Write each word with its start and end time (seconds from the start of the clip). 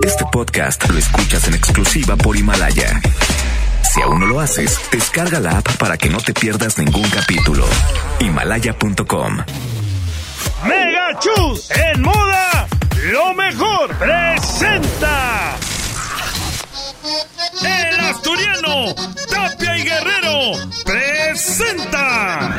Este 0.00 0.24
podcast 0.32 0.88
lo 0.88 0.98
escuchas 0.98 1.46
en 1.46 1.54
exclusiva 1.54 2.16
por 2.16 2.36
Himalaya. 2.36 3.00
Si 3.92 4.00
aún 4.00 4.20
no 4.20 4.26
lo 4.26 4.40
haces, 4.40 4.80
descarga 4.90 5.38
la 5.38 5.58
app 5.58 5.76
para 5.76 5.96
que 5.96 6.08
no 6.08 6.18
te 6.18 6.32
pierdas 6.32 6.78
ningún 6.78 7.08
capítulo. 7.10 7.64
Himalaya.com. 8.18 9.36
Mega 10.66 11.18
Chus 11.20 11.70
en 11.70 12.02
moda, 12.02 12.66
lo 13.12 13.34
mejor 13.34 13.94
presenta. 13.96 15.56
El 17.62 18.00
asturiano, 18.00 18.94
Tapia 19.30 19.78
y 19.78 19.82
Guerrero, 19.84 20.68
presenta. 20.84 22.58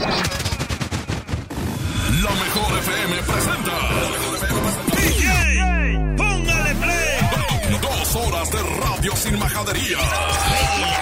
La 2.21 2.29
mejor 2.29 2.79
FM 2.79 3.15
presenta. 3.23 4.32
Radio 9.03 9.15
sin 9.17 9.37
majadería. 9.37 9.97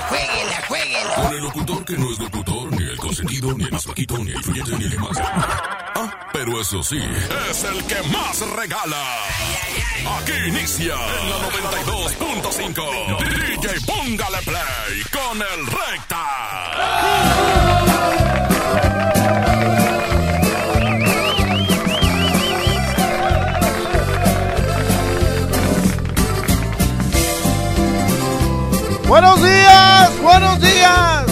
Jueguela, 0.10 0.62
jueguela. 0.68 1.16
Con 1.16 1.34
el 1.34 1.44
locutor 1.44 1.86
que 1.86 1.98
no 1.98 2.12
es 2.12 2.20
locutor, 2.20 2.72
ni 2.72 2.84
el 2.84 2.98
consentido, 2.98 3.54
ni 3.54 3.64
el 3.66 3.72
más 3.72 3.84
flaquito, 3.84 4.18
ni 4.18 4.32
el 4.32 4.38
influyente, 4.38 4.78
ni 4.78 4.86
el 4.86 5.00
más. 5.00 5.20
Ah, 5.20 6.30
pero 6.34 6.60
eso 6.60 6.82
sí, 6.82 7.00
es 7.50 7.64
el 7.64 7.84
que 7.86 8.02
más 8.10 8.40
regala. 8.56 9.04
Aquí 10.20 10.34
inicia 10.48 10.96
en 10.96 11.30
la 11.30 11.38
92.5. 11.52 13.20
DJ 13.60 13.70
Póngale 13.86 14.42
Play 14.46 15.04
con 15.12 15.38
el 15.38 15.68
Recta. 15.68 16.26
Buenos 29.12 29.44
días, 29.44 30.22
buenos 30.22 30.62
días. 30.62 31.26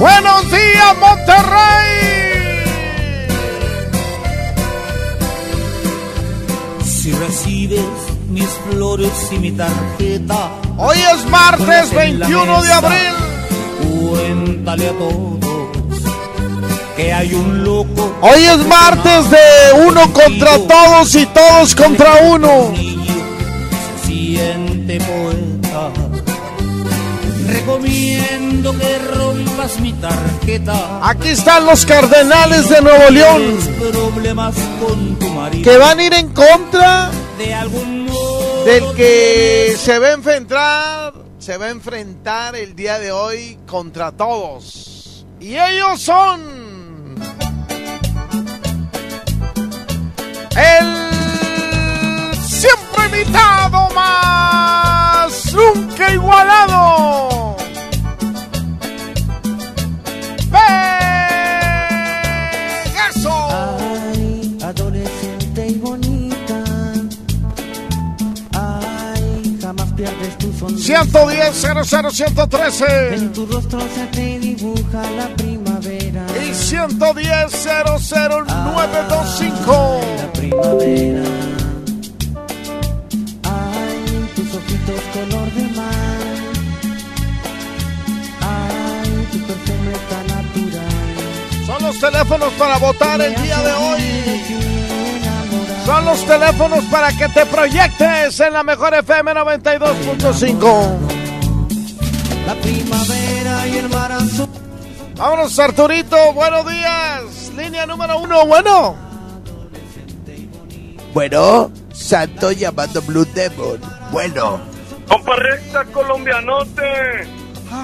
Buenos 0.00 0.50
días, 0.50 0.96
Monterrey. 0.98 2.64
Si 6.84 7.12
recibes 7.12 7.84
mis 8.30 8.48
flores 8.48 9.12
y 9.30 9.38
mi 9.38 9.52
tarjeta, 9.52 10.50
Hoy 10.76 10.96
es 11.14 11.24
martes 11.30 11.66
ponlas 11.66 11.92
en 11.92 12.18
la 12.18 12.26
21 12.26 12.62
de 12.64 12.72
abril. 12.72 13.14
cuéntale 14.10 14.88
a 14.88 14.92
todos 14.92 16.02
que 16.96 17.12
hay 17.12 17.32
un 17.32 17.62
loco. 17.62 18.12
Hoy 18.22 18.42
es 18.42 18.66
martes 18.66 19.30
de 19.30 19.86
uno 19.86 20.12
contra 20.12 20.58
todos 20.66 21.14
y 21.14 21.26
todos 21.26 21.76
contra 21.76 22.12
uno. 22.24 22.72
niño 22.72 23.14
se 24.02 24.08
siente 24.08 24.98
poeta. 24.98 25.55
Recomiendo 27.66 28.78
que 28.78 28.98
rompas 28.98 29.80
mi 29.80 29.92
tarjeta. 29.94 31.00
Aquí 31.02 31.30
están 31.30 31.66
los 31.66 31.84
cardenales 31.84 32.68
de 32.68 32.80
Nuevo 32.80 33.10
León 33.10 33.58
que 35.64 35.76
van 35.76 35.98
a 35.98 36.02
ir 36.04 36.14
en 36.14 36.28
contra 36.28 37.10
de 37.36 37.52
algún 37.52 38.06
modo 38.06 38.64
del 38.66 38.94
que 38.94 39.74
se 39.76 39.98
va 39.98 40.06
a 40.06 40.12
enfrentar, 40.12 41.14
se 41.40 41.56
va 41.56 41.66
a 41.66 41.70
enfrentar 41.70 42.54
el 42.54 42.76
día 42.76 43.00
de 43.00 43.10
hoy 43.10 43.58
contra 43.66 44.12
todos. 44.12 45.26
Y 45.40 45.56
ellos 45.56 46.00
son 46.00 47.16
el 50.54 52.38
siempre 52.44 53.06
invitado 53.06 53.88
más 53.92 55.52
nunca 55.52 56.12
igualado. 56.12 57.45
110-00113. 70.74 73.14
En 73.14 73.32
tu 73.32 73.46
rostro 73.46 73.80
se 73.80 74.06
te 74.06 74.38
dibuja 74.38 75.02
la 75.16 75.28
primavera. 75.36 76.26
Y 76.44 76.50
110-00925. 76.50 78.46
Ah, 78.48 80.00
la 80.18 80.32
primavera. 80.32 81.22
Ay, 83.44 84.28
tus 84.34 84.54
ojitos 84.54 85.00
color 85.12 85.50
de 85.52 85.62
mar. 85.76 85.94
Ay, 88.40 89.28
tu 89.32 89.38
perfume 89.38 89.92
tan 90.10 90.26
natural. 90.26 91.66
Son 91.66 91.82
los 91.82 91.98
teléfonos 91.98 92.52
para 92.54 92.78
votar 92.78 93.20
el 93.20 93.34
día 93.42 93.58
de 93.60 93.72
hoy. 93.72 94.25
Son 95.86 96.04
los 96.04 96.26
teléfonos 96.26 96.84
para 96.86 97.16
que 97.16 97.28
te 97.28 97.46
proyectes 97.46 98.40
en 98.40 98.52
la 98.52 98.64
mejor 98.64 98.92
FM 98.92 99.32
92.5. 99.32 100.98
La 102.44 102.54
primavera 102.56 103.66
y 103.68 103.78
el 103.78 103.88
mar 103.88 104.10
azul. 104.10 104.48
Vámonos, 105.16 105.56
Arturito. 105.60 106.16
Buenos 106.32 106.68
días. 106.68 107.52
Línea 107.56 107.86
número 107.86 108.18
uno. 108.18 108.44
Bueno. 108.46 108.96
Bueno, 111.14 111.70
Santo 111.92 112.50
llamando 112.50 113.00
Blue 113.02 113.24
Demon. 113.32 113.80
Bueno, 114.10 114.60
Compa 115.06 115.36
recta 115.36 115.84
colombianote. 115.84 117.28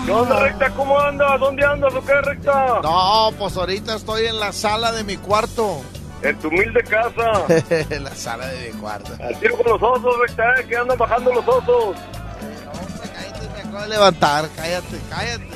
¿Qué 0.04 0.10
onda 0.10 0.40
recta? 0.40 0.70
¿Cómo 0.74 0.98
andas? 0.98 1.38
¿Dónde 1.38 1.64
andas 1.64 1.94
o 1.94 2.04
qué 2.04 2.20
recta? 2.20 2.80
No, 2.82 3.30
pues 3.38 3.56
ahorita 3.56 3.94
estoy 3.94 4.26
en 4.26 4.40
la 4.40 4.52
sala 4.52 4.90
de 4.90 5.04
mi 5.04 5.16
cuarto. 5.16 5.82
En 6.22 6.38
tu 6.38 6.48
humilde 6.48 6.82
casa. 6.84 7.44
en 7.70 8.04
la 8.04 8.14
sala 8.14 8.46
de 8.46 8.70
mi 8.72 8.78
cuarto. 8.80 9.12
Al 9.22 9.38
tiro 9.40 9.56
con 9.56 9.72
los 9.72 9.82
osos, 9.82 10.14
recta, 10.20 10.44
¿eh? 10.60 10.64
que 10.68 10.76
andan 10.76 10.96
bajando 10.98 11.32
los 11.32 11.46
osos. 11.48 11.96
Cállate, 13.14 13.48
me 13.54 13.60
acabo 13.60 13.82
de 13.82 13.88
levantar. 13.88 14.48
Cállate, 14.56 14.98
cállate. 15.10 15.48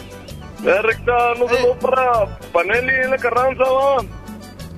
Eh, 0.64 0.82
recta, 0.82 1.12
no 1.38 1.44
Eh. 1.44 1.48
se 1.58 1.86
para 1.86 2.38
Panelli 2.52 2.92
en 3.04 3.10
la 3.10 3.18
Carranza, 3.18 3.62
va. 3.64 4.02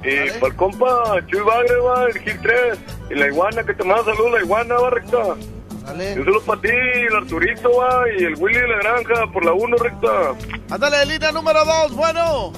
Y 0.04 0.31
para 0.38 0.47
el 0.47 0.56
compa 0.56 0.87
Chuy 1.27 1.41
Bagre, 1.41 1.77
va, 1.81 2.04
el 2.04 2.19
Gil 2.21 2.38
3. 2.43 2.78
Y 3.10 3.15
la 3.15 3.27
iguana, 3.28 3.65
que 3.65 3.72
te 3.75 3.82
manda 3.84 4.04
saludos, 4.04 4.32
la 4.32 4.41
iguana, 4.44 4.75
va, 4.75 4.91
recta. 4.91 5.16
Y 5.16 5.84
Dale. 5.87 6.12
un 6.12 6.25
saludo 6.25 6.41
para 6.43 6.60
ti, 6.60 6.69
el 6.69 7.16
Arturito, 7.16 7.71
va, 7.77 8.03
y 8.19 8.25
el 8.25 8.34
Willy 8.37 8.60
de 8.60 8.69
la 8.69 8.77
Granja, 8.78 9.32
por 9.32 9.44
la 9.44 9.53
1, 9.54 9.77
recta. 9.78 10.34
Ándale, 10.71 11.06
línea 11.06 11.32
número 11.32 11.65
dos, 11.65 11.94
bueno. 11.97 12.53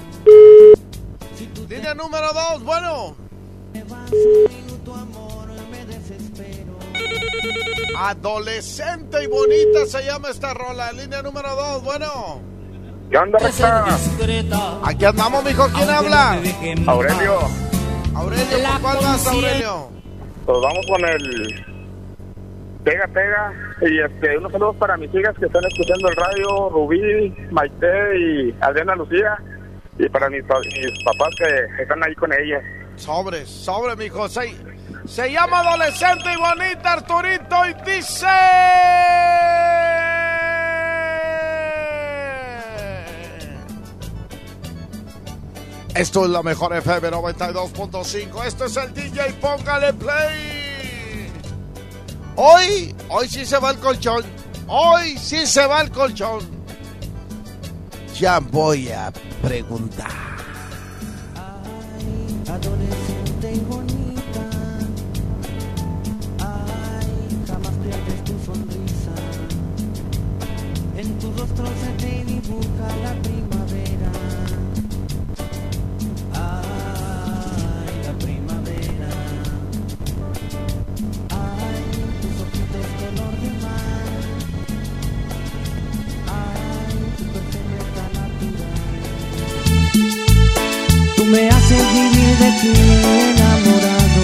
Línea 1.71 1.95
número 1.95 2.27
dos, 2.33 2.65
bueno. 2.65 3.15
Adolescente 7.97 9.23
y 9.23 9.27
bonita 9.29 9.87
se 9.87 10.05
llama 10.05 10.31
esta 10.31 10.53
rola. 10.53 10.91
Línea 10.91 11.23
número 11.23 11.55
dos, 11.55 11.85
bueno. 11.85 12.41
¿Qué 13.09 13.17
onda, 13.17 13.39
discreta. 13.39 14.81
Aquí 14.83 15.05
andamos, 15.05 15.45
mijo. 15.45 15.69
¿Quién 15.69 15.89
aunque 15.89 15.95
habla? 15.95 16.33
Aurelio, 16.89 17.39
Aurelio, 18.17 18.59
¿por 18.59 18.81
cuál 18.81 18.97
vas. 19.05 19.27
Aurelio? 19.29 19.91
pues 20.47 20.59
vamos 20.61 20.87
con 20.89 21.09
el 21.09 21.65
Pega 22.83 23.07
Pega. 23.15 23.53
Y 23.83 24.01
este, 24.01 24.39
unos 24.39 24.51
saludos 24.51 24.75
para 24.75 24.97
mis 24.97 25.15
hijas 25.15 25.39
que 25.39 25.47
están 25.47 25.63
escuchando 25.67 26.09
el 26.09 26.17
radio, 26.17 26.69
Rubí, 26.71 27.33
Maite 27.53 28.19
y 28.19 28.55
Adriana 28.61 28.97
Lucía. 28.97 29.39
Y 30.03 30.09
para 30.09 30.31
mis, 30.31 30.43
pa- 30.44 30.61
mis 30.61 31.05
papás 31.05 31.28
que 31.38 31.83
están 31.83 32.03
ahí 32.03 32.15
con 32.15 32.33
ellas. 32.33 32.62
Sobre, 32.97 33.44
sobre, 33.44 33.97
mijo. 33.97 34.28
Se, 34.28 34.55
se 35.06 35.31
llama 35.31 35.61
Adolescente 35.61 36.33
y 36.33 36.37
bonita, 36.37 36.93
Arturito, 36.94 37.56
y 37.66 37.75
dice... 37.91 38.27
Esto 45.95 46.25
es 46.25 46.30
la 46.30 46.42
mejor 46.42 46.75
FM 46.77 47.10
92.5. 47.10 48.45
Esto 48.47 48.65
es 48.66 48.77
el 48.77 48.95
DJ 48.95 49.33
Póngale 49.41 49.92
Play. 49.95 51.33
Hoy, 52.36 52.95
hoy 53.09 53.28
sí 53.28 53.45
se 53.45 53.59
va 53.59 53.72
el 53.72 53.78
colchón. 53.78 54.25
Hoy 54.69 55.19
sí 55.19 55.47
se 55.47 55.66
va 55.66 55.83
el 55.83 55.91
colchón. 55.91 56.41
ya 58.19 58.39
voy 58.39 58.89
a 58.91 59.10
preguntar. 59.42 60.10
Adolescente 62.48 63.54
y 63.54 63.60
bonita. 63.60 64.51
Ay, 66.39 67.45
jamás 67.47 67.72
pierdes 67.83 68.25
tu 68.25 68.39
sonrisa. 68.45 69.15
En 70.97 71.19
tu 71.19 71.33
rostro 71.33 71.66
se 71.66 71.92
te 72.04 72.25
dibuja 72.25 72.97
la 73.03 73.15
primavera. 73.22 73.50
Ti 91.30 92.72
enamorado. 93.30 94.22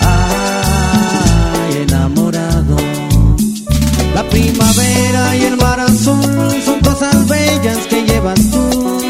Ay, 0.00 1.76
enamorado. 1.82 2.76
La 4.14 4.22
primavera 4.28 5.36
y 5.36 5.44
el 5.44 5.56
mar 5.56 5.80
azul 5.80 6.62
son 6.64 6.80
cosas 6.80 7.26
bellas 7.28 7.78
que 7.88 8.02
llevas 8.04 8.40
tú. 8.50 9.00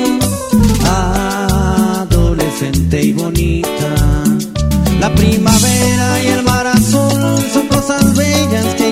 Adolescente 2.00 3.02
y 3.02 3.12
bonita. 3.12 3.94
La 5.00 5.14
primavera 5.14 6.22
y 6.22 6.26
el 6.28 6.42
mar 6.42 6.66
azul 6.66 7.44
son 7.52 7.66
cosas 7.68 8.16
bellas 8.16 8.74
que 8.76 8.85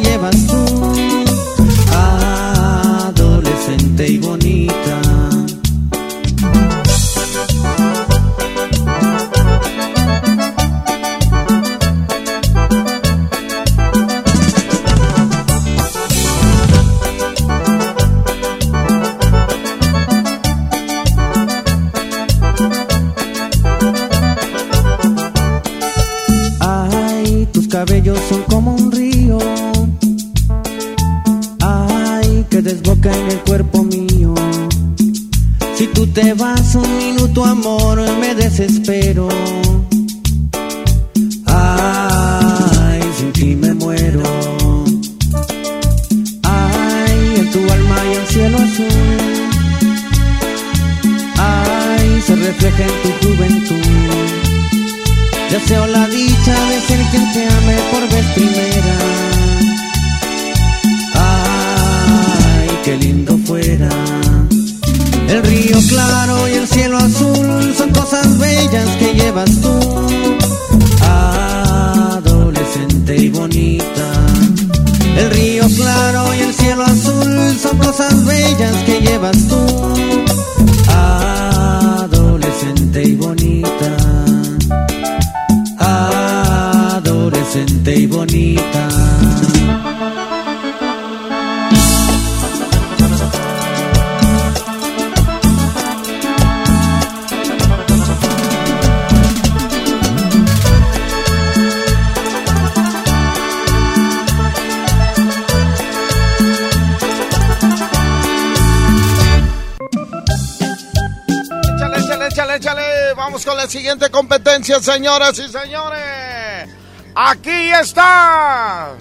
señoras 115.04 115.38
y 115.38 115.46
señores. 115.48 116.70
Aquí 117.14 117.70
está. 117.78 118.94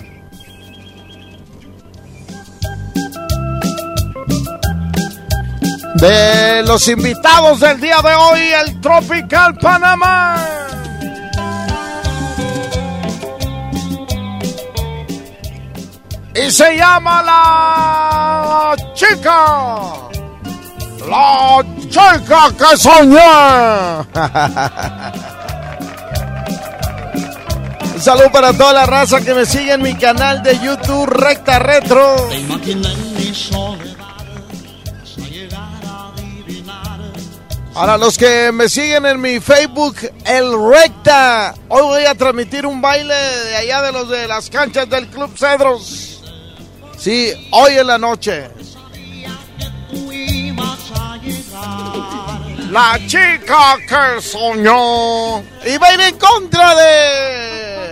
De 5.96 6.64
los 6.64 6.86
invitados 6.90 7.62
del 7.62 7.80
día 7.80 8.02
de 8.02 8.14
hoy, 8.16 8.42
el 8.66 8.82
Tropical 8.82 9.56
Panamá. 9.56 10.46
Y 16.36 16.52
se 16.52 16.76
llama 16.76 17.24
la 17.24 18.76
chica. 18.94 19.46
La 21.10 21.64
chica 21.90 22.52
que 22.58 22.78
soñé. 22.78 23.24
Saludo 28.04 28.34
para 28.34 28.52
toda 28.52 28.74
la 28.74 28.86
raza 28.86 29.22
que 29.22 29.34
me 29.34 29.46
sigue 29.46 29.72
en 29.72 29.82
mi 29.82 29.96
canal 29.96 30.44
de 30.44 30.60
YouTube 30.60 31.06
Recta 31.06 31.58
Retro. 31.58 32.30
Para 37.74 37.98
los 37.98 38.18
que 38.18 38.52
me 38.52 38.68
siguen 38.68 39.06
en 39.06 39.22
mi 39.22 39.40
Facebook, 39.40 39.96
El 40.26 40.52
Recta. 40.70 41.56
Hoy 41.70 41.82
voy 41.82 42.04
a 42.04 42.14
transmitir 42.14 42.66
un 42.66 42.82
baile 42.82 43.16
de 43.16 43.56
allá 43.56 43.82
de 43.82 43.94
los 43.94 44.10
de 44.10 44.28
las 44.28 44.50
canchas 44.50 44.90
del 44.90 45.08
Club 45.08 45.38
Cedros. 45.38 46.22
Sí, 46.98 47.32
hoy 47.52 47.78
en 47.78 47.88
la 47.88 47.98
noche. 47.98 48.50
La 52.70 53.00
chica 53.08 53.78
que 53.88 54.22
soñó. 54.22 55.38
Va 55.42 55.88
a 55.88 55.94
ir 55.94 56.02
en 56.02 56.18
contra 56.18 56.76
de. 56.76 57.83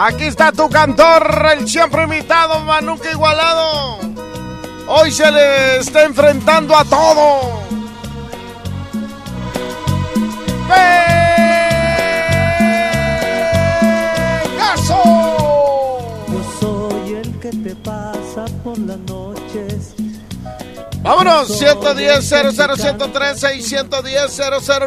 Aquí 0.00 0.26
está 0.26 0.52
tu 0.52 0.70
cantor, 0.70 1.44
el 1.58 1.68
siempre 1.68 2.04
invitado, 2.04 2.60
Manuca 2.60 3.10
Igualado. 3.10 3.98
Hoy 4.86 5.10
se 5.10 5.28
le 5.28 5.78
está 5.78 6.04
enfrentando 6.04 6.76
a 6.76 6.84
todo. 6.84 7.58
¡Pegaso! 14.54 15.02
Yo 16.28 16.44
soy 16.60 17.14
el 17.14 17.40
que 17.40 17.50
te 17.50 17.74
pasa 17.74 18.44
por 18.62 18.78
las 18.78 18.98
noches. 18.98 19.94
Vámonos, 21.02 21.58
110 21.58 22.24
00 22.24 22.76
113 22.76 23.56
y 23.56 23.62
110 23.62 24.40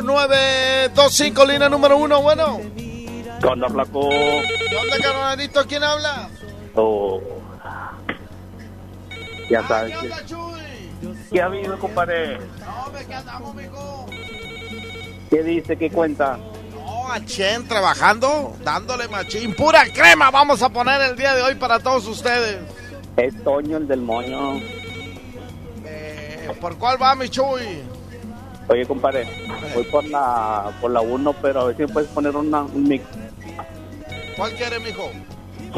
009 0.05 0.89
25 0.95 1.45
línea 1.45 1.67
número 1.67 1.97
uno, 1.97 2.21
bueno. 2.21 2.61
¿Qué 3.41 3.47
onda, 3.47 3.69
flaco? 3.69 4.09
¿Qué 4.09 4.75
onda, 4.75 4.97
carnalito? 5.01 5.65
¿Quién 5.67 5.83
habla? 5.83 6.29
Oh. 6.75 7.19
Ya 9.49 9.67
sabes. 9.67 9.97
¿Qué 9.97 10.07
¿Qué, 10.07 10.13
onda, 10.13 10.25
Chuy? 10.25 11.15
¿Qué 11.31 11.41
ha 11.41 11.45
habido, 11.45 11.79
compadre? 11.79 12.37
No, 12.37 12.85
hombre, 12.85 13.05
¿qué 13.07 13.13
andamos, 13.15 13.55
mijo? 13.55 14.05
¿Qué 15.31 15.43
dice? 15.43 15.75
¿Qué 15.75 15.89
cuenta? 15.89 16.37
No, 16.75 17.25
Chen, 17.25 17.67
trabajando, 17.67 18.55
dándole 18.63 19.07
machín. 19.07 19.55
Pura 19.55 19.85
crema 19.91 20.29
vamos 20.29 20.61
a 20.61 20.69
poner 20.69 21.01
el 21.01 21.15
día 21.15 21.33
de 21.33 21.41
hoy 21.41 21.55
para 21.55 21.79
todos 21.79 22.07
ustedes. 22.07 22.59
Es 23.17 23.43
Toño, 23.43 23.77
el 23.77 23.87
del 23.87 24.01
moño. 24.01 24.57
Eh, 25.83 26.51
¿Por 26.61 26.77
cuál 26.77 27.01
va, 27.01 27.15
mi 27.15 27.27
Chuy? 27.27 27.81
Oye, 28.67 28.85
compadre, 28.85 29.27
voy 29.73 29.83
por 29.85 30.05
la 30.05 30.71
por 30.79 30.91
la 30.91 31.01
1, 31.01 31.33
pero 31.41 31.61
a 31.61 31.63
ver 31.65 31.75
si 31.75 31.81
me 31.81 31.87
puedes 31.87 32.09
poner 32.09 32.35
una, 32.35 32.61
un 32.61 32.83
mix. 32.83 33.03
¿Cuál 34.35 34.53
quiere, 34.53 34.79
mijo? 34.79 35.09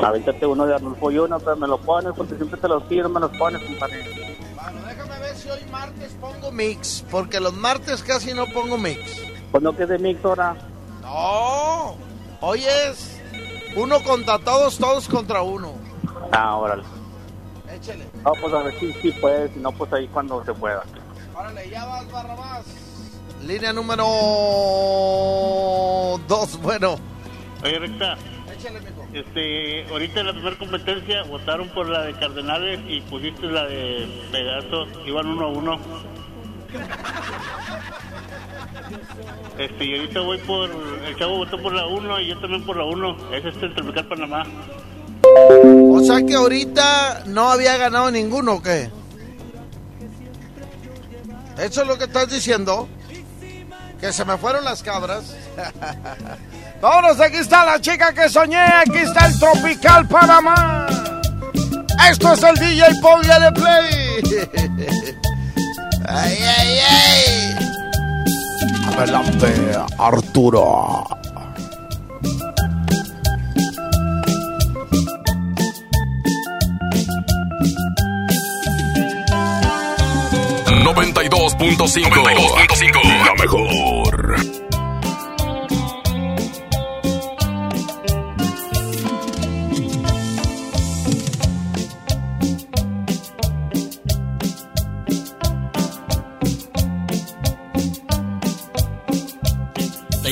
Avéntate 0.01 0.45
uno 0.45 0.65
de 0.65 0.75
Arnulfo 0.75 1.11
y 1.11 1.17
uno, 1.19 1.39
pero 1.39 1.55
me 1.55 1.67
lo 1.67 1.77
pones 1.79 2.13
porque 2.15 2.35
siempre 2.35 2.59
te 2.59 2.67
los 2.67 2.83
pido, 2.83 3.09
me 3.09 3.19
los 3.19 3.31
pones, 3.37 3.61
compadre. 3.63 4.03
Bueno, 4.55 4.79
déjame 4.87 5.19
ver 5.19 5.35
si 5.35 5.49
hoy 5.49 5.59
martes 5.71 6.11
pongo 6.19 6.51
mix, 6.51 7.05
porque 7.11 7.39
los 7.39 7.53
martes 7.53 8.01
casi 8.03 8.33
no 8.33 8.45
pongo 8.47 8.77
mix. 8.77 9.21
Pues 9.51 9.63
no 9.63 9.75
que 9.75 9.85
de 9.85 9.99
mix 9.99 10.23
ahora. 10.25 10.55
No, 11.01 11.95
hoy 12.41 12.63
es 12.63 13.19
uno 13.75 14.01
contra 14.03 14.39
todos, 14.39 14.77
todos 14.77 15.07
contra 15.07 15.41
uno. 15.43 15.73
Ah, 16.31 16.55
órale. 16.57 16.83
Échale. 17.71 18.05
No, 18.23 18.31
pues 18.33 18.53
a 18.53 18.63
ver 18.63 18.79
si 18.79 18.93
sí 18.93 19.11
puedes, 19.19 19.51
si 19.53 19.59
no, 19.59 19.71
pues 19.71 19.91
ahí 19.93 20.07
cuando 20.07 20.43
se 20.45 20.53
pueda. 20.53 20.83
Órale, 21.35 21.69
ya 21.69 21.85
vas, 21.85 22.11
Barrabás. 22.11 22.65
Línea 23.45 23.73
número 23.73 24.05
dos, 26.27 26.59
bueno. 26.61 26.95
Oye, 27.63 27.79
Recta, 27.79 28.17
Échale, 28.63 28.79
mijo. 28.79 29.05
este, 29.13 29.85
ahorita 29.89 30.21
en 30.21 30.27
la 30.27 30.31
primera 30.33 30.57
competencia 30.57 31.23
votaron 31.23 31.67
por 31.69 31.89
la 31.89 32.03
de 32.03 32.13
Cardenales 32.13 32.79
y 32.87 33.01
pusiste 33.01 33.47
la 33.47 33.65
de 33.65 34.07
Pegaso, 34.31 34.87
iban 35.05 35.27
uno 35.27 35.45
a 35.45 35.49
uno. 35.49 35.79
Este, 39.57 39.85
y 39.85 39.97
ahorita 39.97 40.21
voy 40.21 40.37
por. 40.39 40.69
El 41.05 41.17
chavo 41.17 41.37
votó 41.37 41.61
por 41.61 41.73
la 41.73 41.85
1 41.87 42.21
y 42.21 42.29
yo 42.29 42.39
también 42.39 42.65
por 42.65 42.77
la 42.77 42.85
1. 42.85 43.33
Es 43.33 43.45
este 43.45 43.65
el 43.65 43.75
Tropical 43.75 44.07
Panamá. 44.07 44.43
O 45.91 46.01
sea 46.01 46.25
que 46.25 46.33
ahorita 46.33 47.23
no 47.27 47.51
había 47.51 47.77
ganado 47.77 48.11
ninguno, 48.11 48.53
¿o 48.53 48.61
qué? 48.61 48.89
¿Eso 51.57 51.81
es 51.81 51.87
lo 51.87 51.97
que 51.97 52.05
estás 52.05 52.29
diciendo? 52.29 52.87
Que 53.99 54.13
se 54.13 54.25
me 54.25 54.37
fueron 54.37 54.63
las 54.63 54.81
cabras. 54.81 55.35
Vámonos, 56.83 57.17
aquí 57.21 57.37
está 57.37 57.63
la 57.63 57.79
chica 57.79 58.13
que 58.13 58.27
soñé, 58.27 58.57
aquí 58.57 58.97
está 58.97 59.27
el 59.27 59.39
Tropical 59.39 60.05
Panamá. 60.05 60.85
Esto 62.09 62.33
es 62.33 62.43
el 62.43 62.55
DJ 62.55 62.83
Póngale 63.01 63.53
Play. 63.53 64.43
ay, 66.05 66.37
ay, 66.57 66.79
ay. 66.89 67.55
Adelante, 68.97 69.77
Arturo. 69.97 71.07
92.5. 80.83 82.09
92.5. 82.09 83.25
La 83.25 83.33
mejor. 83.35 84.62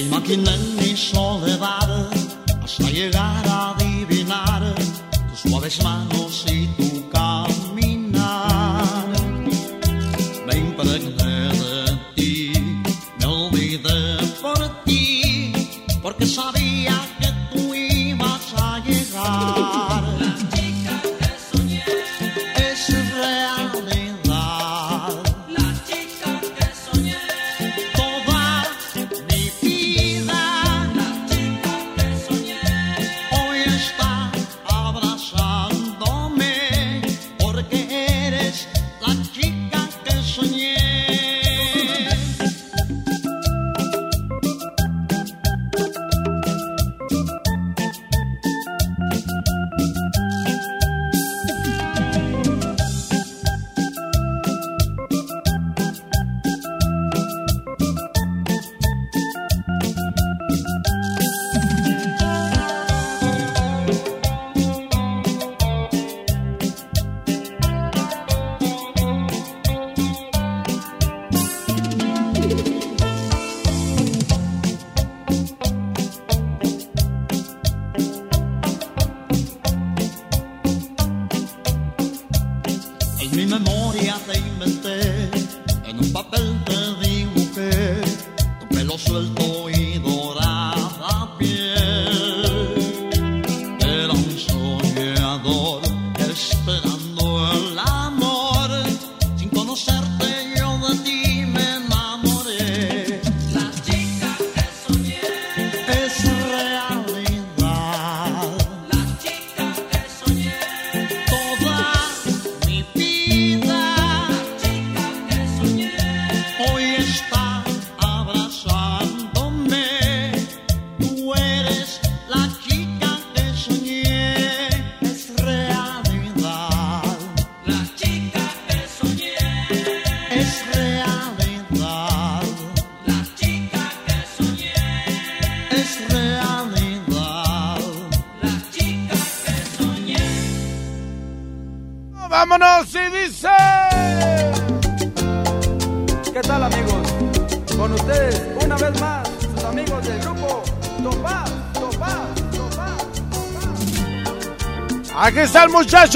Te 0.01 0.08
imaginé 0.08 0.55
en 0.55 0.75
mi 0.77 0.98
soledad 0.98 2.10
hasta 2.63 2.89
llegar 2.89 3.48
a 3.48 3.70
adivinar 3.70 4.74
tus 5.29 5.41
suaves 5.41 5.84
manos 5.84 6.30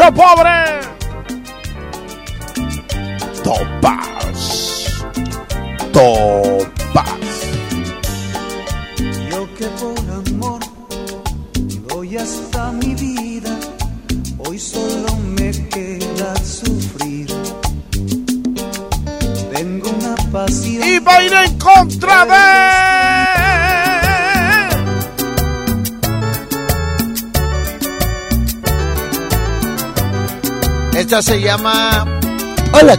São 0.05 0.13
Paulo 0.13 0.44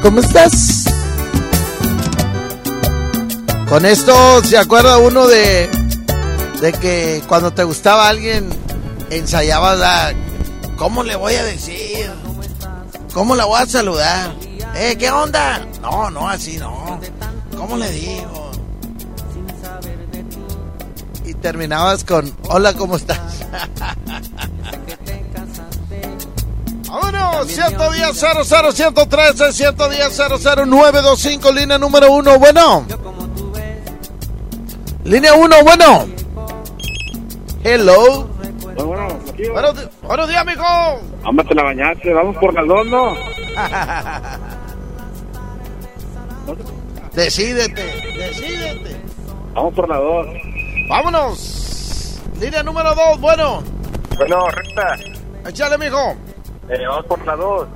¿cómo 0.00 0.20
estás? 0.20 0.84
Con 3.68 3.84
esto 3.84 4.42
se 4.44 4.58
acuerda 4.58 4.98
uno 4.98 5.26
de. 5.26 5.68
de 6.60 6.72
que 6.72 7.22
cuando 7.28 7.52
te 7.52 7.64
gustaba 7.64 8.08
alguien 8.08 8.48
ensayabas 9.10 9.78
la. 9.78 10.14
¿Cómo 10.76 11.02
le 11.02 11.16
voy 11.16 11.34
a 11.34 11.44
decir? 11.44 12.10
¿Cómo 13.12 13.34
la 13.34 13.44
voy 13.46 13.60
a 13.60 13.66
saludar? 13.66 14.34
¿Eh, 14.74 14.96
qué 14.98 15.10
onda? 15.10 15.66
No, 15.80 16.10
no, 16.10 16.28
así 16.28 16.58
no. 16.58 17.00
¿Cómo 17.56 17.76
le 17.76 17.90
digo? 17.90 18.50
Y 21.24 21.34
terminabas 21.34 22.04
con, 22.04 22.36
hola, 22.48 22.74
¿cómo 22.74 22.96
estás? 22.96 23.25
Vámonos, 27.96 28.14
110 28.14 28.48
00 28.48 28.72
113 28.72 29.52
110 29.52 30.16
00 30.16 30.66
925, 30.66 31.52
línea 31.52 31.78
número 31.78 32.12
uno, 32.12 32.38
bueno. 32.38 32.86
Línea 35.04 35.32
uno, 35.34 35.56
bueno. 35.62 36.06
Hello. 37.64 38.28
Bueno, 38.76 39.08
aquí 39.30 39.48
Buenos, 39.48 39.88
buenos 40.02 40.28
días, 40.28 40.44
mijo. 40.44 40.62
Vamos 41.22 41.46
a 41.50 41.54
la 41.54 41.62
bañarse, 41.62 42.12
vamos 42.12 42.36
por 42.36 42.52
dos, 42.66 42.86
¿no? 42.86 43.16
Decídete, 47.14 47.82
decídete. 48.18 49.00
Vamos 49.54 49.72
por 49.74 49.88
la 49.88 49.96
dos. 49.96 50.26
Vámonos. 50.88 52.20
Línea 52.38 52.62
número 52.62 52.94
dos, 52.94 53.18
bueno. 53.20 53.62
Bueno, 54.16 54.46
recta. 54.48 54.96
Échale, 55.48 55.78
mijo. 55.78 56.14
Eh, 56.68 56.86
vamos 56.86 57.06
por 57.06 57.24
la 57.24 57.36
dos. 57.36 57.66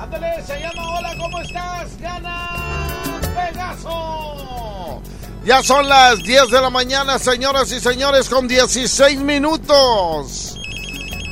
Ándale, 0.00 0.42
se 0.46 0.58
llama 0.58 0.98
Hola, 0.98 1.14
¿cómo 1.18 1.40
estás? 1.40 2.00
Gana 2.00 3.20
Pegaso. 3.34 5.02
Ya 5.44 5.62
son 5.62 5.86
las 5.90 6.16
10 6.22 6.50
de 6.50 6.60
la 6.60 6.70
mañana, 6.70 7.18
señoras 7.18 7.70
y 7.70 7.80
señores, 7.80 8.30
con 8.30 8.48
16 8.48 9.20
minutos. 9.20 10.58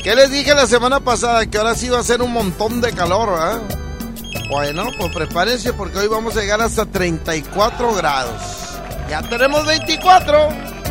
¿Qué 0.04 0.14
les 0.14 0.30
dije 0.30 0.54
la 0.54 0.66
semana 0.66 1.00
pasada? 1.00 1.46
Que 1.46 1.56
ahora 1.56 1.74
sí 1.74 1.88
va 1.88 2.00
a 2.00 2.02
ser 2.02 2.20
un 2.20 2.30
montón 2.30 2.82
de 2.82 2.92
calor, 2.92 3.30
¿verdad? 3.30 3.62
Bueno, 4.50 4.84
pues 4.98 5.14
prepárense 5.14 5.72
porque 5.72 5.98
hoy 6.00 6.08
vamos 6.08 6.36
a 6.36 6.40
llegar 6.40 6.60
hasta 6.60 6.84
34 6.84 7.94
grados. 7.94 8.42
Ya 9.08 9.22
tenemos 9.22 9.64
24 9.66 10.48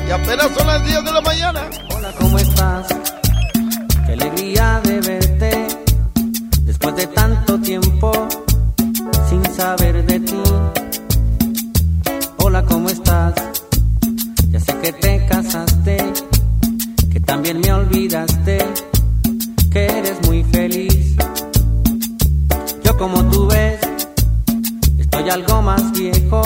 y 0.08 0.12
apenas 0.12 0.52
son 0.58 0.66
las 0.66 0.84
10 0.84 1.06
de 1.06 1.12
la 1.12 1.22
mañana. 1.22 1.70
Hola, 1.96 2.12
¿cómo 2.18 2.40
estás? 2.40 2.88
Qué 4.08 4.14
alegría 4.14 4.82
de 4.84 5.00
verte 5.00 5.68
después 6.64 6.96
de 6.96 7.08
tanto 7.08 7.37
sin 7.68 9.44
saber 9.54 10.06
de 10.06 10.22
ti. 10.22 10.42
Hola, 12.38 12.64
¿cómo 12.64 12.88
estás? 12.88 13.34
Ya 14.52 14.60
sé 14.62 14.74
que 14.82 14.94
te 14.94 15.26
casaste, 15.26 15.98
que 17.12 17.20
también 17.20 17.60
me 17.60 17.74
olvidaste, 17.74 18.58
que 19.70 19.86
eres 19.86 20.18
muy 20.28 20.46
feliz. 20.46 21.18
Yo 22.86 22.98
como 22.98 23.22
tú 23.32 23.48
ves, 23.48 23.82
estoy 24.98 25.30
algo 25.30 25.62
más 25.62 25.92
viejo, 25.92 26.42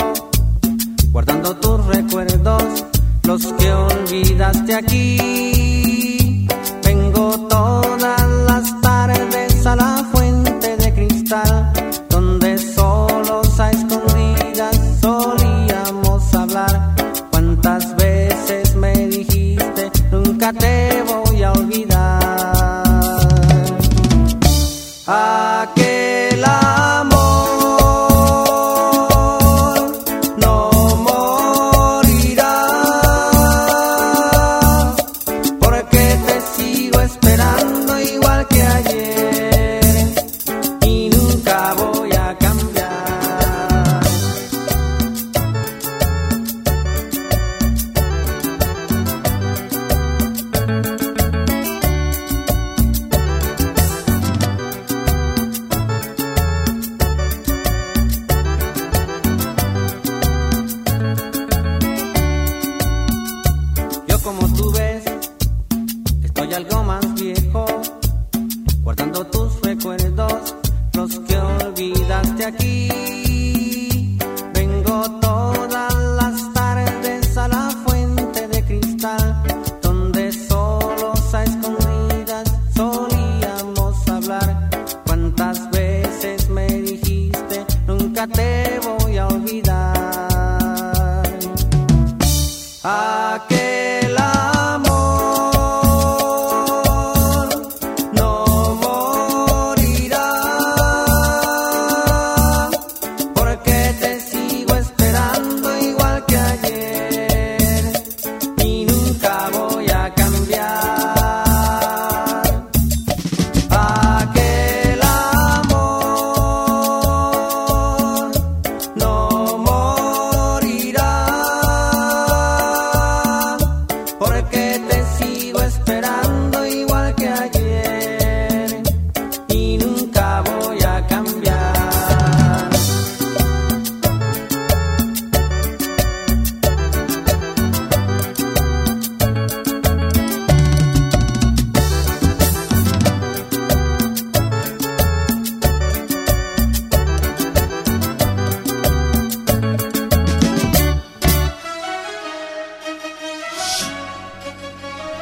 guardando 1.11 1.55
tus 1.57 1.85
recuerdos, 1.85 2.85
los 3.25 3.45
que 3.53 3.71
olvidaste 3.71 4.73
aquí. 4.73 5.90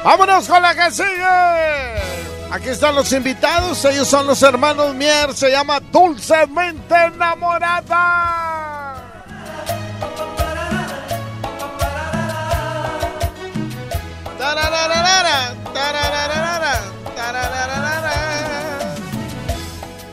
Vámonos 0.10 0.48
con 0.48 0.60
la 0.60 0.74
que 0.74 0.90
sigue. 0.90 1.24
Aquí 2.50 2.70
están 2.70 2.96
los 2.96 3.14
invitados. 3.14 3.86
Ellos 3.86 4.08
son 4.08 4.26
los 4.26 4.42
hermanos 4.42 4.96
Mier. 4.96 5.36
Se 5.36 5.52
llama 5.52 5.80
Dulcemente 5.80 6.96
Enamorada. 7.14 8.96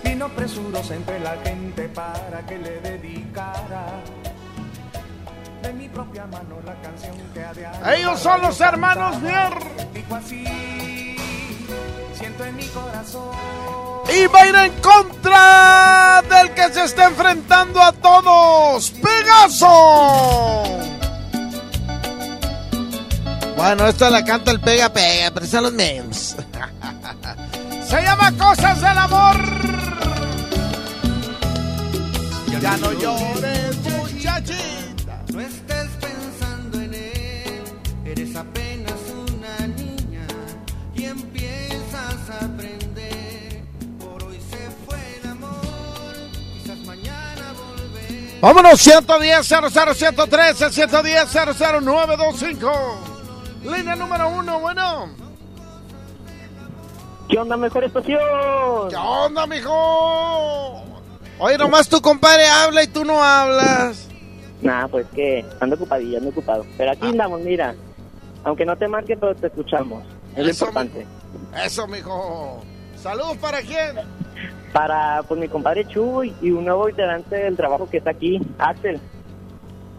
Vino 0.05 0.31
entre 0.91 1.21
la 1.21 1.39
gente 1.43 1.89
para 1.89 2.45
que 2.47 2.59
le 2.59 2.81
dedicara 2.83 4.03
de 5.67 5.73
mi 5.73 5.89
propia 5.89 6.27
mano 6.27 6.61
la 6.65 6.75
canción 6.81 7.17
que 7.35 7.45
ha 7.45 7.53
de 7.53 7.97
Ellos 7.97 8.21
son 8.21 8.41
los 8.41 8.61
hermanos 8.61 9.21
Mier. 9.21 9.53
Dijo 9.93 10.15
así, 10.15 11.17
siento 12.15 12.45
en 12.45 12.57
mi 12.57 12.67
corazón. 12.69 13.31
Y 14.17 14.27
va 14.27 14.41
a 14.43 14.47
ir 14.47 14.55
en 14.55 14.73
contra 14.81 16.23
del 16.23 16.55
que 16.55 16.73
se 16.73 16.85
está 16.85 17.07
enfrentando 17.07 17.83
a 17.83 17.93
todos. 17.93 18.91
Pegaso. 18.91 20.63
Bueno, 23.57 23.89
esto 23.89 24.09
la 24.11 24.25
canta 24.25 24.53
el 24.53 24.61
pega 24.61 24.93
pega, 24.93 25.33
pero 25.33 25.47
son 25.47 25.65
los 25.65 25.73
memes. 25.73 26.37
Se 27.89 28.03
llama 28.03 28.33
Cosas 28.37 28.81
del 28.81 28.99
Amor. 28.99 29.37
Ya 32.61 32.77
no 32.79 32.93
llores, 32.93 33.77
muchachita. 33.79 34.86
Apenas 38.37 38.95
una 39.11 39.67
niña 39.69 40.27
y 40.95 41.05
empiezas 41.05 42.31
a 42.31 42.45
aprender. 42.45 43.63
Por 43.99 44.25
hoy 44.25 44.41
se 44.51 44.71
fue 44.87 44.99
el 45.21 45.31
amor, 45.31 46.15
quizás 46.55 46.79
mañana 46.81 47.53
volverá. 47.53 48.41
Vámonos, 48.41 48.81
110 48.81 49.49
00113 49.49 50.71
110 50.71 51.33
00925 51.33 52.73
Línea 53.65 53.97
número 53.97 54.29
uno, 54.29 54.61
bueno. 54.61 55.09
¿Qué 57.29 57.39
onda, 57.39 57.57
mejor 57.57 57.85
estación? 57.85 58.21
¿Qué 58.89 58.97
onda, 58.97 59.47
mijo? 59.47 60.85
Oye, 61.39 61.59
nomás 61.59 61.89
tu 61.89 62.01
compadre 62.01 62.47
habla 62.47 62.85
y 62.85 62.87
tú 62.87 63.05
no 63.05 63.23
hablas. 63.23 64.09
Nah, 64.63 64.87
pues 64.87 65.07
que 65.15 65.45
ando 65.61 65.75
ocupadillo, 65.77 66.19
ando 66.19 66.31
ocupado. 66.31 66.65
Pero 66.79 66.93
aquí 66.93 67.07
andamos, 67.07 67.41
mira. 67.41 67.75
Aunque 68.47 68.65
no 68.65 68.77
te 68.77 68.87
marque, 68.87 69.17
pero 69.17 69.35
te 69.35 69.49
escuchamos. 69.49 70.05
Es 70.37 70.45
lo 70.45 70.51
importante. 70.51 71.05
Eso, 71.65 71.89
mijo. 71.89 72.63
Saludos 72.97 73.37
para 73.39 73.61
quién. 73.61 73.97
Para 74.73 75.25
pues 75.25 75.41
mi 75.41 75.49
compadre 75.49 75.85
Chu 75.89 76.23
y 76.23 76.53
un 76.53 76.65
nuevo 76.65 76.89
integrante 76.89 77.35
del 77.35 77.57
trabajo 77.57 77.91
que 77.91 77.97
está 77.97 78.11
aquí, 78.11 78.41
Axel. 78.59 79.01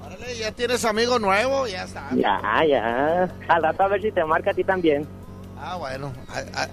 Órale, 0.02 0.38
ya 0.38 0.54
tienes 0.54 0.86
amigo 0.86 1.20
nuevo, 1.20 1.68
ya 1.68 1.84
está. 1.84 2.08
Ya, 2.16 2.40
ya. 2.66 3.30
Al 3.50 3.64
rato 3.64 3.84
a 3.84 3.88
ver 3.90 4.02
si 4.02 4.14
te 4.14 4.24
marca 4.24 4.52
a 4.52 4.54
ti 4.54 4.64
también. 4.64 5.06
Ah, 5.60 5.76
bueno, 5.76 6.14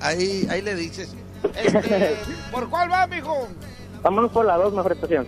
ahí, 0.01 0.47
ahí, 0.49 0.63
le 0.63 0.77
dices. 0.77 1.13
Este, 1.57 2.17
¿Por 2.53 2.71
cuál 2.71 2.93
va, 2.93 3.09
mijo? 3.09 3.49
Vámonos 4.01 4.31
por 4.31 4.47
la 4.47 4.57
dos, 4.59 4.73
mejor 4.73 4.93
estación. 4.93 5.27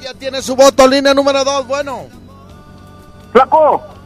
Ya 0.00 0.14
tiene 0.14 0.40
su 0.40 0.54
voto, 0.54 0.86
línea 0.86 1.14
número 1.14 1.42
dos, 1.42 1.66
bueno. 1.66 2.06
¡Flaco! 3.32 3.99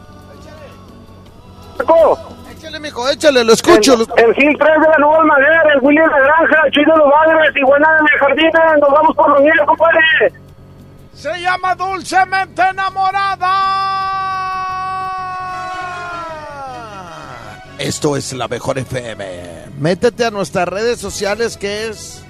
Échale, 2.50 2.80
mijo, 2.80 3.08
échale, 3.08 3.44
lo 3.44 3.52
escucho. 3.52 3.94
El, 3.94 4.00
el 4.24 4.34
Gil 4.34 4.56
3 4.58 4.80
de 4.80 4.88
la 4.88 4.98
Nueva 4.98 5.24
Madera, 5.24 5.62
el 5.74 5.80
William 5.82 6.08
de 6.08 6.20
Granja, 6.20 6.70
Chido 6.70 6.96
Los 6.96 7.10
Bagres, 7.10 7.56
Iguana 7.56 7.88
de 7.96 8.02
mi 8.02 8.08
jardines. 8.20 8.80
Nos 8.80 8.90
vamos 8.90 9.16
por 9.16 9.30
los 9.30 9.40
niños, 9.40 9.66
compadre. 9.66 10.00
Se 11.14 11.40
llama 11.40 11.74
Dulcemente 11.74 12.62
Enamorada. 12.62 13.54
Esto 17.78 18.16
es 18.16 18.32
la 18.32 18.48
mejor 18.48 18.78
FM. 18.78 19.66
Métete 19.78 20.24
a 20.24 20.30
nuestras 20.30 20.68
redes 20.68 21.00
sociales 21.00 21.56
que 21.56 21.88
es 21.88 22.22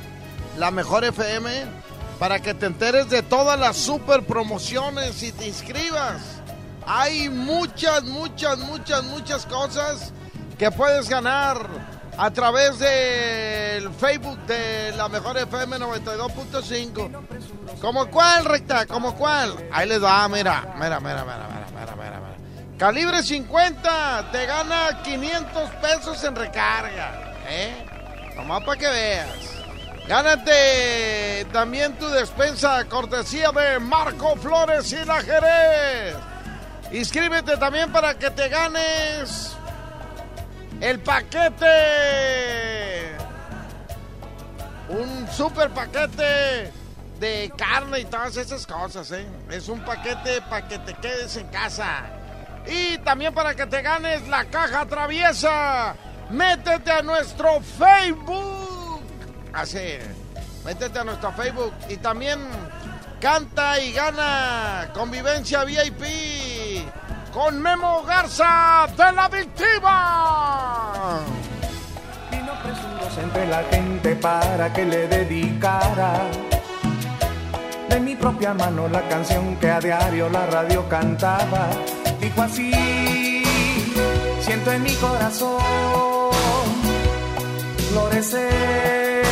la 0.58 0.70
mejor 0.70 1.04
FM 1.04 1.50
para 2.18 2.40
que 2.40 2.54
te 2.54 2.66
enteres 2.66 3.10
de 3.10 3.22
todas 3.22 3.58
las 3.58 3.76
super 3.76 4.22
promociones 4.22 5.22
y 5.22 5.32
te 5.32 5.46
inscribas. 5.46 6.33
Hay 6.86 7.28
muchas, 7.28 8.04
muchas, 8.04 8.58
muchas, 8.58 9.04
muchas 9.04 9.46
cosas 9.46 10.12
que 10.58 10.70
puedes 10.70 11.08
ganar 11.08 11.58
a 12.16 12.30
través 12.30 12.78
del 12.78 13.90
Facebook 13.94 14.38
de 14.46 14.92
la 14.96 15.08
mejor 15.08 15.36
FM 15.38 15.78
92.5. 15.78 17.10
¿Como 17.80 18.06
cuál, 18.10 18.44
recta? 18.44 18.86
¿Como 18.86 19.14
cuál? 19.14 19.54
Ahí 19.72 19.88
les 19.88 20.02
va, 20.02 20.28
mira, 20.28 20.74
mira, 20.76 21.00
mira, 21.00 21.24
mira, 21.24 21.24
mira, 21.24 21.66
mira, 21.74 21.96
mira, 21.96 21.96
mira. 21.96 22.78
Calibre 22.78 23.22
50 23.22 24.30
te 24.32 24.46
gana 24.46 25.00
500 25.02 25.70
pesos 25.80 26.22
en 26.24 26.36
recarga, 26.36 27.34
¿eh? 27.48 27.86
Para 28.36 28.76
que 28.76 28.86
veas. 28.86 29.28
Gánate 30.06 31.46
también 31.50 31.98
tu 31.98 32.06
despensa 32.08 32.84
cortesía 32.84 33.50
de 33.52 33.78
Marco 33.78 34.36
Flores 34.36 34.92
y 34.92 35.02
la 35.04 35.22
Jerez. 35.22 36.33
Inscríbete 36.92 37.56
también 37.56 37.90
para 37.92 38.18
que 38.18 38.30
te 38.30 38.48
ganes 38.48 39.56
el 40.80 41.00
paquete. 41.00 41.66
Un 44.88 45.26
super 45.30 45.70
paquete 45.70 46.70
de 47.18 47.52
carne 47.56 48.00
y 48.00 48.04
todas 48.04 48.36
esas 48.36 48.66
cosas, 48.66 49.10
¿eh? 49.12 49.26
Es 49.50 49.68
un 49.68 49.80
paquete 49.80 50.42
para 50.42 50.68
que 50.68 50.78
te 50.78 50.94
quedes 50.94 51.36
en 51.36 51.48
casa. 51.48 52.04
Y 52.66 52.98
también 52.98 53.34
para 53.34 53.54
que 53.54 53.66
te 53.66 53.82
ganes 53.82 54.26
la 54.28 54.44
caja 54.44 54.86
traviesa. 54.86 55.94
Métete 56.30 56.90
a 56.90 57.02
nuestro 57.02 57.60
Facebook. 57.60 59.02
Así. 59.52 59.98
Métete 60.64 60.98
a 60.98 61.04
nuestro 61.04 61.32
Facebook. 61.32 61.72
Y 61.88 61.96
también 61.96 62.40
canta 63.20 63.80
y 63.80 63.92
gana 63.92 64.90
convivencia 64.94 65.64
VIP 65.64 66.02
con 67.32 67.60
Memo 67.60 68.02
Garza 68.04 68.86
de 68.96 69.12
la 69.12 69.28
Victiva. 69.28 71.20
Vino 72.30 72.52
presuroso 72.62 73.20
entre 73.20 73.46
la 73.46 73.62
gente 73.64 74.14
para 74.16 74.72
que 74.72 74.84
le 74.84 75.08
dedicara 75.08 76.22
de 77.88 78.00
mi 78.00 78.14
propia 78.16 78.54
mano 78.54 78.88
la 78.88 79.02
canción 79.08 79.56
que 79.56 79.70
a 79.70 79.80
diario 79.80 80.28
la 80.28 80.46
radio 80.46 80.88
cantaba. 80.88 81.68
Dijo 82.20 82.42
así, 82.42 83.42
siento 84.40 84.72
en 84.72 84.82
mi 84.82 84.94
corazón 84.94 85.60
florecer 87.90 89.24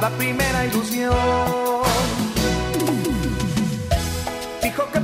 la 0.00 0.10
primera 0.10 0.64
ilusión. 0.66 1.73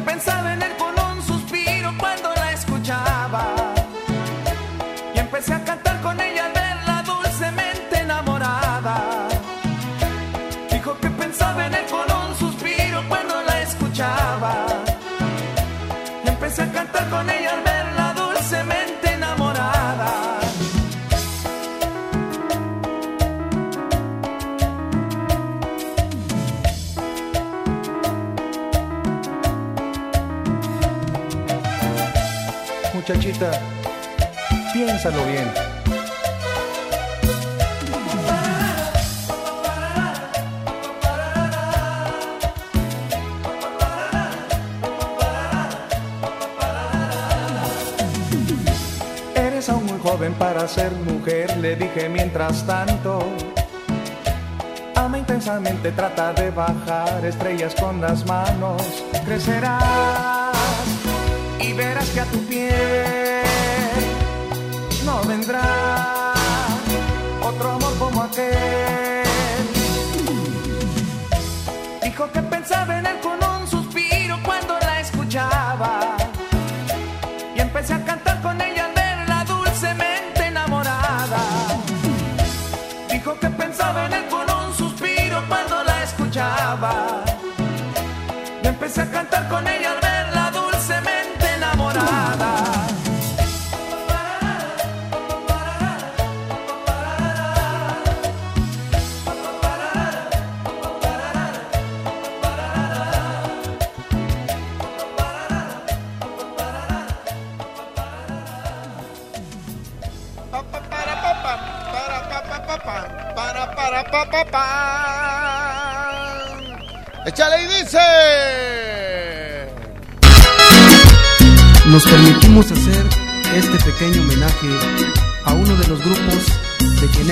Pensaba 0.01 0.53
en 0.53 0.63
él 0.63 0.70
Piénsalo 34.73 35.25
bien. 35.25 35.49
Eres 49.37 49.69
aún 49.69 49.87
muy 49.87 50.01
joven 50.01 50.33
para 50.35 50.67
ser 50.67 50.91
mujer, 50.91 51.57
le 51.59 51.77
dije 51.77 52.09
mientras 52.09 52.67
tanto. 52.67 53.23
Ama 54.97 55.19
intensamente, 55.19 55.93
trata 55.93 56.33
de 56.33 56.51
bajar 56.51 57.25
estrellas 57.25 57.77
con 57.77 58.01
las 58.01 58.27
manos. 58.27 58.83
Crecerás 59.25 60.51
y 61.61 61.73
verás 61.75 62.09
que 62.11 62.21
a 62.21 62.25
tu 62.25 62.39
otro 67.43 67.71
amor 67.71 67.99
como 67.99 68.23
aquel. 68.23 69.25
Dijo 72.03 72.31
que 72.31 72.43
pensaba 72.43 72.99
en 72.99 73.07
él 73.07 73.19
con 73.21 73.39
un 73.43 73.67
suspiro 73.67 74.39
cuando 74.45 74.79
la 74.81 75.01
escuchaba. 75.01 76.17
Y 77.57 77.61
empecé 77.61 77.95
a 77.95 78.05
cantar 78.05 78.43
con 78.43 78.61
ella 78.61 78.87
al 78.87 78.93
verla 78.93 79.45
dulcemente 79.45 80.47
enamorada. 80.47 81.43
Dijo 83.11 83.39
que 83.41 83.49
pensaba 83.49 84.07
en 84.07 84.13
él 84.13 84.27
con 84.29 84.47
un 84.51 84.75
suspiro 84.75 85.43
cuando 85.49 85.83
la 85.85 86.03
escuchaba. 86.03 87.25
Y 88.63 88.67
empecé 88.67 89.03
a 89.03 89.11
cantar 89.11 89.49
con 89.49 89.67
ella 89.67 89.93
al 89.93 90.01
verla 90.01 90.10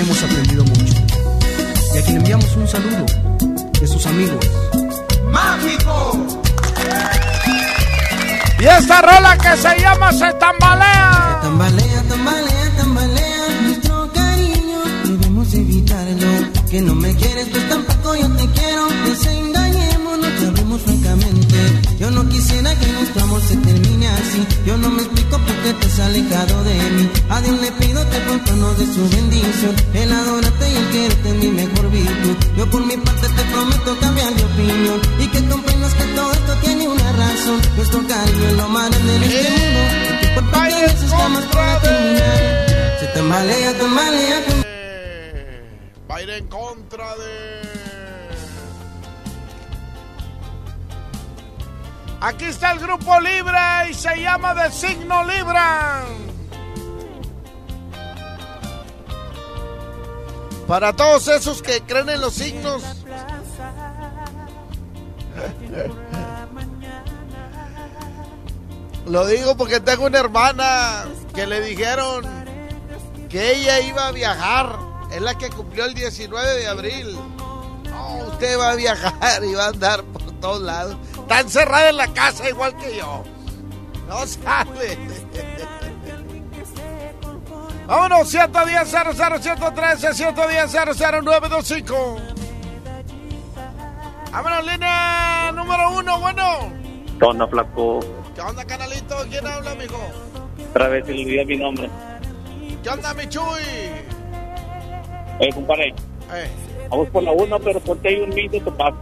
hemos 0.01 0.23
aprendido 0.23 0.65
mucho. 0.65 0.95
Y 1.95 1.99
a 1.99 2.03
quien 2.03 2.17
enviamos 2.19 2.57
un 2.57 2.69
saludo 2.69 3.07
de 3.81 3.87
sus 3.87 4.07
amigos. 4.07 4.45
¡Mágico! 5.31 6.27
Y 8.61 8.65
esta 8.65 9.03
rola 9.03 9.37
que 9.39 9.57
se 9.57 9.81
llama 9.81 10.13
Se 10.13 10.33
tambalea. 10.35 11.41
Se 11.41 11.47
tambalea, 11.47 12.03
tambalea, 12.09 12.77
tambalea 12.77 13.61
nuestro 13.63 14.13
cariño. 14.13 14.79
Debemos 15.05 15.55
evitarlo. 15.55 16.29
Que 16.71 16.81
no 16.83 16.95
me 16.95 17.15
quieres, 17.15 17.47
pues 17.51 17.69
tampoco 17.69 18.15
yo 18.17 18.29
te 18.37 18.47
quiero. 18.51 18.89
Desengañemos, 19.07 20.19
nos 20.19 20.49
hablemos 20.49 20.83
francamente. 20.83 21.57
Yo 21.99 22.11
no 22.11 22.29
quisiera 22.29 22.75
que 22.79 22.87
nuestro 22.93 23.23
amor 23.23 23.41
se 23.43 23.57
termine 23.57 24.09
así. 24.09 24.47
Yo 24.67 24.77
no 24.77 24.91
me 24.91 25.03
explico 25.03 25.39
por 25.39 25.55
qué 25.63 25.73
te 25.73 25.87
has 25.87 26.01
alejado 26.01 26.65
de 26.65 26.75
mí. 26.75 27.08
Dios 27.49 27.61
le 27.63 27.73
pido 27.73 28.11
que 28.11 28.19
pronto 28.19 28.75
dé 28.75 28.85
su 28.93 29.09
bendición. 29.09 29.75
El 29.95 30.13
adorarte 30.13 30.71
y 30.71 30.77
el 30.77 30.91
quererte 30.91 31.29
es 31.31 31.35
mi 31.37 31.49
mejor 31.49 31.91
virtud. 31.91 32.37
Yo 32.59 32.69
por 32.69 32.85
mi 32.85 32.95
parte 32.99 33.27
te 33.27 33.43
prometo 33.45 33.99
cambiar 34.01 34.35
de 34.35 34.45
opinión. 34.45 35.01
Y 35.19 35.29
que 35.29 35.49
comprendas 35.49 35.95
que 35.95 36.05
todo 36.09 36.31
esto 36.31 36.55
tiene 36.61 36.87
una 36.87 37.11
razón. 37.13 37.59
Nuestro 37.75 38.07
cariño 38.07 38.49
es 38.49 38.53
lo 38.53 38.69
más 38.69 38.91
grande 38.91 39.19
de 39.19 39.27
este 39.27 39.51
mundo. 39.51 39.81
Y 40.13 40.21
que 40.21 40.29
por 40.35 40.51
pequeñas 40.51 41.03
es 41.03 41.11
jamás 41.11 41.45
podrá 41.47 41.81
terminar. 41.81 42.97
Se 43.01 43.07
tambalea, 43.15 43.79
tambalea. 43.79 44.39
Va 46.11 46.17
a 46.17 46.23
ir 46.23 46.31
en 46.31 46.47
contra 46.49 47.17
de. 47.17 47.59
Aquí 52.21 52.45
está 52.45 52.73
el 52.73 52.81
grupo 52.81 53.19
Libre 53.21 53.91
y 53.91 53.95
se 53.95 54.21
llama 54.21 54.53
de 54.53 54.71
signo 54.71 55.25
Libra. 55.25 56.05
Para 60.69 60.93
todos 60.93 61.27
esos 61.29 61.63
que 61.63 61.81
creen 61.81 62.11
en 62.11 62.21
los 62.21 62.35
signos. 62.35 62.83
Lo 69.07 69.27
digo 69.27 69.57
porque 69.57 69.81
tengo 69.81 70.05
una 70.05 70.19
hermana 70.19 71.07
que 71.35 71.47
le 71.47 71.63
dijeron 71.63 72.27
que 73.31 73.55
ella 73.55 73.81
iba 73.81 74.09
a 74.09 74.13
viajar. 74.13 74.79
Es 75.11 75.23
la 75.23 75.39
que 75.39 75.49
cumplió 75.49 75.87
el 75.87 75.95
19 75.95 76.59
de 76.59 76.69
abril. 76.69 77.19
No, 77.89 78.19
usted 78.31 78.59
va 78.59 78.73
a 78.73 78.75
viajar 78.77 79.43
y 79.43 79.55
va 79.55 79.65
a 79.65 79.69
andar 79.69 80.05
por 80.05 80.31
todos 80.33 80.61
lados. 80.61 80.99
Está 81.19 81.41
encerrada 81.41 81.89
en 81.89 81.97
la 81.97 82.13
casa 82.13 82.47
igual 82.47 82.77
que 82.77 82.95
yo. 82.95 83.25
No 84.07 84.27
sale. 84.27 84.99
Vámonos, 87.89 88.29
110 88.29 88.87
00 88.91 89.15
113 89.15 90.13
110 90.13 90.73
00925. 91.25 92.17
Vámonos, 94.31 94.67
línea 94.67 95.51
número 95.53 95.91
uno, 95.97 96.21
bueno. 96.21 96.71
¿Qué 97.19 97.25
onda, 97.25 97.49
flaco? 97.49 98.01
¿Qué 98.35 98.43
onda, 98.43 98.63
canalito? 98.67 99.17
¿Quién 99.31 99.47
habla, 99.47 99.75
mijo? 99.75 99.99
Otra 100.69 100.89
vez 100.89 101.07
se 101.07 101.15
le 101.15 101.25
olvidó 101.25 101.45
mi 101.47 101.57
nombre. 101.57 101.89
¿Qué 102.83 102.91
onda, 102.91 103.15
mi 103.15 103.27
Chuy? 103.27 103.63
Eh, 105.41 105.51
compadre. 105.55 105.95
Eh, 106.35 106.51
Vamos 106.91 107.09
por 107.09 107.23
la 107.23 107.33
1, 107.33 107.59
pero 107.61 107.81
ponte 107.81 108.09
ahí 108.09 108.21
un 108.21 108.29
mix 108.29 108.53
de 108.53 108.61
topaz. 108.61 108.95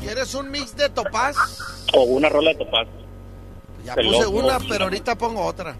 ¿Quieres 0.00 0.34
un 0.34 0.50
mix 0.50 0.76
de 0.76 0.88
topaz? 0.88 1.36
O 1.94 2.02
una 2.02 2.28
rola 2.28 2.50
de 2.50 2.56
topaz. 2.64 2.88
Ya 3.84 3.94
puse 3.94 4.26
una, 4.26 4.58
pero 4.68 4.84
ahorita 4.84 5.14
pongo 5.16 5.44
otra. 5.44 5.76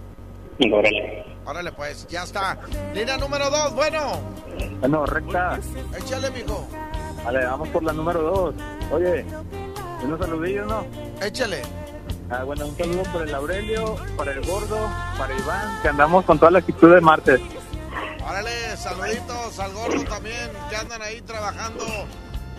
Órale. 0.72 1.35
Órale, 1.46 1.72
pues, 1.72 2.06
ya 2.08 2.24
está. 2.24 2.58
Línea 2.92 3.16
número 3.16 3.48
dos, 3.50 3.74
bueno. 3.74 4.20
Bueno, 4.80 5.06
recta. 5.06 5.58
Échale, 5.96 6.30
mijo. 6.30 6.66
Vale, 7.24 7.44
vamos 7.44 7.68
por 7.70 7.82
la 7.82 7.92
número 7.92 8.22
2. 8.22 8.54
Oye, 8.92 9.24
unos 10.04 10.20
saludillos, 10.20 10.66
¿no? 10.66 10.86
Échale. 11.20 11.62
Ah, 12.30 12.44
bueno, 12.44 12.66
un 12.66 12.76
saludo 12.76 13.02
para 13.04 13.24
el 13.24 13.34
Aurelio, 13.34 13.96
para 14.16 14.32
el 14.32 14.46
Gordo, 14.46 14.78
para 15.18 15.34
Iván, 15.36 15.82
que 15.82 15.88
andamos 15.88 16.24
con 16.24 16.38
toda 16.38 16.52
la 16.52 16.58
actitud 16.60 16.94
de 16.94 17.00
martes. 17.00 17.40
Órale, 18.24 18.76
saluditos 18.76 19.58
al 19.60 19.72
gordo 19.72 20.04
también, 20.04 20.50
que 20.68 20.76
andan 20.76 21.00
ahí 21.02 21.20
trabajando 21.22 21.84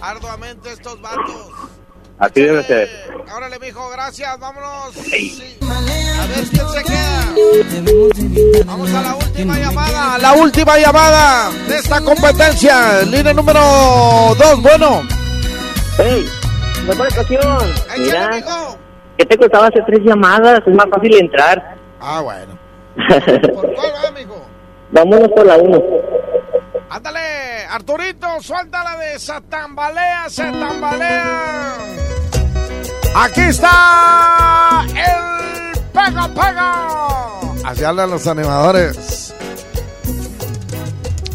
arduamente 0.02 0.72
estos 0.72 1.02
vatos. 1.02 1.52
Así 2.20 2.42
debe 2.42 2.64
ser. 2.64 2.90
Órale, 3.36 3.60
mijo, 3.60 3.90
gracias, 3.92 4.40
vámonos. 4.40 4.94
Sí. 4.96 5.58
A 5.62 6.26
ver 6.26 6.46
quién 6.50 6.68
se 6.70 6.84
queda. 6.84 8.64
Vamos 8.66 8.92
a 8.94 9.02
la 9.02 9.16
última 9.16 9.60
llamada, 9.60 10.18
la 10.18 10.34
última 10.34 10.78
llamada 10.80 11.52
de 11.68 11.76
esta 11.78 12.02
competencia. 12.02 13.02
Línea 13.04 13.34
número 13.34 13.60
dos, 14.36 14.62
bueno. 14.64 15.04
¡Ey! 16.00 16.28
Mejor 16.88 17.08
ocasión. 17.08 17.74
Mira, 18.00 18.30
mijo. 18.30 18.78
¿qué 19.18 19.26
te 19.26 19.38
costaba 19.38 19.68
hacer 19.68 19.84
tres 19.86 20.00
llamadas? 20.04 20.62
Es 20.66 20.74
más 20.74 20.88
fácil 20.90 21.16
entrar. 21.18 21.76
Ah, 22.00 22.22
bueno. 22.22 22.58
¿Por 23.54 23.74
cuál 23.76 23.92
va, 24.04 24.12
mijo? 24.12 24.42
Vámonos 24.92 25.30
por 25.34 25.46
la 25.46 25.58
uno. 25.58 25.84
Ándale, 26.90 27.20
Arturito, 27.78 28.42
suéltala 28.42 28.98
de 28.98 29.20
se 29.20 29.40
tambalea, 29.52 30.28
se 30.32 30.52
tambalea. 30.52 31.78
Aquí 33.16 33.42
está 33.42 34.84
el 34.88 35.80
pega 35.94 36.28
pega. 36.30 36.74
Así 37.64 37.84
hablan 37.84 38.10
los 38.10 38.26
animadores. 38.26 39.32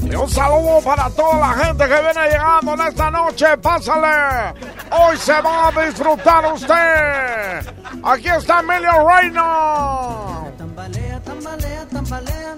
Y 0.03 0.15
un 0.17 0.29
saludo 0.29 0.81
para 0.85 1.09
toda 1.11 1.39
la 1.39 1.65
gente 1.65 1.85
que 1.87 2.01
viene 2.01 2.29
llegando 2.29 2.75
en 2.75 2.89
esta 2.89 3.11
noche. 3.13 3.57
Pásale. 3.59 4.53
Hoy 4.91 5.17
se 5.19 5.41
va 5.41 5.69
a 5.69 5.87
disfrutar 5.87 6.53
usted. 6.53 7.73
Aquí 8.03 8.29
está 8.29 8.59
Emilio 8.59 9.09
Reina. 9.09 10.51
Tambalea, 10.59 11.21
tambalea, 11.21 11.87
tambalea 11.87 12.57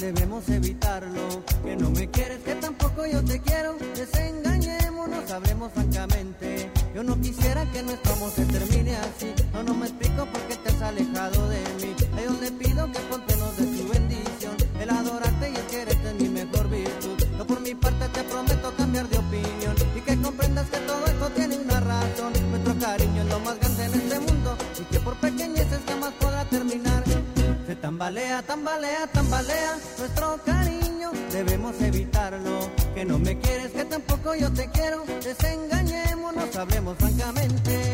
debemos 0.00 0.48
evitarlo. 0.48 1.44
Que 1.64 1.76
no 1.76 1.90
me 1.90 2.08
quieres, 2.08 2.38
que 2.40 2.54
tampoco 2.54 3.06
yo 3.06 3.22
te 3.22 3.40
quiero. 3.40 3.76
Desengañémonos, 3.94 5.30
hablemos 5.30 5.72
francamente. 5.72 6.70
Yo 6.94 7.04
no 7.04 7.20
quisiera 7.20 7.70
que 7.70 7.82
nuestro 7.82 8.14
amor 8.14 8.30
se 8.30 8.44
termine 8.46 8.96
así. 8.96 9.32
No, 9.52 9.62
no 9.62 9.74
me 9.74 9.86
explico 9.86 10.26
por 10.26 10.40
qué 10.42 10.56
te 10.56 10.70
has 10.70 10.82
alejado 10.82 11.48
de 11.48 11.60
mí. 11.80 11.94
A 12.16 12.20
Dios 12.20 12.40
le 12.40 12.50
pido 12.52 12.90
que 12.90 12.98
ponte 13.10 13.36
nos 13.36 13.56
dé 13.56 13.64
su 13.76 13.88
bendición. 13.88 14.56
El 14.80 14.90
adorarte 14.90 15.50
y 15.50 15.56
el 15.56 15.66
quererte 15.66 16.08
es 16.08 16.14
mi 16.14 16.28
mejor 16.28 16.68
virtud. 16.70 17.18
Yo 17.38 17.46
por 17.46 17.60
mi 17.60 17.74
parte 17.74 18.08
te 18.08 18.24
prometo 18.24 18.74
cambiar 18.76 19.08
de 19.08 19.18
opinión. 19.18 19.74
Y 19.96 20.00
que 20.00 20.16
comprendas 20.16 20.68
que 20.70 20.78
todo 20.78 21.04
esto 21.06 21.30
tiene 21.30 21.58
una 21.58 21.80
razón. 21.80 22.32
Nuestro 22.50 22.78
cariño 22.78 23.22
es 23.22 23.28
lo 23.28 23.40
más 23.40 23.60
grande 23.60 23.84
en 23.84 23.94
este 23.94 24.20
mundo. 24.20 24.56
Y 24.80 24.84
que 24.84 25.00
por 25.00 25.14
pequeñeces 25.16 25.49
tambalea, 28.00 28.42
tambalea, 28.42 29.06
tambalea 29.08 29.76
nuestro 29.98 30.40
cariño, 30.46 31.12
debemos 31.30 31.78
evitarlo. 31.82 32.70
Que 32.94 33.04
no 33.04 33.18
me 33.18 33.38
quieres, 33.38 33.72
que 33.72 33.84
tampoco 33.84 34.34
yo 34.34 34.50
te 34.50 34.70
quiero. 34.70 35.04
Desengañémonos, 35.22 36.56
hablemos 36.56 36.96
francamente. 36.96 37.89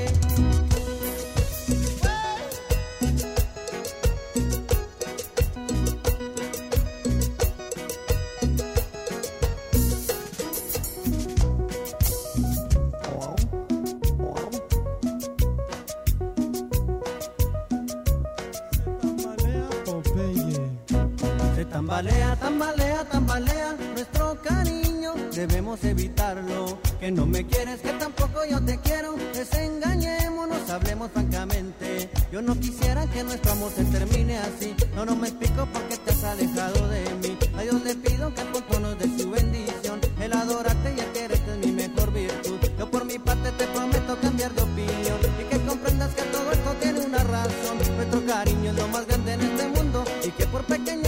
Tambalea, 21.87 22.35
tambalea, 22.37 23.05
tambalea 23.05 23.77
nuestro 23.95 24.37
cariño, 24.43 25.15
debemos 25.33 25.85
evitarlo. 25.85 26.79
Que 26.99 27.13
no 27.13 27.27
me 27.27 27.47
quieres, 27.47 27.81
que 27.81 27.91
tampoco 27.91 28.45
yo 28.51 28.61
te 28.65 28.77
quiero. 28.81 29.15
Desengañémonos, 29.33 30.69
hablemos 30.69 31.13
francamente. 31.13 32.11
Yo 32.33 32.43
no 32.43 32.59
quisiera 32.59 33.07
que 33.07 33.23
nuestro 33.23 33.53
amor 33.53 33.71
se 33.71 33.85
termine 33.85 34.37
así. 34.39 34.75
No, 34.97 35.05
no 35.07 35.15
me 35.15 35.29
explico 35.29 35.65
por 35.67 35.83
qué 35.83 35.97
te 35.99 36.11
has 36.11 36.25
alejado 36.25 36.89
de 36.89 37.05
mí. 37.23 37.39
A 37.57 37.63
Dios 37.63 37.81
le 37.85 37.95
pido 37.95 38.35
que 38.35 38.43
pronto 38.43 38.81
nos 38.81 38.99
dé 38.99 39.07
su 39.17 39.31
bendición. 39.31 40.01
El 40.21 40.33
adorarte 40.33 40.93
y 40.97 41.01
el 41.01 41.13
quererte 41.13 41.53
es 41.53 41.59
mi 41.67 41.71
mejor 41.71 42.13
virtud. 42.13 42.59
Yo 42.79 42.91
por 42.91 43.05
mi 43.05 43.19
parte 43.21 43.53
te 43.53 43.67
prometo 43.69 44.19
cambiar 44.21 44.53
de 44.55 44.63
opinión. 44.63 45.19
Y 45.41 45.45
que 45.45 45.61
comprendas 45.65 46.13
que 46.15 46.23
todo 46.23 46.51
esto 46.51 46.75
tiene 46.81 47.01
una 47.07 47.23
razón. 47.23 47.79
Nuestro 47.95 48.27
cariño 48.27 48.71
es 48.71 48.77
lo 48.77 48.89
más 48.89 49.07
grande 49.07 49.35
en 49.35 49.41
este 49.43 49.69
mundo. 49.69 50.05
Y 50.25 50.31
que 50.31 50.47
por 50.47 50.65
pequeñeces 50.65 51.06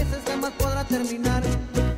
podrá 0.50 0.84
terminar. 0.84 1.42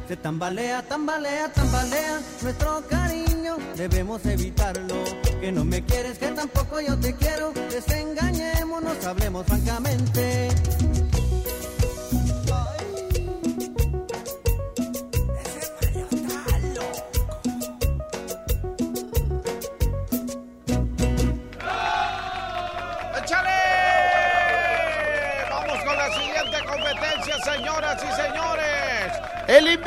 Se 0.08 0.16
tambalea, 0.16 0.82
tambalea, 0.82 1.52
tambalea 1.52 2.20
nuestro 2.42 2.82
cariño, 2.88 3.56
debemos 3.76 4.24
evitarlo. 4.26 4.96
Que 5.40 5.52
no 5.52 5.64
me 5.64 5.84
quieres, 5.84 6.18
que 6.18 6.28
tampoco 6.28 6.80
yo 6.80 6.98
te 6.98 7.14
quiero. 7.14 7.52
Desengañémonos, 7.70 9.04
hablemos 9.06 9.46
francamente. 9.46 10.48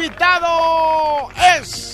Invitado 0.03 1.29
es. 1.59 1.89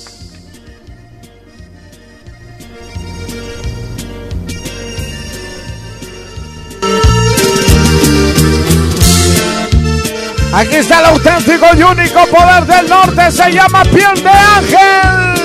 Aquí 10.52 10.76
está 10.76 11.00
el 11.00 11.06
auténtico 11.06 11.68
y 11.78 11.84
único 11.84 12.26
poder 12.28 12.66
del 12.66 12.90
norte, 12.90 13.32
se 13.32 13.52
llama 13.52 13.84
piel 13.84 14.24
de 14.24 14.30
ángel. 14.30 15.39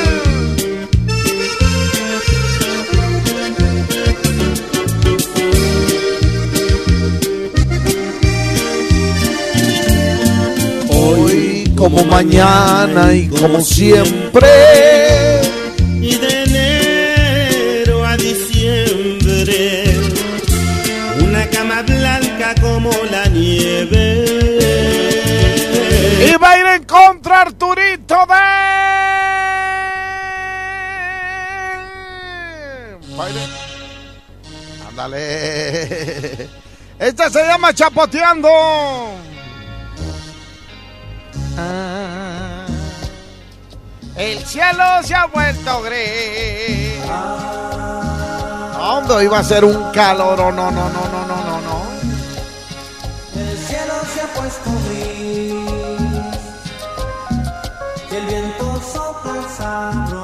Como 11.95 12.05
mañana 12.07 13.13
y 13.15 13.29
como 13.29 13.61
siempre. 13.61 14.49
Y 16.01 16.17
de 16.17 16.43
enero 16.43 18.05
a 18.05 18.17
diciembre, 18.17 19.85
una 21.21 21.47
cama 21.51 21.83
blanca 21.83 22.55
como 22.61 22.91
la 23.11 23.27
nieve. 23.27 24.25
Y 26.29 26.37
va 26.37 26.51
a 26.51 26.59
ir 26.59 26.67
en 26.67 26.85
contra 26.85 27.43
Arturito 27.43 28.17
de... 28.29 28.35
En- 33.39 34.89
Ándale. 34.89 36.49
Esta 36.99 37.31
se 37.31 37.43
llama 37.45 37.73
Chapoteando. 37.75 38.49
El 44.45 44.51
cielo 44.51 44.85
se 45.03 45.15
ha 45.15 45.25
vuelto 45.27 45.83
gris. 45.83 47.03
¿Dónde 48.77 49.25
iba 49.25 49.39
a 49.39 49.43
ser 49.43 49.65
un 49.65 49.91
calor? 49.91 50.39
No, 50.39 50.53
no, 50.53 50.71
no, 50.71 50.91
no, 50.91 51.27
no, 51.27 51.37
no, 51.45 51.61
no. 51.63 51.83
El 53.35 53.59
cielo 53.59 53.95
se 54.13 54.21
ha 54.21 54.27
puesto 54.35 54.71
gris 54.87 55.55
y 58.11 58.17
el 58.17 58.27
viento 58.27 58.81
sopla 58.93 59.49
sabroso. 59.57 60.24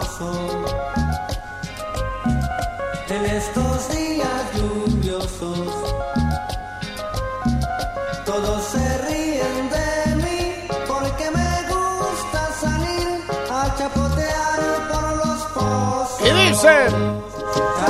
Dicen. 16.60 17.22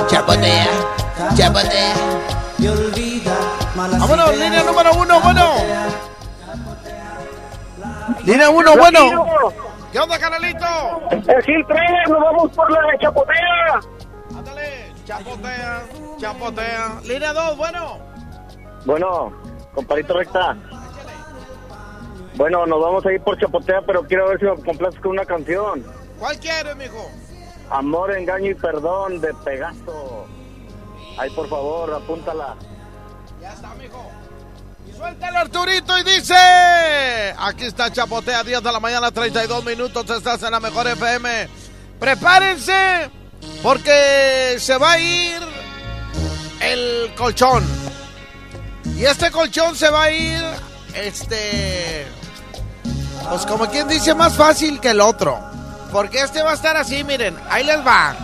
Chapotea, 0.07 0.67
chapotea 1.35 1.95
y 2.59 2.69
olvida 2.69 3.37
malas 3.75 4.01
Vámonos, 4.01 4.29
ideas. 4.33 4.41
línea 4.41 4.63
número 4.63 4.91
uno, 4.95 5.21
bueno. 5.21 5.45
Línea 8.25 8.51
uno, 8.51 8.77
bueno. 8.77 9.01
¿Qué 9.93 9.99
onda, 9.99 10.19
canalito? 10.19 10.67
El 11.11 11.43
Gil 11.43 11.65
3, 11.67 11.81
nos 12.09 12.21
vamos 12.21 12.53
por 12.53 12.71
la 12.71 12.81
de 12.93 12.99
Chapotea. 12.99 13.81
Ándale, 14.37 14.93
chapotea, 15.05 15.83
chapotea. 16.19 17.01
Línea 17.05 17.33
dos, 17.33 17.57
bueno. 17.57 17.99
Bueno, 18.85 19.33
compadrito 19.75 20.15
recta. 20.15 20.57
Bueno, 22.37 22.65
nos 22.67 22.81
vamos 22.81 23.05
a 23.05 23.13
ir 23.13 23.21
por 23.23 23.39
Chapotea, 23.39 23.83
pero 23.87 24.03
quiero 24.05 24.29
ver 24.29 24.39
si 24.39 24.45
me 24.47 24.57
complaces 24.63 25.01
con 25.01 25.11
una 25.13 25.25
canción. 25.25 25.85
¿Cuál 26.19 26.39
quieres, 26.39 26.77
mijo? 26.77 27.11
Amor, 27.71 28.17
engaño 28.17 28.51
y 28.51 28.55
perdón 28.55 29.21
de 29.21 29.33
Pegaso. 29.33 30.27
Ay, 31.17 31.31
por 31.31 31.49
favor, 31.49 31.95
apúntala. 31.95 32.57
Ya 33.41 33.53
está, 33.53 33.75
mijo. 33.75 34.11
Suéltalo, 34.97 35.39
Arturito, 35.39 35.97
y 35.99 36.03
dice... 36.03 36.35
Aquí 37.39 37.65
está 37.65 37.93
Chapotea, 37.93 38.43
10 38.43 38.63
de 38.63 38.73
la 38.73 38.81
mañana, 38.81 39.11
32 39.11 39.65
minutos. 39.65 40.11
Estás 40.11 40.43
en 40.43 40.51
la 40.51 40.61
mejor 40.61 40.89
FM. 40.89 41.49
Prepárense, 41.99 43.11
porque 43.63 44.57
se 44.59 44.77
va 44.77 44.93
a 44.93 44.99
ir 44.99 45.41
el 46.61 47.15
colchón. 47.17 47.65
Y 48.97 49.05
este 49.05 49.31
colchón 49.31 49.77
se 49.77 49.91
va 49.91 50.05
a 50.05 50.11
ir, 50.11 50.43
este... 50.95 52.07
Pues 53.29 53.47
como 53.47 53.67
quien 53.67 53.87
dice, 53.87 54.15
más 54.15 54.35
fácil 54.37 54.81
que 54.81 54.91
el 54.91 55.01
otro. 55.01 55.39
Porque 55.93 56.21
este 56.21 56.43
va 56.43 56.53
a 56.53 56.55
estar 56.55 56.77
así, 56.77 57.05
miren, 57.05 57.37
ahí 57.49 57.65
les 57.65 57.85
va. 57.85 58.15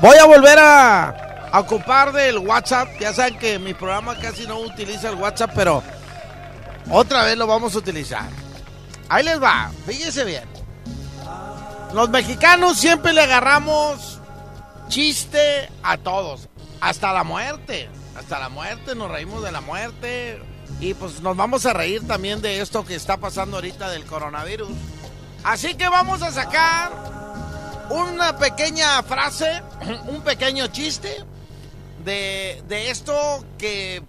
Voy 0.00 0.16
a 0.16 0.24
volver 0.26 0.58
a, 0.58 1.48
a 1.50 1.60
ocupar 1.60 2.12
del 2.12 2.38
WhatsApp. 2.38 2.88
Ya 3.00 3.12
saben 3.12 3.38
que 3.38 3.58
mi 3.58 3.74
programa 3.74 4.16
casi 4.18 4.46
no 4.46 4.58
utiliza 4.60 5.08
el 5.08 5.16
WhatsApp, 5.16 5.50
pero 5.54 5.82
otra 6.90 7.24
vez 7.24 7.36
lo 7.36 7.46
vamos 7.46 7.74
a 7.74 7.78
utilizar. 7.78 8.28
Ahí 9.08 9.24
les 9.24 9.42
va, 9.42 9.70
fíjense 9.86 10.24
bien. 10.24 10.44
Los 11.94 12.10
mexicanos 12.10 12.78
siempre 12.78 13.12
le 13.12 13.22
agarramos 13.22 14.20
chiste 14.88 15.70
a 15.82 15.96
todos, 15.96 16.48
hasta 16.80 17.12
la 17.12 17.24
muerte. 17.24 17.88
Hasta 18.18 18.40
la 18.40 18.48
muerte, 18.48 18.96
nos 18.96 19.10
reímos 19.10 19.44
de 19.44 19.52
la 19.52 19.60
muerte. 19.60 20.42
Y 20.80 20.94
pues 20.94 21.20
nos 21.20 21.36
vamos 21.36 21.66
a 21.66 21.72
reír 21.72 22.06
también 22.06 22.42
de 22.42 22.60
esto 22.60 22.84
que 22.84 22.96
está 22.96 23.16
pasando 23.16 23.56
ahorita 23.56 23.90
del 23.90 24.04
coronavirus. 24.04 24.70
Así 25.44 25.74
que 25.74 25.88
vamos 25.88 26.22
a 26.22 26.32
sacar 26.32 26.92
una 27.90 28.36
pequeña 28.38 29.02
frase, 29.02 29.62
un 30.08 30.22
pequeño 30.22 30.66
chiste 30.68 31.24
de, 32.04 32.62
de 32.68 32.90
esto 32.90 33.44
que... 33.58 34.02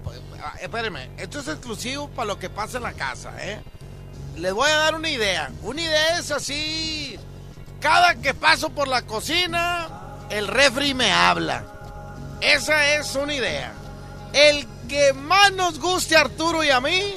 Espérenme, 0.61 1.09
esto 1.17 1.39
es 1.39 1.47
exclusivo 1.47 2.09
para 2.09 2.27
lo 2.27 2.39
que 2.39 2.49
pasa 2.49 2.77
en 2.77 2.83
la 2.83 2.93
casa, 2.93 3.31
¿eh? 3.39 3.61
Les 4.37 4.53
voy 4.53 4.69
a 4.69 4.77
dar 4.77 4.95
una 4.95 5.09
idea. 5.09 5.51
Una 5.63 5.81
idea 5.81 6.19
es 6.19 6.31
así... 6.31 7.19
Cada 7.79 8.15
que 8.15 8.33
paso 8.33 8.71
por 8.71 8.89
la 8.89 9.03
cocina, 9.03 9.87
el 10.29 10.49
refri 10.49 10.93
me 10.93 11.13
habla. 11.13 11.63
Esa 12.41 12.95
es 12.95 13.15
una 13.15 13.33
idea. 13.33 13.71
El 14.33 14.67
que 14.89 15.13
más 15.13 15.53
nos 15.53 15.79
guste 15.79 16.17
a 16.17 16.21
Arturo 16.21 16.61
y 16.61 16.71
a 16.71 16.81
mí, 16.81 17.15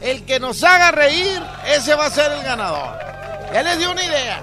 el 0.00 0.24
que 0.24 0.40
nos 0.40 0.64
haga 0.64 0.90
reír, 0.90 1.40
ese 1.66 1.94
va 1.94 2.06
a 2.06 2.10
ser 2.10 2.32
el 2.32 2.42
ganador. 2.42 3.09
Ya 3.52 3.62
les 3.62 3.78
di 3.78 3.86
una 3.86 4.04
idea. 4.04 4.40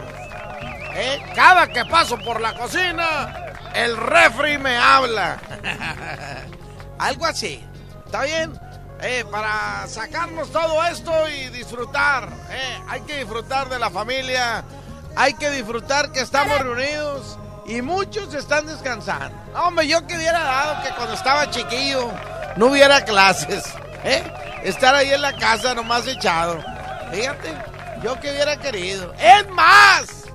¿eh? 0.96 1.22
Cada 1.36 1.67
que 1.67 1.86
paso 1.86 2.17
por 2.20 2.41
la 2.41 2.54
cocina, 2.54 3.54
el 3.74 3.96
refri 3.96 4.58
me 4.58 4.78
habla. 4.78 5.38
Algo 7.00 7.26
así. 7.26 7.63
¿Está 8.06 8.24
bien? 8.24 8.60
Eh, 9.02 9.24
para 9.32 9.88
sacarnos 9.88 10.52
todo 10.52 10.84
esto 10.86 11.12
y 11.30 11.50
disfrutar. 11.50 12.30
¿eh? 12.50 12.82
Hay 12.89 13.02
que 13.02 13.20
disfrutar 13.20 13.70
de 13.70 13.80
la 13.80 13.89
familia. 13.89 14.63
Hay 15.15 15.34
que 15.36 15.52
disfrutar 15.52 16.12
que 16.12 16.20
estamos 16.22 16.60
reunidos. 16.60 17.38
Y 17.65 17.82
muchos 17.82 18.34
están 18.34 18.65
descansando. 18.65 19.36
No, 19.54 19.67
hombre, 19.67 19.88
yo 19.88 20.06
que 20.08 20.15
hubiera 20.15 20.39
dado 20.39 20.84
que 20.84 20.89
cuando 20.96 21.13
estaba 21.13 21.50
chiquillo 21.50 22.12
no 22.56 22.67
hubiera 22.67 23.02
clases. 23.06 23.65
¿eh? 24.04 24.24
Estar 24.63 24.96
ahí 24.96 25.12
en 25.12 25.22
la 25.22 25.36
casa 25.36 25.74
nomás 25.74 26.08
echado. 26.08 26.63
Fíjate, 27.12 27.54
yo 28.03 28.19
que 28.19 28.31
hubiera 28.31 28.57
querido. 28.57 29.13
Es 29.19 29.47
más, 29.49 30.25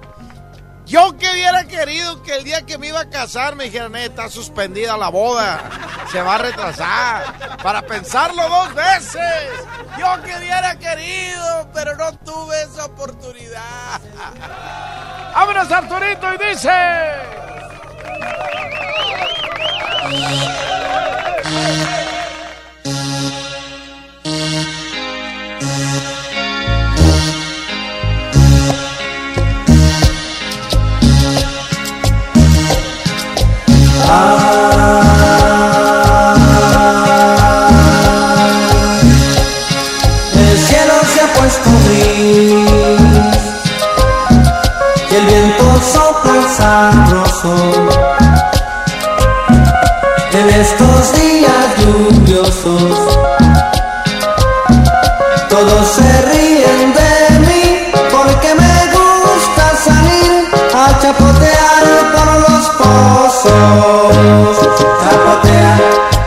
yo 0.86 1.16
que 1.16 1.30
hubiera 1.30 1.64
querido 1.64 2.22
que 2.22 2.36
el 2.36 2.44
día 2.44 2.62
que 2.62 2.78
me 2.78 2.88
iba 2.88 3.00
a 3.00 3.08
casar 3.10 3.54
me 3.56 3.64
dijeran, 3.64 3.94
"Eh, 3.96 4.06
está 4.06 4.28
suspendida 4.28 4.96
la 4.96 5.08
boda, 5.08 5.60
se 6.10 6.20
va 6.20 6.34
a 6.34 6.38
retrasar, 6.38 7.58
para 7.62 7.82
pensarlo 7.82 8.48
dos 8.48 8.74
veces. 8.74 9.22
Yo 9.98 10.22
que 10.22 10.36
hubiera 10.36 10.78
querido, 10.78 11.68
pero 11.72 11.96
no 11.96 12.12
tuve 12.18 12.62
esa 12.62 12.86
oportunidad. 12.86 14.00
¡Vámonos, 15.34 15.70
Arturito! 15.70 16.34
Y 16.34 16.38
dice... 16.50 16.70
El 40.34 40.58
cielo 40.58 40.94
se 41.12 41.20
ha 41.20 41.32
puesto 41.38 41.70
gris 41.84 43.42
y 45.10 45.14
el 45.14 45.26
viento 45.26 45.64
sopla 45.92 46.42
sabroso. 46.56 47.54
En 50.32 50.48
estos 50.48 51.12
días 51.12 51.66
lluviosos, 51.78 53.18
todos 55.50 55.86
se 55.96 56.22
ríen 56.32 56.94
de 56.94 57.38
mí 57.46 57.92
porque 58.10 58.54
me 58.54 58.76
gusta 58.96 59.64
salir 59.84 60.48
a 60.74 60.98
chapotear 61.00 61.84
por 62.14 62.28
los 62.50 62.64
Chapotea, 65.02 65.72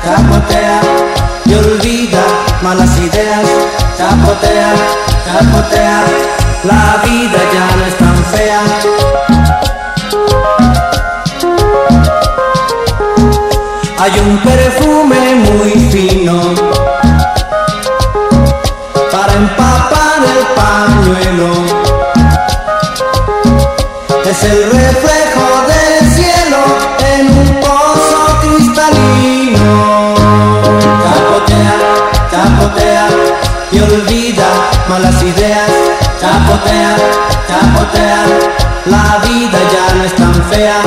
chapotea 0.03 0.82
y 1.45 1.53
olvida 1.53 2.20
malas 2.61 2.97
ideas. 2.97 3.47
Chapotea, 3.97 4.74
chapotea, 5.26 6.03
la 6.63 7.01
vida 7.05 7.39
ya 7.53 7.66
no 7.78 7.86
es 7.86 7.97
tan 7.97 8.18
fea. 8.26 8.61
Hay 13.97 14.13
un 14.20 14.38
perfume 14.39 15.36
muy 15.36 15.72
fino 15.89 16.38
para 19.09 19.34
empapar 19.34 20.20
el 20.36 20.43
pañuelo. 20.59 21.49
Es 24.30 24.43
el 24.43 24.59
reflejo 24.70 25.45
del 25.68 25.84
chapotea 32.45 33.07
y 33.71 33.79
olvida 33.79 34.47
malas 34.87 35.21
ideas. 35.23 35.71
Chapotea, 36.19 36.95
chapotea, 37.47 38.23
la 38.85 39.17
vida 39.27 39.59
ya 39.73 39.95
no 39.95 40.03
es 40.03 40.15
tan 40.15 40.33
fea. 40.49 40.81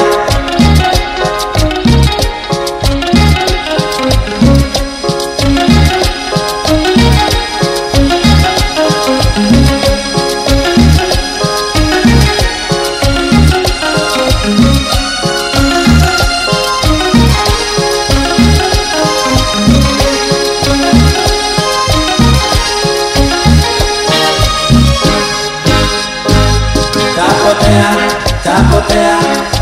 Chapotea, 28.78 29.18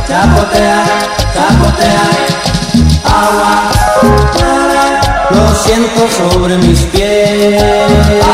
chapotea, 0.07 0.85
chapotea. 1.33 2.07
Agua, 3.05 3.55
clara, 4.33 5.01
lo 5.31 5.55
siento 5.55 6.07
sobre 6.09 6.59
mis 6.59 6.83
pies. 6.93 7.63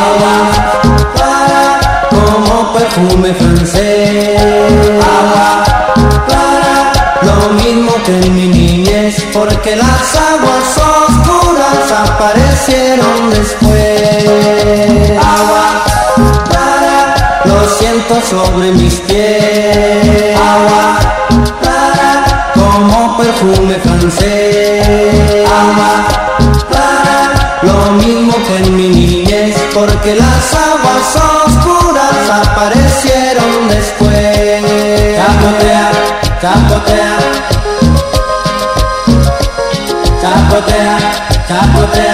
Agua, 0.03 0.35
clara, 1.15 1.65
como 2.11 2.73
perfume 2.73 3.33
francés. 3.35 4.41
Agua, 5.19 5.65
clara, 6.27 6.93
lo 7.23 7.53
mismo 7.55 7.93
que 8.05 8.19
en 8.19 8.35
mi 8.35 8.49
niñez, 8.49 9.25
porque 9.33 9.77
las 9.77 10.17
aguas 10.17 10.79
oscuras 11.07 11.93
aparecieron 12.11 13.31
después. 13.31 15.11
Agua, 15.39 15.85
clara, 16.49 17.43
lo 17.45 17.69
siento 17.69 18.21
sobre 18.23 18.73
mis 18.73 18.95
pies. 19.01 20.33
Perfume 23.33 23.75
francés. 23.81 25.49
Agua 25.49 25.93
clara, 26.69 27.59
lo 27.63 27.93
mismo 27.93 28.35
que 28.47 28.57
en 28.59 28.77
mi 28.77 28.89
niñez, 28.89 29.57
porque 29.75 30.15
las 30.15 30.55
aguas 30.55 31.17
oscuras 31.47 32.47
aparecieron 32.47 33.69
después. 33.69 34.65
Chapotea. 35.17 35.91
Chapotea, 36.41 37.17
chapotea. 40.21 40.99
Chapotea. 41.49 42.12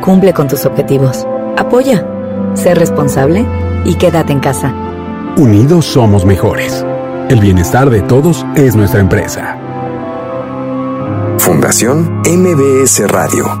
cumple 0.01 0.33
con 0.33 0.47
tus 0.47 0.65
objetivos, 0.65 1.25
apoya, 1.57 2.05
sé 2.53 2.75
responsable 2.75 3.43
y 3.85 3.95
quédate 3.95 4.33
en 4.33 4.39
casa. 4.39 4.71
Unidos 5.35 5.85
somos 5.85 6.25
mejores. 6.25 6.85
El 7.29 7.39
bienestar 7.39 7.89
de 7.89 8.01
todos 8.01 8.45
es 8.55 8.75
nuestra 8.75 8.99
empresa. 8.99 9.57
Fundación 11.39 12.21
MBS 12.23 13.07
Radio. 13.07 13.60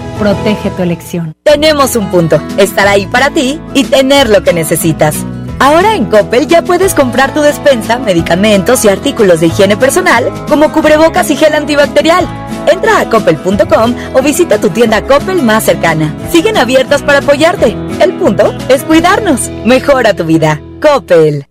protege 0.21 0.69
tu 0.69 0.83
elección. 0.83 1.33
Tenemos 1.41 1.95
un 1.95 2.11
punto, 2.11 2.39
estar 2.57 2.87
ahí 2.87 3.07
para 3.07 3.31
ti 3.31 3.59
y 3.73 3.85
tener 3.85 4.29
lo 4.29 4.43
que 4.43 4.53
necesitas. 4.53 5.15
Ahora 5.57 5.95
en 5.95 6.05
Coppel 6.05 6.47
ya 6.47 6.61
puedes 6.61 6.93
comprar 6.93 7.33
tu 7.33 7.41
despensa, 7.41 7.97
medicamentos 7.97 8.85
y 8.85 8.89
artículos 8.89 9.39
de 9.39 9.47
higiene 9.47 9.77
personal, 9.77 10.31
como 10.47 10.71
cubrebocas 10.71 11.31
y 11.31 11.35
gel 11.35 11.55
antibacterial. 11.55 12.27
Entra 12.71 12.99
a 12.99 13.09
coppel.com 13.09 13.95
o 14.13 14.21
visita 14.21 14.59
tu 14.59 14.69
tienda 14.69 15.01
Coppel 15.07 15.41
más 15.41 15.63
cercana. 15.63 16.15
Siguen 16.31 16.55
abiertas 16.55 17.01
para 17.01 17.19
apoyarte. 17.19 17.75
El 17.99 18.13
punto 18.13 18.53
es 18.69 18.83
cuidarnos. 18.83 19.49
Mejora 19.65 20.13
tu 20.13 20.25
vida. 20.25 20.61
Coppel. 20.79 21.50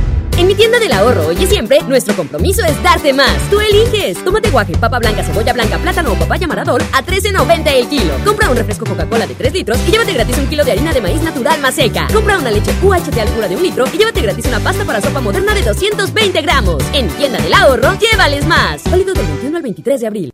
En 0.41 0.47
mi 0.47 0.55
tienda 0.55 0.79
del 0.79 0.91
ahorro 0.91 1.27
hoy 1.27 1.37
y 1.39 1.45
siempre, 1.45 1.83
nuestro 1.83 2.15
compromiso 2.15 2.63
es 2.65 2.81
darte 2.81 3.13
más. 3.13 3.31
Tú 3.51 3.59
eliges. 3.59 4.25
Tomate 4.25 4.49
guaje, 4.49 4.75
papa 4.75 4.97
blanca, 4.97 5.23
cebolla 5.23 5.53
blanca, 5.53 5.77
plátano 5.77 6.13
o 6.13 6.15
papaya 6.15 6.47
maradol 6.47 6.81
a 6.93 7.05
13.90 7.05 7.67
el 7.67 7.87
kilo. 7.87 8.11
Compra 8.25 8.49
un 8.49 8.57
refresco 8.57 8.83
Coca-Cola 8.83 9.27
de 9.27 9.35
3 9.35 9.53
litros 9.53 9.77
y 9.87 9.91
llévate 9.91 10.13
gratis 10.13 10.39
un 10.39 10.47
kilo 10.47 10.63
de 10.63 10.71
harina 10.71 10.93
de 10.93 11.01
maíz 11.01 11.21
natural 11.21 11.61
más 11.61 11.75
seca. 11.75 12.07
Compra 12.11 12.39
una 12.39 12.49
leche 12.49 12.73
UHT 12.81 13.19
al 13.19 13.29
pura 13.29 13.47
de 13.47 13.55
un 13.55 13.61
litro 13.61 13.85
y 13.93 13.99
llévate 13.99 14.21
gratis 14.21 14.47
una 14.47 14.59
pasta 14.59 14.83
para 14.83 14.99
sopa 14.99 15.21
moderna 15.21 15.53
de 15.53 15.61
220 15.61 16.41
gramos. 16.41 16.83
En 16.91 17.07
tienda 17.09 17.39
del 17.39 17.53
ahorro, 17.53 17.93
llévales 17.99 18.43
más. 18.47 18.81
Válido 18.89 19.13
del 19.13 19.27
21 19.27 19.57
al 19.57 19.61
23 19.63 20.01
de 20.01 20.07
abril. 20.07 20.33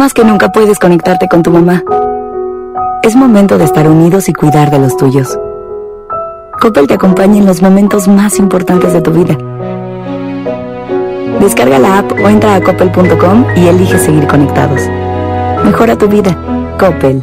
Más 0.00 0.14
que 0.14 0.24
nunca 0.24 0.50
puedes 0.50 0.78
conectarte 0.78 1.28
con 1.28 1.42
tu 1.42 1.50
mamá. 1.50 1.84
Es 3.02 3.14
momento 3.14 3.58
de 3.58 3.64
estar 3.64 3.86
unidos 3.86 4.30
y 4.30 4.32
cuidar 4.32 4.70
de 4.70 4.78
los 4.78 4.96
tuyos. 4.96 5.38
Coppel 6.58 6.86
te 6.86 6.94
acompaña 6.94 7.36
en 7.36 7.44
los 7.44 7.60
momentos 7.60 8.08
más 8.08 8.38
importantes 8.38 8.94
de 8.94 9.02
tu 9.02 9.10
vida. 9.10 9.36
Descarga 11.38 11.78
la 11.78 11.98
app 11.98 12.12
o 12.12 12.28
entra 12.30 12.54
a 12.54 12.62
coppel.com 12.62 13.44
y 13.56 13.66
elige 13.66 13.98
seguir 13.98 14.26
conectados. 14.26 14.80
Mejora 15.66 15.98
tu 15.98 16.08
vida. 16.08 16.34
Coppel. 16.78 17.22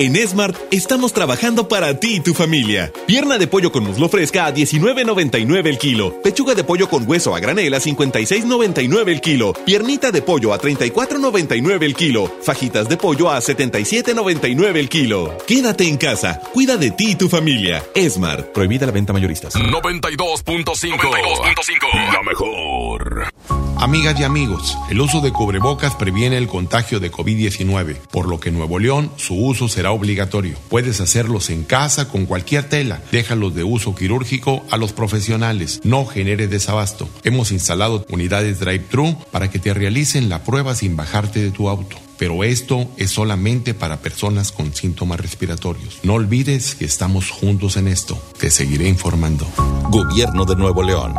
En 0.00 0.14
Smart 0.28 0.56
estamos 0.70 1.12
trabajando 1.12 1.66
para 1.66 1.98
ti 1.98 2.14
y 2.14 2.20
tu 2.20 2.32
familia. 2.32 2.92
Pierna 3.08 3.36
de 3.36 3.48
pollo 3.48 3.72
con 3.72 3.82
muslo 3.82 4.08
fresca 4.08 4.46
a 4.46 4.54
19.99 4.54 5.66
el 5.66 5.76
kilo. 5.76 6.22
Pechuga 6.22 6.54
de 6.54 6.62
pollo 6.62 6.88
con 6.88 7.10
hueso 7.10 7.34
a 7.34 7.40
granel 7.40 7.74
a 7.74 7.80
56.99 7.80 9.08
el 9.08 9.20
kilo. 9.20 9.54
Piernita 9.66 10.12
de 10.12 10.22
pollo 10.22 10.52
a 10.52 10.60
34.99 10.60 11.82
el 11.82 11.96
kilo. 11.96 12.32
Fajitas 12.42 12.88
de 12.88 12.96
pollo 12.96 13.28
a 13.28 13.40
77.99 13.40 14.76
el 14.76 14.88
kilo. 14.88 15.36
Quédate 15.48 15.88
en 15.88 15.96
casa. 15.96 16.42
Cuida 16.54 16.76
de 16.76 16.92
ti 16.92 17.10
y 17.10 17.14
tu 17.16 17.28
familia. 17.28 17.84
Smart. 18.08 18.52
Prohibida 18.52 18.86
la 18.86 18.92
venta 18.92 19.12
mayoristas. 19.12 19.56
92.5. 19.56 20.44
92.5. 20.44 22.12
La 22.12 22.22
mejor. 22.22 23.32
Amigas 23.80 24.18
y 24.18 24.24
amigos, 24.24 24.76
el 24.90 25.00
uso 25.00 25.20
de 25.20 25.32
cubrebocas 25.32 25.94
previene 25.94 26.36
el 26.36 26.48
contagio 26.48 26.98
de 26.98 27.12
COVID-19, 27.12 27.94
por 28.10 28.28
lo 28.28 28.40
que 28.40 28.48
en 28.48 28.58
Nuevo 28.58 28.80
León 28.80 29.12
su 29.16 29.34
uso 29.36 29.68
será 29.68 29.87
obligatorio. 29.92 30.56
Puedes 30.68 31.00
hacerlos 31.00 31.50
en 31.50 31.64
casa 31.64 32.08
con 32.08 32.26
cualquier 32.26 32.68
tela. 32.68 33.02
Déjalos 33.12 33.54
de 33.54 33.64
uso 33.64 33.94
quirúrgico 33.94 34.64
a 34.70 34.76
los 34.76 34.92
profesionales. 34.92 35.80
No 35.84 36.06
genere 36.06 36.48
desabasto. 36.48 37.08
Hemos 37.24 37.52
instalado 37.52 38.04
unidades 38.10 38.60
drive-thru 38.60 39.16
para 39.30 39.50
que 39.50 39.58
te 39.58 39.74
realicen 39.74 40.28
la 40.28 40.44
prueba 40.44 40.74
sin 40.74 40.96
bajarte 40.96 41.40
de 41.40 41.50
tu 41.50 41.68
auto. 41.68 41.96
Pero 42.18 42.42
esto 42.42 42.88
es 42.96 43.10
solamente 43.10 43.74
para 43.74 44.00
personas 44.00 44.50
con 44.50 44.74
síntomas 44.74 45.20
respiratorios. 45.20 46.00
No 46.02 46.14
olvides 46.14 46.74
que 46.74 46.84
estamos 46.84 47.30
juntos 47.30 47.76
en 47.76 47.86
esto. 47.86 48.20
Te 48.38 48.50
seguiré 48.50 48.88
informando. 48.88 49.46
Gobierno 49.90 50.44
de 50.44 50.56
Nuevo 50.56 50.82
León. 50.82 51.14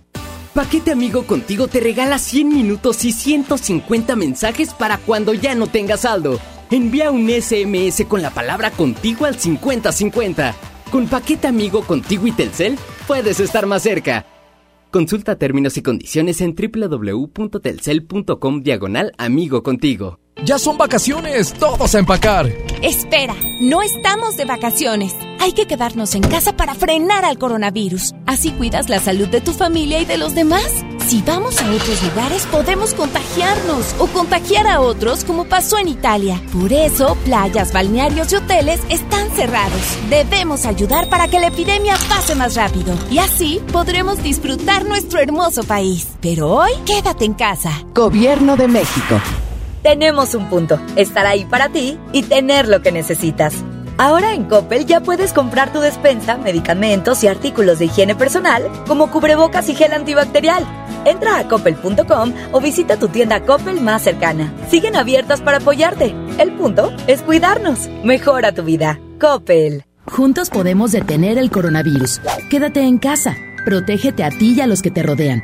Paquete 0.53 0.93
Amigo 0.93 1.27
Contigo 1.27 1.67
te 1.67 1.81
regala 1.81 2.19
100 2.19 2.47
minutos 2.47 3.03
y 3.03 3.11
150 3.11 4.15
mensajes 4.15 4.73
para 4.73 4.97
cuando 4.97 5.33
ya 5.33 5.55
no 5.55 5.67
tengas 5.67 6.03
saldo. 6.03 6.39
Envía 6.71 7.11
un 7.11 7.29
SMS 7.29 8.05
con 8.07 8.21
la 8.21 8.29
palabra 8.29 8.71
contigo 8.71 9.25
al 9.25 9.39
5050. 9.39 10.55
Con 10.91 11.07
Paquete 11.07 11.47
Amigo 11.47 11.83
Contigo 11.83 12.27
y 12.27 12.31
Telcel 12.31 12.77
puedes 13.07 13.39
estar 13.39 13.65
más 13.65 13.83
cerca. 13.83 14.25
Consulta 14.91 15.35
términos 15.35 15.77
y 15.77 15.83
condiciones 15.83 16.41
en 16.41 16.55
www.telcel.com 16.55 18.63
diagonal 18.63 19.13
amigo 19.17 19.63
contigo. 19.63 20.19
Ya 20.43 20.57
son 20.57 20.77
vacaciones, 20.77 21.53
todos 21.53 21.95
a 21.95 21.99
empacar. 21.99 22.47
Espera, 22.81 23.35
no 23.61 23.81
estamos 23.81 24.37
de 24.37 24.45
vacaciones. 24.45 25.13
Hay 25.41 25.53
que 25.53 25.67
quedarnos 25.67 26.15
en 26.15 26.23
casa 26.23 26.55
para 26.57 26.75
frenar 26.75 27.23
al 27.23 27.37
coronavirus. 27.37 28.13
Así 28.25 28.51
cuidas 28.51 28.89
la 28.89 28.99
salud 28.99 29.27
de 29.29 29.39
tu 29.39 29.53
familia 29.53 29.99
y 29.99 30.05
de 30.05 30.17
los 30.17 30.35
demás. 30.35 30.67
Si 31.07 31.21
vamos 31.21 31.59
a 31.61 31.71
otros 31.71 32.03
lugares 32.03 32.45
podemos 32.45 32.93
contagiarnos 32.93 33.95
o 33.99 34.07
contagiar 34.07 34.67
a 34.67 34.81
otros 34.81 35.23
como 35.23 35.45
pasó 35.45 35.77
en 35.77 35.87
Italia. 35.87 36.41
Por 36.51 36.73
eso, 36.73 37.15
playas, 37.23 37.71
balnearios 37.71 38.31
y 38.33 38.35
hoteles 38.35 38.81
están 38.89 39.31
cerrados. 39.31 39.81
Debemos 40.09 40.65
ayudar 40.65 41.09
para 41.09 41.29
que 41.29 41.39
la 41.39 41.47
epidemia 41.47 41.95
pase 42.09 42.35
más 42.35 42.55
rápido 42.55 42.93
y 43.09 43.19
así 43.19 43.61
podremos 43.71 44.21
disfrutar 44.21 44.85
nuestro 44.85 45.19
hermoso 45.19 45.63
país. 45.63 46.07
Pero 46.21 46.49
hoy, 46.49 46.71
quédate 46.85 47.23
en 47.25 47.33
casa. 47.33 47.71
Gobierno 47.95 48.57
de 48.57 48.67
México. 48.67 49.19
Tenemos 49.81 50.35
un 50.35 50.49
punto, 50.49 50.77
estar 50.97 51.25
ahí 51.25 51.45
para 51.45 51.69
ti 51.69 51.97
y 52.11 52.23
tener 52.23 52.67
lo 52.67 52.81
que 52.81 52.91
necesitas. 52.91 53.53
Ahora 53.99 54.33
en 54.33 54.45
Coppel 54.45 54.85
ya 54.85 55.01
puedes 55.01 55.33
comprar 55.33 55.73
tu 55.73 55.81
despensa, 55.81 56.37
medicamentos 56.37 57.21
y 57.21 57.27
artículos 57.27 57.79
de 57.79 57.85
higiene 57.85 58.15
personal 58.15 58.63
como 58.87 59.11
cubrebocas 59.11 59.67
y 59.67 59.75
gel 59.75 59.91
antibacterial. 59.91 60.65
Entra 61.03 61.37
a 61.37 61.49
coppel.com 61.49 62.33
o 62.53 62.61
visita 62.61 62.95
tu 62.95 63.09
tienda 63.09 63.41
Coppel 63.41 63.81
más 63.81 64.03
cercana. 64.03 64.53
Siguen 64.69 64.95
abiertas 64.95 65.41
para 65.41 65.57
apoyarte. 65.57 66.15
El 66.37 66.53
punto 66.53 66.93
es 67.07 67.21
cuidarnos. 67.23 67.89
Mejora 68.05 68.53
tu 68.53 68.63
vida. 68.63 69.01
Coppel. 69.19 69.83
Juntos 70.05 70.49
podemos 70.49 70.93
detener 70.93 71.37
el 71.37 71.51
coronavirus. 71.51 72.21
Quédate 72.49 72.79
en 72.83 72.99
casa. 72.99 73.35
Protégete 73.65 74.23
a 74.23 74.29
ti 74.29 74.53
y 74.55 74.61
a 74.61 74.67
los 74.67 74.81
que 74.81 74.91
te 74.91 75.03
rodean. 75.03 75.43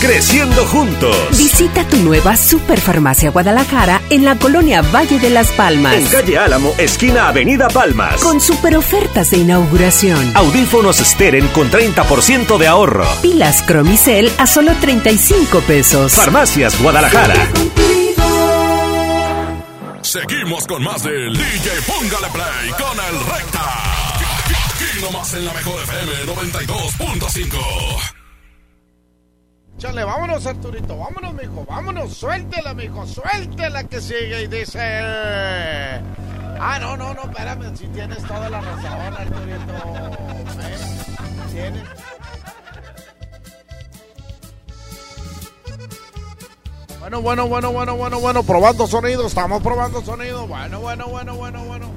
Creciendo 0.00 0.66
juntos. 0.66 1.16
Visita 1.38 1.82
tu 1.88 1.96
nueva 1.96 2.36
Superfarmacia 2.36 3.30
Guadalajara 3.30 4.02
en 4.10 4.26
la 4.26 4.36
colonia 4.36 4.82
Valle 4.82 5.18
de 5.18 5.30
las 5.30 5.50
Palmas. 5.52 5.94
En 5.94 6.06
calle 6.06 6.38
Álamo, 6.38 6.74
esquina 6.76 7.28
Avenida 7.28 7.68
Palmas. 7.68 8.20
Con 8.20 8.40
super 8.40 8.76
ofertas 8.76 9.30
de 9.30 9.38
inauguración. 9.38 10.36
Audífonos 10.36 10.98
Steren 10.98 11.48
con 11.48 11.70
30% 11.70 12.58
de 12.58 12.66
ahorro. 12.66 13.06
Pilas 13.22 13.62
Cromicel 13.62 14.30
a 14.38 14.46
solo 14.46 14.74
35 14.80 15.60
pesos. 15.60 16.12
Farmacias 16.12 16.80
Guadalajara. 16.82 17.48
Seguimos 20.02 20.66
con 20.66 20.82
más 20.84 21.02
del 21.02 21.32
DJ 21.32 21.70
Póngale 21.86 22.28
Play 22.32 22.70
con 22.78 22.98
el 22.98 23.26
Recta. 23.26 23.62
Aquí 24.74 25.00
nomás 25.02 25.32
en 25.34 25.44
la 25.46 25.52
mejor 25.54 25.82
FM 25.82 26.12
92.5. 26.26 28.15
Chale, 29.78 30.04
vámonos 30.04 30.46
Arturito, 30.46 30.96
vámonos 30.96 31.34
mijo, 31.34 31.64
vámonos, 31.66 32.14
suéltela 32.14 32.72
mijo, 32.72 33.06
suéltela 33.06 33.84
que 33.84 34.00
sigue 34.00 34.44
y 34.44 34.46
dice... 34.46 34.80
Ah, 36.58 36.78
no, 36.80 36.96
no, 36.96 37.12
no, 37.12 37.22
espérame, 37.24 37.76
si 37.76 37.86
tienes 37.88 38.22
toda 38.24 38.48
la 38.48 38.62
razón 38.62 39.14
Arturito. 39.14 39.74
Tienes... 41.52 41.82
Bueno, 46.98 47.20
bueno, 47.20 47.46
bueno, 47.46 47.70
bueno, 47.70 47.96
bueno, 47.96 48.20
bueno, 48.20 48.42
probando 48.42 48.86
sonido, 48.86 49.26
estamos 49.26 49.62
probando 49.62 50.00
sonido. 50.00 50.46
Bueno, 50.46 50.80
bueno, 50.80 51.06
bueno, 51.06 51.36
bueno, 51.36 51.64
bueno. 51.64 51.90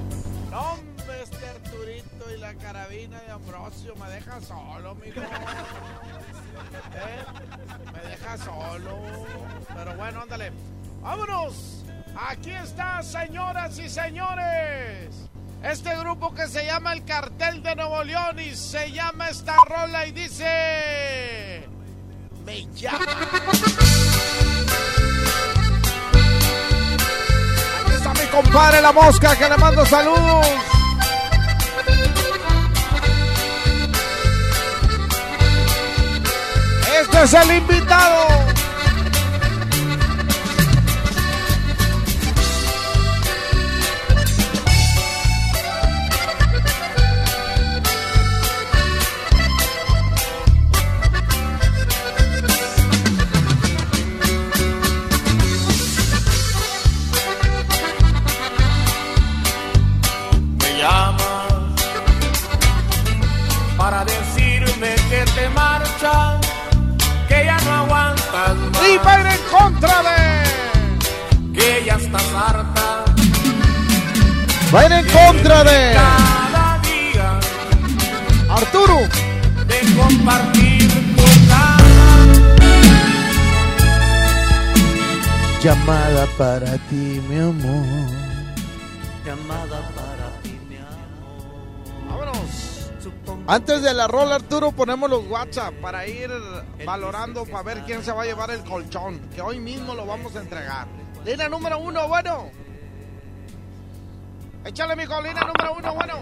No, 0.51 0.75
este 1.23 1.47
Arturito 1.47 2.31
y 2.35 2.39
la 2.39 2.53
carabina 2.55 3.19
de 3.21 3.31
Ambrosio 3.31 3.95
me 3.95 4.09
deja 4.11 4.39
solo, 4.41 4.95
mijo. 4.95 5.21
¿Eh? 6.73 7.23
Me 7.93 8.09
deja 8.09 8.37
solo. 8.37 8.97
Pero 9.75 9.93
bueno, 9.95 10.21
ándale. 10.21 10.51
¡Vámonos! 11.01 11.85
Aquí 12.15 12.51
está, 12.51 13.01
señoras 13.01 13.77
y 13.79 13.89
señores. 13.89 15.29
Este 15.63 15.95
grupo 15.97 16.33
que 16.33 16.47
se 16.47 16.65
llama 16.65 16.93
el 16.93 17.03
Cartel 17.03 17.61
de 17.61 17.75
Nuevo 17.75 18.03
León 18.03 18.39
y 18.39 18.55
se 18.55 18.91
llama 18.91 19.29
esta 19.29 19.55
rola 19.67 20.05
y 20.05 20.11
dice... 20.11 21.67
Me 22.45 22.65
llama. 22.73 23.05
Aquí 27.83 27.93
está 27.93 28.13
mi 28.13 28.25
compadre 28.27 28.81
La 28.81 28.91
Mosca 28.91 29.35
que 29.35 29.49
le 29.49 29.57
mando 29.57 29.85
saludos. 29.85 30.47
Este 36.97 37.23
es 37.23 37.33
el 37.33 37.57
invitado. 37.57 38.27
Cada 75.65 76.79
día 76.83 77.37
Arturo. 78.49 78.99
de 79.67 79.79
compartir 79.93 80.87
tu 81.17 81.23
cama. 81.49 81.77
Llamada 85.61 86.27
para 86.37 86.77
ti, 86.87 87.21
mi 87.27 87.39
amor. 87.39 87.85
Llamada 89.25 89.81
para 89.93 90.31
ti, 90.43 90.57
mi 90.69 90.77
amor. 90.77 92.07
Vámonos. 92.07 92.91
Antes 93.45 93.81
de 93.81 93.93
la 93.93 94.07
rola, 94.07 94.35
Arturo, 94.35 94.71
ponemos 94.71 95.09
los 95.09 95.27
WhatsApp 95.27 95.73
para 95.81 96.07
ir 96.07 96.31
valorando, 96.85 97.43
para 97.43 97.63
ver 97.63 97.83
quién 97.85 98.01
se 98.01 98.13
va 98.13 98.21
a 98.21 98.25
llevar 98.25 98.49
el 98.51 98.63
colchón, 98.63 99.19
que 99.35 99.41
hoy 99.41 99.59
mismo 99.59 99.93
lo 99.93 100.05
vamos 100.05 100.37
a 100.37 100.39
entregar. 100.39 100.87
Lina 101.25 101.49
número 101.49 101.79
uno, 101.79 102.07
bueno. 102.07 102.49
Échale, 104.69 104.95
mijo, 104.95 105.19
lina 105.23 105.41
número 105.41 105.73
uno, 105.79 105.95
bueno. 105.95 106.13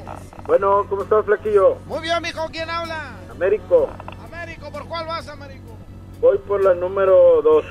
Bueno, 0.46 0.86
¿cómo 0.90 1.04
estás, 1.04 1.26
Flaquillo? 1.26 1.76
Muy 1.86 2.00
bien, 2.00 2.22
mijo, 2.22 2.48
¿quién 2.50 2.70
habla? 2.70 3.12
Américo, 3.30 3.90
Américo, 4.24 4.72
¿por 4.72 4.88
cuál 4.88 5.06
vas, 5.06 5.28
Américo? 5.28 5.76
voy 6.22 6.38
por 6.38 6.64
la 6.64 6.74
número 6.74 7.42
2. 7.42 7.66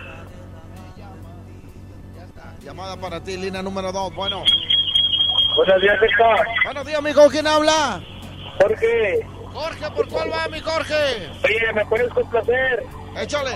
Llamada 2.63 2.95
para 2.97 3.23
ti, 3.25 3.39
línea 3.39 3.63
número 3.63 3.91
dos, 3.91 4.15
bueno. 4.15 4.43
Buenos 5.57 5.81
días, 5.81 5.99
Recta. 5.99 6.45
Buenos 6.65 6.87
días, 6.87 7.03
mijo, 7.03 7.27
¿quién 7.31 7.47
habla? 7.47 8.03
Jorge. 8.61 9.27
Jorge, 9.55 9.91
¿por 9.93 10.09
cuál 10.09 10.31
va, 10.31 10.49
mi 10.49 10.61
Jorge? 10.61 11.31
Oye, 11.43 11.73
¿me 11.75 11.87
puedes 11.87 12.13
complacer? 12.13 12.85
Échale. 13.17 13.53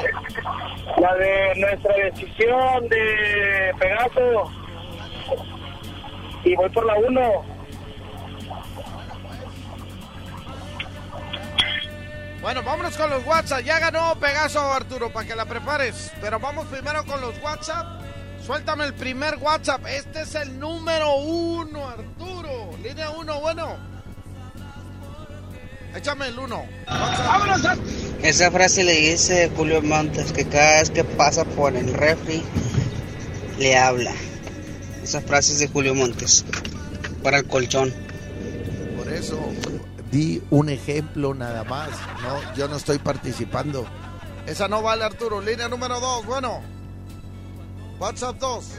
La 0.99 1.15
de 1.17 1.55
nuestra 1.57 1.95
decisión 1.97 2.89
de 2.89 3.75
Pegaso. 3.79 4.60
Y 6.45 6.55
voy 6.55 6.69
por 6.71 6.87
la 6.87 6.95
1. 6.95 7.21
Bueno, 12.41 12.63
vámonos 12.63 12.97
con 12.97 13.11
los 13.11 13.25
WhatsApp. 13.27 13.61
Ya 13.65 13.79
ganó 13.79 14.15
Pegaso, 14.19 14.61
Arturo, 14.73 15.13
para 15.13 15.27
que 15.27 15.37
la 15.37 15.45
prepares. 15.45 16.11
Pero 16.21 16.39
vamos 16.41 16.67
primero 16.69 17.05
con 17.05 17.21
los 17.21 17.35
WhatsApp. 17.43 18.01
Suéltame 18.45 18.85
el 18.87 18.95
primer 18.95 19.37
WhatsApp. 19.37 19.85
Este 19.87 20.23
es 20.23 20.35
el 20.35 20.59
número 20.59 21.17
uno, 21.17 21.87
Arturo. 21.89 22.71
Línea 22.83 23.11
uno, 23.11 23.41
bueno. 23.41 23.77
Échame 25.95 26.29
el 26.29 26.39
uno. 26.39 26.65
¡Vámonos! 26.87 27.65
a- 27.67 27.77
Esa 28.23 28.51
frase 28.51 28.85
le 28.85 28.93
dice 28.95 29.51
Julio 29.55 29.83
Montes 29.83 30.33
que 30.33 30.47
cada 30.49 30.81
vez 30.81 30.91
que 30.91 31.05
pasa 31.05 31.45
por 31.45 31.75
el 31.77 31.93
refri 31.93 32.43
le 33.59 33.77
habla. 33.77 34.13
Esas 35.03 35.25
frases 35.25 35.59
de 35.59 35.69
Julio 35.69 35.95
Montes 35.95 36.45
para 37.23 37.39
el 37.39 37.47
colchón. 37.47 37.93
Por 38.97 39.13
eso 39.13 39.39
di 40.11 40.43
un 40.51 40.69
ejemplo 40.69 41.35
nada 41.35 41.65
más. 41.65 41.91
No, 42.23 42.55
yo 42.57 42.69
no 42.69 42.77
estoy 42.77 42.99
participando. 42.99 43.87
Esa 44.47 44.69
no 44.69 44.83
vale, 44.83 45.05
Arturo. 45.05 45.41
Línea 45.41 45.69
número 45.69 46.01
dos, 46.01 46.27
bueno. 46.27 46.61
WhatsApp 48.01 48.37
2. 48.41 48.79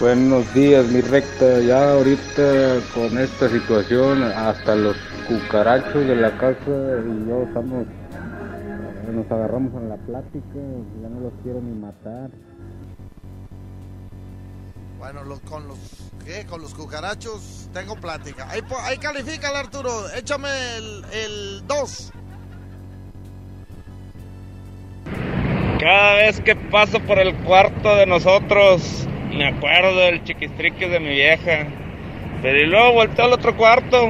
Buenos 0.00 0.54
días, 0.54 0.86
mi 0.90 1.02
recta. 1.02 1.60
Ya 1.60 1.92
ahorita 1.92 2.80
con 2.94 3.18
esta 3.18 3.48
situación, 3.48 4.22
hasta 4.22 4.74
los 4.74 4.96
cucarachos 5.28 6.06
de 6.06 6.16
la 6.16 6.36
casa 6.38 6.56
y 6.66 7.28
yo 7.28 7.42
estamos, 7.42 7.84
eh, 7.84 9.12
nos 9.12 9.30
agarramos 9.30 9.74
en 9.82 9.88
la 9.90 9.96
plática, 9.96 10.60
ya 11.02 11.08
no 11.08 11.20
los 11.20 11.32
quiero 11.42 11.60
ni 11.60 11.74
matar. 11.78 12.30
Bueno, 15.04 15.22
los, 15.22 15.40
con 15.40 15.68
los 15.68 15.76
¿qué? 16.24 16.46
Con 16.46 16.62
los 16.62 16.72
cucarachos 16.72 17.68
tengo 17.74 17.94
plática. 17.94 18.48
Ahí, 18.48 18.62
ahí 18.84 18.96
califica 18.96 19.50
Arturo. 19.50 19.90
Échame 20.14 20.48
el 20.78 21.62
2. 21.66 22.12
Cada 25.78 26.14
vez 26.14 26.40
que 26.40 26.56
paso 26.56 27.00
por 27.00 27.18
el 27.18 27.36
cuarto 27.44 27.94
de 27.96 28.06
nosotros, 28.06 29.06
me 29.30 29.46
acuerdo 29.48 29.94
del 29.94 30.24
chiquistrique 30.24 30.88
de 30.88 30.98
mi 30.98 31.10
vieja. 31.10 31.66
Pero 32.40 32.62
y 32.62 32.64
luego 32.64 32.94
volteo 32.94 33.26
al 33.26 33.34
otro 33.34 33.54
cuarto, 33.58 34.08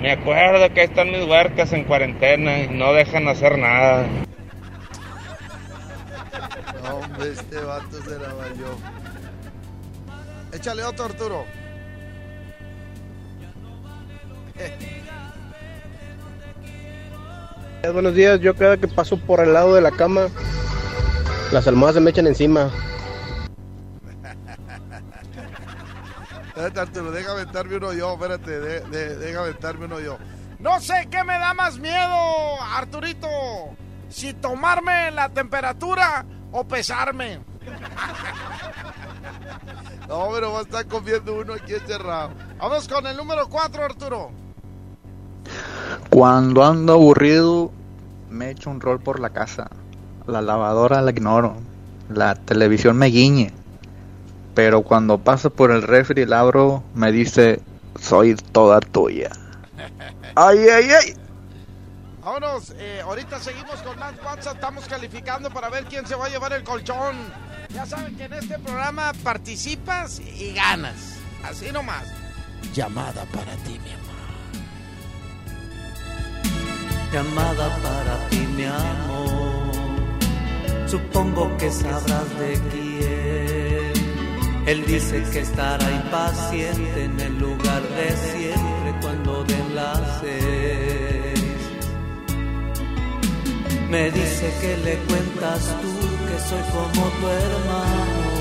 me 0.00 0.12
acuerdo 0.12 0.72
que 0.72 0.82
ahí 0.82 0.86
están 0.86 1.10
mis 1.10 1.24
huercas 1.28 1.72
en 1.72 1.82
cuarentena 1.82 2.60
y 2.60 2.68
no 2.68 2.92
dejan 2.92 3.26
hacer 3.26 3.58
nada. 3.58 4.06
Hombre, 6.92 7.32
este 7.32 7.58
vato 7.58 8.00
se 8.04 8.18
la 8.20 8.32
valió. 8.34 9.17
Échale 10.52 10.82
otro, 10.84 11.04
Arturo. 11.04 11.44
Buenos 17.92 18.14
días, 18.14 18.40
yo 18.40 18.54
cada 18.54 18.76
que 18.76 18.88
paso 18.88 19.16
por 19.16 19.40
el 19.40 19.52
lado 19.54 19.74
de 19.74 19.80
la 19.80 19.90
cama, 19.92 20.28
las 21.52 21.66
almohadas 21.66 21.94
se 21.96 22.00
me 22.00 22.10
echan 22.10 22.26
encima. 22.26 22.70
Espérate, 26.48 26.80
Arturo, 26.80 27.10
déjame 27.12 27.40
aventarme 27.42 27.76
uno 27.76 27.92
yo. 27.92 28.14
Espérate, 28.14 28.58
de, 28.60 28.80
de- 28.80 29.16
déjame 29.16 29.44
aventarme 29.48 29.84
uno 29.86 30.00
yo. 30.00 30.18
No 30.58 30.80
sé 30.80 31.06
qué 31.10 31.22
me 31.22 31.38
da 31.38 31.54
más 31.54 31.78
miedo, 31.78 32.60
Arturito. 32.74 33.28
Si 34.08 34.34
tomarme 34.34 35.10
la 35.12 35.28
temperatura 35.28 36.26
o 36.50 36.66
pesarme. 36.66 37.40
No, 40.08 40.28
pero 40.32 40.52
va 40.52 40.60
a 40.60 40.62
estar 40.62 40.86
comiendo 40.86 41.34
uno 41.38 41.54
aquí 41.54 41.74
encerrado. 41.74 42.30
Vamos 42.58 42.88
con 42.88 43.06
el 43.06 43.16
número 43.16 43.48
4, 43.48 43.84
Arturo. 43.84 44.30
Cuando 46.10 46.64
ando 46.64 46.94
aburrido, 46.94 47.70
me 48.30 48.50
echo 48.50 48.70
un 48.70 48.80
rol 48.80 49.00
por 49.00 49.20
la 49.20 49.30
casa. 49.30 49.68
La 50.26 50.40
lavadora 50.40 51.02
la 51.02 51.10
ignoro. 51.10 51.56
La 52.08 52.34
televisión 52.34 52.96
me 52.96 53.06
guiñe. 53.06 53.52
Pero 54.54 54.82
cuando 54.82 55.18
paso 55.18 55.50
por 55.50 55.70
el 55.70 55.82
refri 55.82 56.22
y 56.22 56.26
la 56.26 56.40
abro, 56.40 56.82
me 56.94 57.12
dice, 57.12 57.60
soy 58.00 58.34
toda 58.34 58.80
tuya. 58.80 59.30
¡Ay, 60.34 60.58
ay, 60.58 60.90
ay! 60.90 61.14
Vámonos, 62.24 62.74
eh, 62.76 63.00
ahorita 63.02 63.38
seguimos 63.40 63.76
con 63.82 63.98
más 63.98 64.14
WhatsApp. 64.24 64.56
Estamos 64.56 64.86
calificando 64.86 65.50
para 65.50 65.68
ver 65.68 65.84
quién 65.84 66.06
se 66.06 66.14
va 66.14 66.26
a 66.26 66.28
llevar 66.28 66.52
el 66.52 66.64
colchón. 66.64 67.16
Ya 67.74 67.84
saben 67.86 68.16
que 68.16 68.24
en 68.24 68.32
este 68.32 68.58
programa 68.58 69.12
participas 69.22 70.20
y 70.20 70.52
ganas. 70.52 71.16
Así 71.44 71.70
nomás. 71.70 72.04
Llamada 72.74 73.24
para 73.26 73.54
ti, 73.56 73.78
mi 73.84 73.92
amor. 73.92 74.08
Llamada 77.12 77.76
para 77.82 78.28
ti, 78.28 78.38
mi 78.38 78.64
amor. 78.64 79.28
Supongo 80.88 81.56
que 81.58 81.70
sabrás 81.70 82.38
de 82.38 82.60
quién. 82.70 83.92
Él 84.66 84.84
dice 84.86 85.22
que 85.32 85.40
estará 85.40 85.90
impaciente 85.90 87.04
en 87.04 87.20
el 87.20 87.38
lugar 87.38 87.82
de 87.82 88.16
siempre 88.16 88.94
cuando 89.00 89.44
den 89.44 89.74
las 89.74 90.20
seis. 90.20 91.44
Me 93.88 94.10
dice 94.10 94.52
que 94.60 94.76
le 94.84 94.96
cuentas 95.06 95.74
tú 95.80 95.97
soy 96.40 96.62
como 96.72 97.08
tu 97.18 97.28
hermano. 97.28 98.38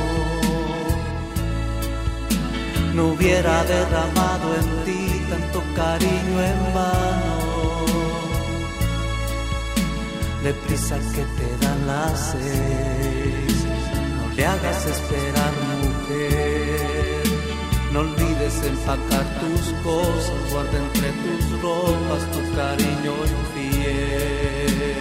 No 2.94 3.08
hubiera 3.10 3.64
derramado 3.64 4.56
en 4.56 4.86
ti 4.86 5.26
tanto 5.30 5.64
cariño 5.76 6.36
en 6.52 6.74
vano. 6.74 7.38
Deprisa 10.44 10.98
que 11.14 11.24
te 11.38 11.66
dan 11.66 11.88
las 11.88 12.32
seis. 12.32 13.66
No 14.18 14.36
le 14.36 14.46
hagas 14.46 14.86
esperar, 14.86 15.54
mujer. 15.84 17.24
No 17.92 18.00
olvides 18.02 18.64
empacar 18.64 19.26
tus 19.42 19.74
cosas, 19.84 20.52
guarda 20.52 20.78
entre 20.78 21.10
tus 21.24 21.62
ropas 21.62 22.24
tu 22.34 22.42
cariño 22.56 23.14
infiel. 23.36 24.97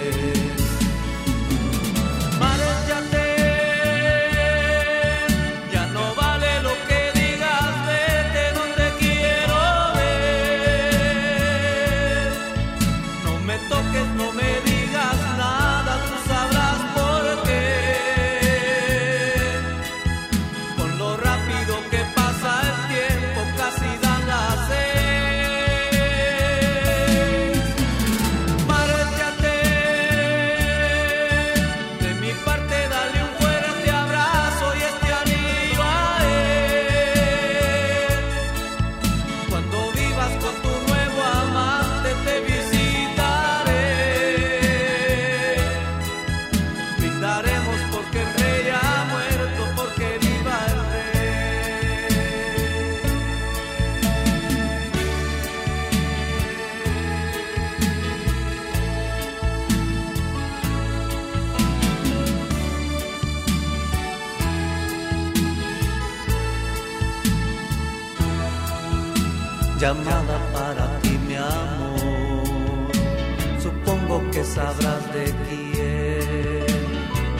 Sabrás 74.55 75.13
de 75.13 75.25
quién. 75.49 76.67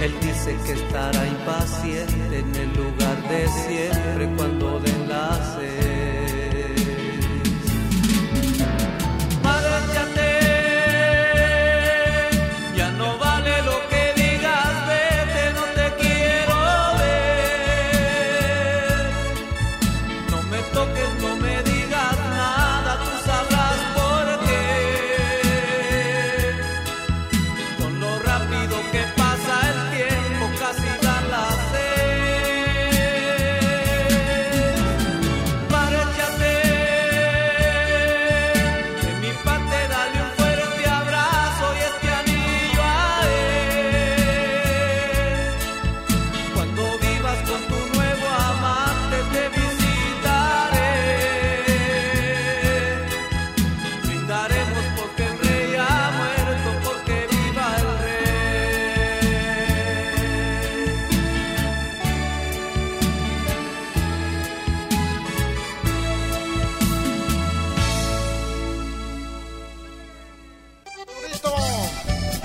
Él 0.03 0.13
dice 0.21 0.57
que 0.67 0.73
estará 0.73 1.27
impaciente 1.27 2.39
en 2.39 2.55
el 2.55 2.71
lugar 2.77 3.17
de 3.29 3.49
siempre 3.49 4.29
cuando 4.37 4.79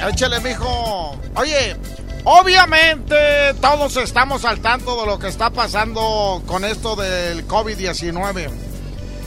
Échale, 0.09 0.39
mijo. 0.39 1.15
Oye, 1.35 1.75
obviamente 2.23 3.15
todos 3.61 3.95
estamos 3.97 4.45
al 4.45 4.59
tanto 4.59 4.99
de 4.99 5.05
lo 5.05 5.19
que 5.19 5.27
está 5.27 5.51
pasando 5.51 6.41
con 6.47 6.65
esto 6.65 6.95
del 6.95 7.47
COVID-19. 7.47 8.49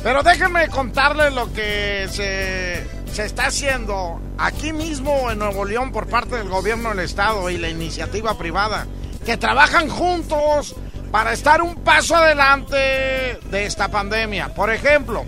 Pero 0.02 0.22
déjenme 0.24 0.68
contarles 0.68 1.32
lo 1.32 1.52
que 1.52 2.08
se, 2.10 2.84
se 3.12 3.24
está 3.24 3.46
haciendo 3.46 4.20
aquí 4.36 4.72
mismo 4.72 5.30
en 5.30 5.38
Nuevo 5.38 5.64
León 5.64 5.92
por 5.92 6.08
parte 6.08 6.36
del 6.36 6.48
gobierno 6.48 6.88
del 6.88 7.00
estado 7.00 7.48
y 7.50 7.56
la 7.56 7.68
iniciativa 7.68 8.36
privada, 8.36 8.86
que 9.24 9.36
trabajan 9.36 9.88
juntos 9.88 10.74
para 11.12 11.32
estar 11.32 11.62
un 11.62 11.76
paso 11.76 12.16
adelante 12.16 12.76
de 12.76 13.64
esta 13.64 13.88
pandemia. 13.88 14.52
Por 14.52 14.70
ejemplo, 14.70 15.24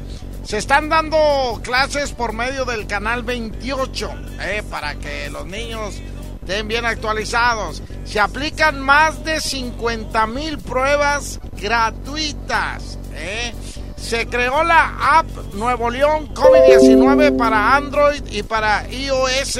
se 0.46 0.58
están 0.58 0.88
dando 0.88 1.60
clases 1.64 2.12
por 2.12 2.32
medio 2.32 2.64
del 2.64 2.86
canal 2.86 3.24
28 3.24 4.10
eh, 4.40 4.62
para 4.70 4.94
que 4.94 5.28
los 5.28 5.44
niños 5.44 5.96
estén 6.40 6.68
bien 6.68 6.84
actualizados. 6.84 7.82
Se 8.04 8.20
aplican 8.20 8.78
más 8.78 9.24
de 9.24 9.40
50 9.40 10.26
mil 10.28 10.58
pruebas 10.58 11.40
gratuitas. 11.60 12.96
eh. 13.14 13.52
Se 13.96 14.28
creó 14.28 14.62
la 14.62 15.18
app 15.18 15.26
Nuevo 15.54 15.90
León 15.90 16.32
COVID-19 16.32 17.36
para 17.36 17.74
Android 17.74 18.22
y 18.30 18.44
para 18.44 18.86
iOS 18.88 19.58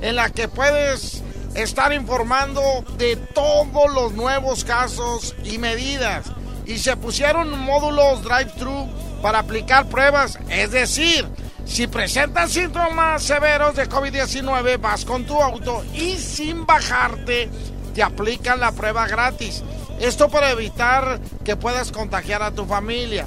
en 0.00 0.16
la 0.16 0.30
que 0.30 0.48
puedes 0.48 1.22
estar 1.54 1.92
informando 1.92 2.62
de 2.98 3.14
todos 3.14 3.92
los 3.94 4.12
nuevos 4.14 4.64
casos 4.64 5.36
y 5.44 5.58
medidas. 5.58 6.26
Y 6.64 6.78
se 6.78 6.96
pusieron 6.96 7.56
módulos 7.60 8.24
drive-thru 8.24 8.88
para 9.22 9.40
aplicar 9.40 9.86
pruebas. 9.88 10.38
Es 10.48 10.70
decir, 10.70 11.26
si 11.64 11.86
presentas 11.86 12.52
síntomas 12.52 13.22
severos 13.22 13.74
de 13.74 13.88
COVID-19, 13.88 14.80
vas 14.80 15.04
con 15.04 15.24
tu 15.24 15.40
auto 15.42 15.84
y 15.94 16.16
sin 16.16 16.64
bajarte 16.64 17.50
te 17.94 18.02
aplican 18.02 18.60
la 18.60 18.72
prueba 18.72 19.06
gratis. 19.08 19.62
Esto 19.98 20.28
para 20.28 20.50
evitar 20.50 21.20
que 21.44 21.56
puedas 21.56 21.90
contagiar 21.90 22.42
a 22.42 22.50
tu 22.50 22.66
familia. 22.66 23.26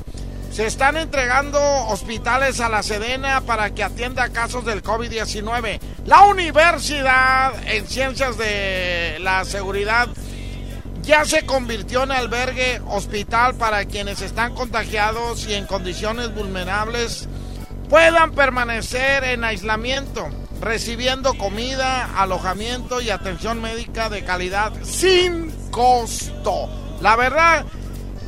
Se 0.51 0.65
están 0.65 0.97
entregando 0.97 1.59
hospitales 1.87 2.59
a 2.59 2.69
la 2.69 2.81
Sedena 2.81 3.41
para 3.41 3.71
que 3.71 3.83
atienda 3.83 4.29
casos 4.29 4.65
del 4.65 4.83
COVID-19. 4.83 5.79
La 6.05 6.21
Universidad 6.21 7.53
en 7.67 7.87
Ciencias 7.87 8.37
de 8.37 9.17
la 9.21 9.45
Seguridad 9.45 10.07
ya 11.09 11.25
se 11.25 11.43
convirtió 11.43 12.03
en 12.03 12.11
albergue 12.11 12.83
hospital 12.85 13.55
para 13.55 13.85
quienes 13.85 14.21
están 14.21 14.53
contagiados 14.53 15.47
y 15.47 15.55
en 15.55 15.65
condiciones 15.65 16.35
vulnerables 16.35 17.27
puedan 17.89 18.33
permanecer 18.33 19.23
en 19.23 19.43
aislamiento, 19.43 20.29
recibiendo 20.61 21.33
comida, 21.33 22.05
alojamiento 22.21 23.01
y 23.01 23.09
atención 23.09 23.59
médica 23.59 24.11
de 24.11 24.23
calidad 24.23 24.71
sin 24.83 25.49
costo. 25.71 26.69
La 27.01 27.15
verdad 27.15 27.65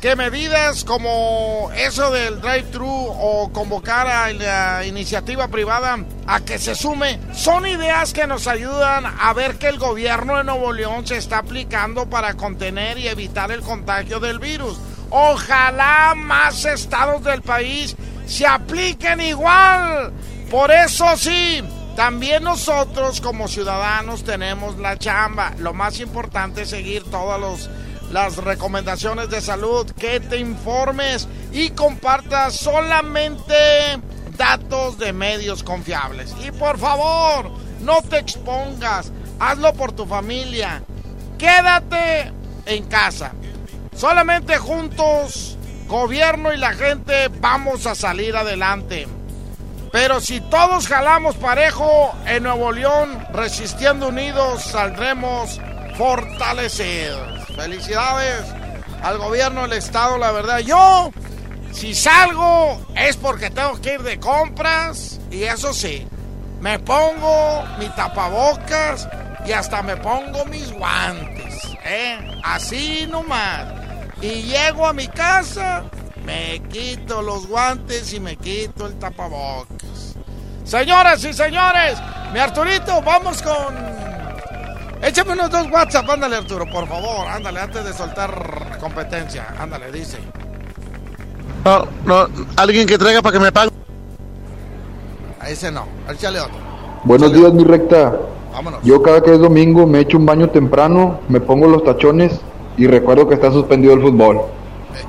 que 0.01 0.15
medidas 0.15 0.83
como 0.83 1.69
eso 1.75 2.09
del 2.09 2.41
drive-thru 2.41 2.89
o 2.89 3.51
convocar 3.53 4.07
a 4.07 4.33
la 4.33 4.83
iniciativa 4.83 5.47
privada 5.47 5.99
a 6.25 6.39
que 6.39 6.57
se 6.57 6.73
sume 6.73 7.19
son 7.35 7.67
ideas 7.67 8.11
que 8.11 8.25
nos 8.25 8.47
ayudan 8.47 9.05
a 9.05 9.31
ver 9.33 9.59
que 9.59 9.67
el 9.67 9.77
gobierno 9.77 10.37
de 10.37 10.43
Nuevo 10.43 10.73
León 10.73 11.05
se 11.05 11.17
está 11.17 11.37
aplicando 11.37 12.09
para 12.09 12.33
contener 12.33 12.97
y 12.97 13.09
evitar 13.09 13.51
el 13.51 13.61
contagio 13.61 14.19
del 14.19 14.39
virus. 14.39 14.79
Ojalá 15.11 16.15
más 16.15 16.65
estados 16.65 17.23
del 17.23 17.43
país 17.43 17.95
se 18.25 18.47
apliquen 18.47 19.21
igual. 19.21 20.13
Por 20.49 20.71
eso 20.71 21.15
sí, 21.15 21.61
también 21.95 22.43
nosotros 22.43 23.21
como 23.21 23.47
ciudadanos 23.47 24.23
tenemos 24.23 24.79
la 24.79 24.97
chamba. 24.97 25.53
Lo 25.59 25.73
más 25.73 25.99
importante 25.99 26.63
es 26.63 26.71
seguir 26.71 27.03
todos 27.03 27.39
los 27.39 27.69
las 28.11 28.37
recomendaciones 28.37 29.29
de 29.29 29.41
salud, 29.41 29.89
que 29.91 30.19
te 30.19 30.37
informes 30.37 31.27
y 31.51 31.69
compartas 31.71 32.55
solamente 32.55 33.53
datos 34.37 34.97
de 34.97 35.13
medios 35.13 35.63
confiables. 35.63 36.35
Y 36.45 36.51
por 36.51 36.77
favor, 36.77 37.51
no 37.81 38.01
te 38.01 38.17
expongas, 38.19 39.11
hazlo 39.39 39.73
por 39.73 39.91
tu 39.93 40.05
familia. 40.05 40.83
Quédate 41.37 42.31
en 42.65 42.83
casa. 42.85 43.33
Solamente 43.95 44.57
juntos, 44.57 45.57
gobierno 45.87 46.53
y 46.53 46.57
la 46.57 46.73
gente, 46.73 47.29
vamos 47.39 47.85
a 47.85 47.95
salir 47.95 48.35
adelante. 48.35 49.07
Pero 49.91 50.21
si 50.21 50.39
todos 50.39 50.87
jalamos 50.87 51.35
parejo 51.35 52.13
en 52.25 52.43
Nuevo 52.43 52.71
León, 52.71 53.27
resistiendo 53.33 54.07
unidos, 54.07 54.63
saldremos 54.63 55.59
fortalecidos. 55.97 57.40
Felicidades 57.55 58.45
al 59.01 59.17
gobierno 59.17 59.63
del 59.63 59.73
estado, 59.73 60.17
la 60.17 60.31
verdad. 60.31 60.59
Yo, 60.59 61.11
si 61.71 61.93
salgo, 61.93 62.79
es 62.95 63.17
porque 63.17 63.49
tengo 63.49 63.79
que 63.81 63.95
ir 63.95 64.03
de 64.03 64.19
compras. 64.19 65.19
Y 65.29 65.43
eso 65.43 65.73
sí, 65.73 66.07
me 66.59 66.79
pongo 66.79 67.63
mi 67.79 67.87
tapabocas 67.89 69.07
y 69.45 69.51
hasta 69.51 69.81
me 69.81 69.97
pongo 69.97 70.45
mis 70.45 70.71
guantes. 70.71 71.55
¿eh? 71.83 72.39
Así 72.43 73.07
nomás. 73.09 73.67
Y 74.21 74.43
llego 74.43 74.85
a 74.85 74.93
mi 74.93 75.07
casa, 75.07 75.83
me 76.23 76.61
quito 76.69 77.21
los 77.21 77.47
guantes 77.47 78.13
y 78.13 78.19
me 78.19 78.35
quito 78.35 78.85
el 78.85 78.99
tapabocas. 78.99 80.15
Señoras 80.63 81.23
y 81.23 81.33
señores, 81.33 81.97
mi 82.31 82.39
Arturito, 82.39 83.01
vamos 83.01 83.41
con 83.41 84.10
Échame 85.01 85.33
unos 85.33 85.49
dos 85.49 85.67
WhatsApp, 85.71 86.07
ándale 86.09 86.37
Arturo, 86.37 86.65
por 86.69 86.87
favor, 86.87 87.27
ándale, 87.27 87.59
antes 87.59 87.83
de 87.83 87.93
soltar 87.93 88.77
competencia, 88.79 89.47
ándale, 89.59 89.91
dice. 89.91 90.17
No, 91.65 91.87
no, 92.05 92.27
alguien 92.55 92.87
que 92.87 92.97
traiga 92.97 93.21
para 93.21 93.33
que 93.33 93.43
me 93.43 93.51
pague. 93.51 93.71
A 95.39 95.49
ese 95.49 95.71
no, 95.71 95.87
échale 96.11 96.39
otro. 96.39 96.55
Buenos 97.03 97.33
días, 97.33 97.51
mi 97.53 97.63
recta. 97.63 98.15
Vámonos. 98.53 98.81
Yo 98.83 99.01
cada 99.01 99.21
que 99.21 99.33
es 99.33 99.39
domingo 99.39 99.87
me 99.87 99.99
echo 100.01 100.17
un 100.17 100.25
baño 100.25 100.49
temprano, 100.49 101.21
me 101.29 101.39
pongo 101.39 101.67
los 101.67 101.83
tachones 101.83 102.39
y 102.77 102.85
recuerdo 102.85 103.27
que 103.27 103.35
está 103.35 103.51
suspendido 103.51 103.93
el 103.93 104.01
fútbol. 104.01 104.41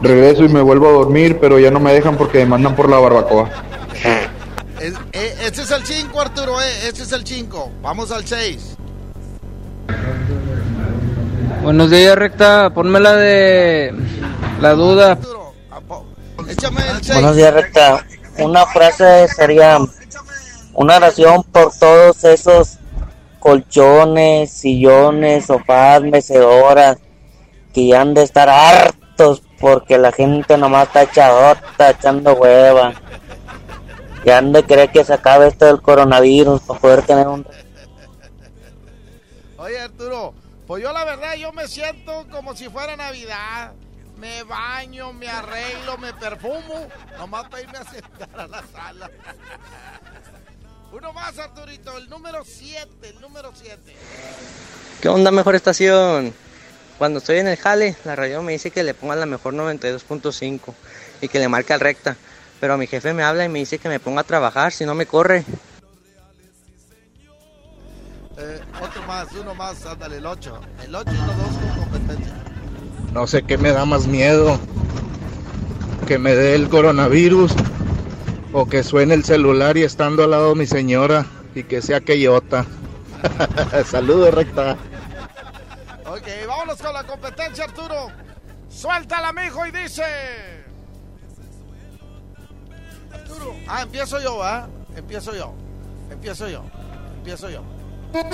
Regreso 0.00 0.44
y 0.44 0.48
me 0.48 0.62
vuelvo 0.62 0.88
a 0.88 0.92
dormir, 0.92 1.38
pero 1.40 1.58
ya 1.58 1.70
no 1.70 1.80
me 1.80 1.92
dejan 1.92 2.16
porque 2.16 2.38
me 2.38 2.46
mandan 2.46 2.74
por 2.76 2.88
la 2.88 2.98
barbacoa. 2.98 3.50
Es- 4.80 4.94
eh, 5.12 5.34
este 5.44 5.62
es 5.62 5.70
el 5.70 5.84
5, 5.84 6.20
Arturo, 6.20 6.60
eh, 6.62 6.88
este 6.88 7.02
es 7.02 7.12
el 7.12 7.26
5. 7.26 7.70
Vamos 7.82 8.10
al 8.10 8.24
6. 8.26 8.76
Buenos 11.62 11.90
días, 11.90 12.16
recta. 12.16 12.70
Ponme 12.74 13.00
la 13.00 13.16
de 13.16 13.94
la 14.60 14.72
duda. 14.74 15.18
Échame 16.48 16.80
el 16.90 17.02
6. 17.02 17.14
Buenos 17.14 17.36
días, 17.36 17.54
recta. 17.54 18.04
Una 18.38 18.66
frase 18.66 19.28
sería 19.28 19.78
una 20.74 20.96
oración 20.96 21.44
por 21.44 21.72
todos 21.78 22.24
esos 22.24 22.78
colchones, 23.38 24.50
sillones, 24.50 25.46
sofás, 25.46 26.02
mecedoras 26.02 26.98
que 27.72 27.86
ya 27.86 28.00
han 28.00 28.14
de 28.14 28.22
estar 28.22 28.48
hartos 28.48 29.42
porque 29.60 29.98
la 29.98 30.12
gente 30.12 30.56
nomás 30.58 30.88
está 30.88 31.02
echadota, 31.02 31.90
echando 31.90 32.34
hueva. 32.34 32.92
Ya 34.24 34.38
han 34.38 34.52
de 34.52 34.62
creer 34.64 34.90
que 34.90 35.04
se 35.04 35.14
acabe 35.14 35.48
esto 35.48 35.66
del 35.66 35.80
coronavirus 35.80 36.60
para 36.62 36.80
poder 36.80 37.02
tener 37.02 37.28
un 37.28 37.46
Oye, 39.56 39.80
Arturo, 39.80 40.34
pues 40.66 40.82
yo 40.82 40.92
la 40.92 41.04
verdad, 41.04 41.34
yo 41.34 41.52
me 41.52 41.68
siento 41.68 42.26
como 42.30 42.54
si 42.56 42.68
fuera 42.68 42.96
Navidad. 42.96 43.72
Me 44.18 44.42
baño, 44.44 45.12
me 45.12 45.28
arreglo, 45.28 45.98
me 45.98 46.12
perfumo, 46.14 46.88
nomás 47.18 47.48
para 47.48 47.62
irme 47.62 47.78
a 47.78 47.84
sentar 47.84 48.40
a 48.40 48.46
la 48.46 48.62
sala. 48.72 49.10
Uno 50.92 51.12
más, 51.12 51.38
Arturito, 51.38 51.96
el 51.96 52.08
número 52.08 52.44
7, 52.44 53.08
el 53.08 53.20
número 53.20 53.52
7. 53.54 53.80
¿Qué 55.00 55.08
onda, 55.08 55.30
mejor 55.30 55.56
estación? 55.56 56.32
Cuando 56.98 57.18
estoy 57.18 57.38
en 57.38 57.48
el 57.48 57.56
jale, 57.56 57.96
la 58.04 58.14
radio 58.14 58.42
me 58.42 58.52
dice 58.52 58.70
que 58.70 58.84
le 58.84 58.94
ponga 58.94 59.16
la 59.16 59.26
mejor 59.26 59.54
92.5 59.54 60.74
y 61.20 61.28
que 61.28 61.38
le 61.40 61.48
marque 61.48 61.72
al 61.72 61.80
recta. 61.80 62.16
Pero 62.60 62.78
mi 62.78 62.86
jefe 62.86 63.12
me 63.12 63.24
habla 63.24 63.44
y 63.44 63.48
me 63.48 63.58
dice 63.58 63.78
que 63.78 63.88
me 63.88 63.98
ponga 63.98 64.20
a 64.20 64.24
trabajar, 64.24 64.72
si 64.72 64.84
no 64.84 64.94
me 64.94 65.06
corre. 65.06 65.44
Eh, 68.38 68.60
otro 68.82 69.02
más, 69.06 69.28
uno 69.32 69.54
más, 69.54 69.84
ándale, 69.84 70.16
el 70.16 70.26
8. 70.26 70.60
El 70.84 70.94
8 70.94 71.10
y 71.12 71.16
los 71.16 71.36
dos 71.36 71.46
con 71.46 71.84
competencia. 71.84 72.34
No 73.12 73.26
sé 73.26 73.42
qué 73.42 73.58
me 73.58 73.72
da 73.72 73.84
más 73.84 74.06
miedo. 74.06 74.58
Que 76.06 76.18
me 76.18 76.34
dé 76.34 76.54
el 76.54 76.68
coronavirus 76.68 77.52
o 78.52 78.66
que 78.66 78.82
suene 78.82 79.14
el 79.14 79.24
celular 79.24 79.76
y 79.76 79.82
estando 79.82 80.24
al 80.24 80.30
lado 80.30 80.50
de 80.50 80.54
mi 80.56 80.66
señora 80.66 81.26
y 81.54 81.62
que 81.64 81.82
sea 81.82 82.00
Keyota. 82.00 82.66
Saludos, 83.86 84.34
recta. 84.34 84.76
Ok, 86.06 86.26
vámonos 86.46 86.80
con 86.80 86.92
la 86.92 87.04
competencia, 87.04 87.64
Arturo. 87.64 88.08
Suéltala, 88.68 89.32
mijo, 89.32 89.66
y 89.66 89.70
dice. 89.70 90.02
Arturo. 93.12 93.54
Ah, 93.68 93.82
empiezo 93.82 94.20
yo, 94.20 94.42
¿ah? 94.42 94.66
Empiezo 94.96 95.34
yo. 95.34 95.54
Empiezo 96.10 96.48
yo. 96.48 96.64
Empiezo 97.18 97.50
yo. 97.50 97.62
Aquí 98.14 98.28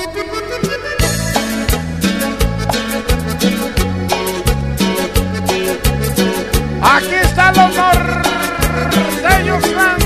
están 7.22 7.54
los 7.54 7.76
norteños 7.76 9.62
clan. 9.62 9.98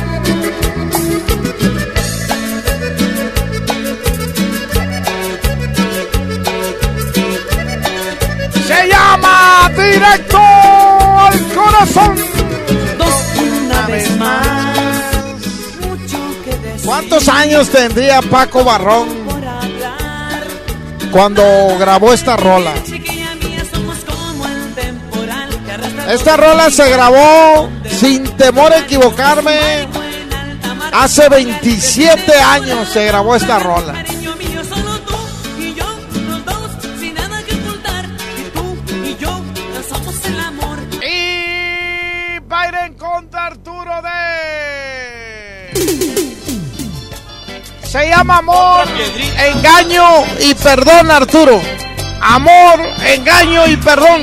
Se 8.66 8.89
llama 8.89 9.70
Directo 9.70 10.39
al 11.16 11.49
Corazón. 11.55 12.14
Una 13.64 13.87
vez 13.87 14.18
más. 14.18 14.77
¿Cuántos 16.85 17.27
años 17.29 17.70
tendría 17.70 18.20
Paco 18.20 18.64
Barrón 18.64 19.22
cuando 21.12 21.42
grabó 21.78 22.12
esta 22.12 22.36
rola? 22.36 22.72
Esta 26.08 26.36
rola 26.36 26.70
se 26.70 26.90
grabó, 26.90 27.68
sin 27.88 28.24
temor 28.36 28.72
a 28.72 28.78
equivocarme, 28.78 29.86
hace 30.92 31.28
27 31.28 32.32
años 32.40 32.88
se 32.88 33.04
grabó 33.06 33.36
esta 33.36 33.58
rola. 33.58 33.94
Se 47.93 48.09
llama 48.09 48.38
Amor, 48.38 48.86
Engaño 49.36 50.24
y 50.40 50.55
Perdón, 50.55 51.11
Arturo. 51.11 51.61
Amor, 52.22 52.80
Engaño 53.05 53.66
y 53.66 53.76
Perdón. 53.76 54.22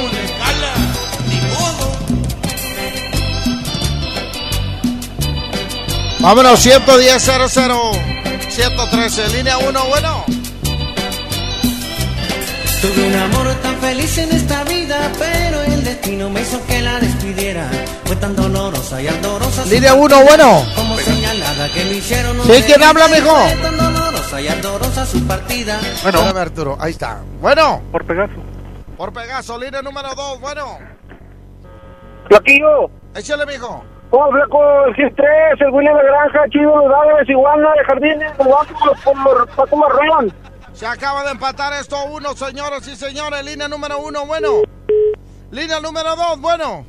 Vámonos, 6.20 6.59
110 6.59 7.22
00 7.22 7.91
113, 8.49 9.30
línea 9.38 9.59
1, 9.59 9.86
bueno. 9.86 10.26
Tuve 12.82 13.07
un 13.07 13.15
amor 13.15 13.53
tan 13.61 13.78
feliz 13.78 14.17
en 14.17 14.32
esta 14.32 14.63
vida, 14.63 15.11
pero 15.20 15.61
el 15.61 15.84
destino 15.84 16.28
me 16.32 16.41
hizo 16.41 16.65
que 16.65 16.82
la 16.82 16.99
despidiera. 16.99 17.70
Fue 18.05 18.15
tan 18.15 18.36
dolorosa 18.36 18.99
y 18.99 19.07
ardorosa. 19.09 19.63
Línea 19.65 19.93
uno, 19.93 20.15
partida, 20.15 20.38
bueno. 20.38 20.65
Como 20.76 20.97
señalada 20.97 21.18
que 21.68 21.84
me 21.86 21.91
hicieron 21.93 22.38
no 22.38 22.43
Sí, 22.43 22.64
¿quién 22.66 22.82
habla, 22.82 23.07
mijo? 23.10 23.36
Bueno. 26.03 26.20
Espérame, 26.20 26.38
Arturo, 26.38 26.78
ahí 26.80 26.91
está. 26.91 27.22
Bueno. 27.41 27.82
Por 27.91 28.05
Pegaso. 28.05 28.36
Por 28.95 29.12
Pegaso, 29.12 29.57
línea 29.57 29.82
número 29.82 30.14
2, 30.16 30.39
bueno. 30.39 30.78
Flaquillo. 32.28 32.89
Échale, 33.16 33.45
mijo. 33.45 33.84
Oh, 34.12 34.32
flaco, 34.32 34.86
el 34.86 34.95
G3, 34.95 35.24
el 35.60 35.70
William 35.72 35.95
de 35.95 36.03
Granja, 36.03 36.49
Chivo, 36.49 36.78
los 36.78 36.97
Árboles, 36.97 37.30
Iguana, 37.30 37.70
de 37.78 37.86
Jardines, 37.86 38.38
los 38.38 38.47
Vamos, 38.47 39.24
por 39.24 39.49
Paco 39.49 39.76
Marrón. 39.76 40.34
Se 40.74 40.88
acaba 40.88 41.24
de 41.24 41.32
empatar 41.32 41.74
esto 41.74 41.97
uno, 42.05 42.34
señoras 42.34 42.88
y 42.88 42.95
señores. 42.95 43.43
Línea 43.45 43.68
número 43.68 43.99
uno, 43.99 44.26
bueno. 44.26 44.62
Línea 45.51 45.80
número 45.80 46.16
dos, 46.16 46.39
bueno. 46.39 46.86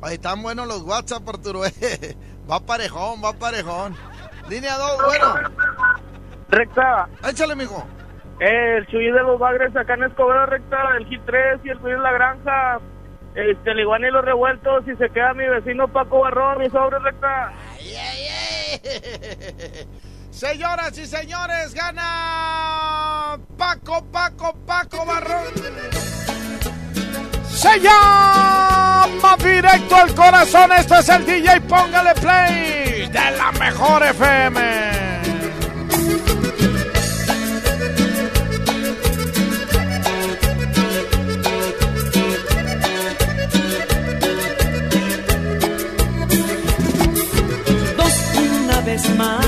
Ay, 0.00 0.14
están 0.14 0.42
buenos 0.42 0.66
los 0.66 0.82
WhatsApp, 0.82 1.28
Arturo. 1.28 1.60
Va 2.50 2.60
parejón, 2.60 3.22
va 3.22 3.34
parejón. 3.34 3.94
Línea 4.48 4.78
dos, 4.78 4.96
bueno. 5.04 5.34
Recta. 6.48 7.06
Échale, 7.28 7.54
mijo. 7.54 7.86
El 8.40 8.86
Chuy 8.86 9.10
de 9.10 9.22
los 9.22 9.38
Bagres 9.38 9.76
acá 9.76 9.94
en 9.94 10.04
Escobedo, 10.04 10.46
recta, 10.46 10.96
el 10.96 11.06
G3 11.08 11.60
y 11.64 11.70
el 11.70 11.78
Luis 11.78 11.96
de 11.96 12.00
la 12.00 12.12
Granja. 12.12 12.78
Este, 13.34 13.72
el 13.72 13.80
Iguana 13.80 14.08
y 14.08 14.10
los 14.10 14.24
revueltos, 14.24 14.84
y 14.88 14.96
se 14.96 15.10
queda 15.10 15.34
mi 15.34 15.46
vecino 15.46 15.88
Paco 15.88 16.20
Barrón, 16.20 16.58
mi 16.58 16.70
sobre 16.70 16.98
recta. 17.00 17.52
Señoras 20.30 20.96
y 20.96 21.06
señores, 21.06 21.74
gana 21.74 23.38
Paco, 23.58 24.06
Paco, 24.10 24.54
Paco 24.64 25.04
Barrón. 25.04 25.44
Se 27.58 27.80
llama 27.80 29.36
directo 29.42 29.96
al 29.96 30.14
corazón. 30.14 30.70
Este 30.78 30.96
es 31.00 31.08
el 31.08 31.26
DJ. 31.26 31.60
Póngale 31.62 32.14
play 32.14 33.08
de 33.08 33.30
la 33.36 33.50
mejor 33.58 34.00
FM. 34.04 34.60
Una 48.62 48.80
vez 48.82 49.16
más, 49.16 49.47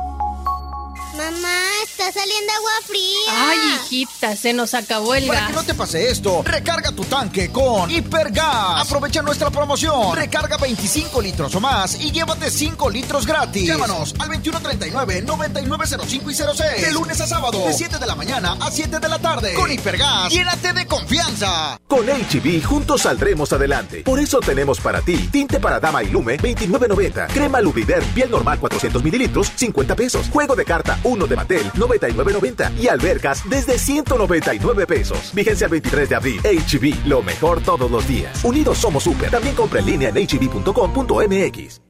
Ay, 3.49 3.59
hijita, 3.91 4.20
se 4.21 4.53
nos 4.53 4.75
acabó 4.75 5.15
el 5.15 5.25
Para 5.25 5.39
gas. 5.39 5.49
que 5.49 5.55
no 5.55 5.63
te 5.63 5.73
pase 5.73 6.09
esto, 6.09 6.43
recarga 6.43 6.91
tu 6.91 7.03
tanque 7.05 7.51
con 7.51 7.89
Hipergas. 7.89 8.85
Aprovecha 8.85 9.21
nuestra 9.23 9.49
promoción. 9.49 10.15
Recarga 10.15 10.57
25 10.57 11.21
litros 11.21 11.55
o 11.55 11.59
más 11.59 11.99
y 11.99 12.11
llévate 12.11 12.51
5 12.51 12.89
litros 12.91 13.25
gratis. 13.25 13.65
Llámanos 13.67 14.13
al 14.19 14.29
2139-9905 14.29 16.31
y 16.31 16.35
06. 16.35 16.81
De 16.85 16.91
lunes 16.93 17.19
a 17.19 17.25
sábado, 17.27 17.65
de 17.65 17.73
7 17.73 17.97
de 17.97 18.05
la 18.05 18.15
mañana 18.15 18.55
a 18.59 18.69
7 18.69 18.99
de 18.99 19.09
la 19.09 19.17
tarde. 19.19 19.53
Con 19.55 19.71
Hipergas, 19.71 20.31
llénate 20.31 20.73
de 20.73 20.85
confianza. 20.85 21.79
Con 21.87 22.05
HB 22.05 22.63
juntos 22.63 23.01
saldremos 23.01 23.51
adelante. 23.53 24.03
Por 24.03 24.19
eso 24.19 24.39
tenemos 24.39 24.79
para 24.79 25.01
ti 25.01 25.17
tinte 25.31 25.59
para 25.59 25.79
dama 25.79 26.03
y 26.03 26.09
lume 26.09 26.37
29.90, 26.37 27.27
crema 27.33 27.59
Lubrider 27.59 28.03
piel 28.13 28.29
normal 28.29 28.59
400 28.59 29.03
mililitros 29.03 29.51
50 29.55 29.95
pesos, 29.95 30.27
juego 30.31 30.55
de 30.55 30.63
carta 30.65 30.99
1 31.03 31.25
de 31.27 31.35
Mattel 31.35 31.71
99.90 31.73 32.77
y 32.79 32.87
albercas 32.87 33.41
desde 33.49 33.79
199 34.11 34.85
pesos. 34.87 35.31
Vigencia 35.33 35.65
el 35.65 35.71
23 35.71 36.09
de 36.09 36.15
abril. 36.15 36.41
HB, 36.41 37.07
lo 37.07 37.23
mejor 37.23 37.61
todos 37.61 37.89
los 37.89 38.05
días. 38.07 38.43
Unidos 38.43 38.77
somos 38.77 39.03
super. 39.03 39.31
También 39.31 39.55
compra 39.55 39.79
en 39.79 39.85
línea 39.85 40.09
en 40.09 40.15
hb.com.mx. 40.15 41.81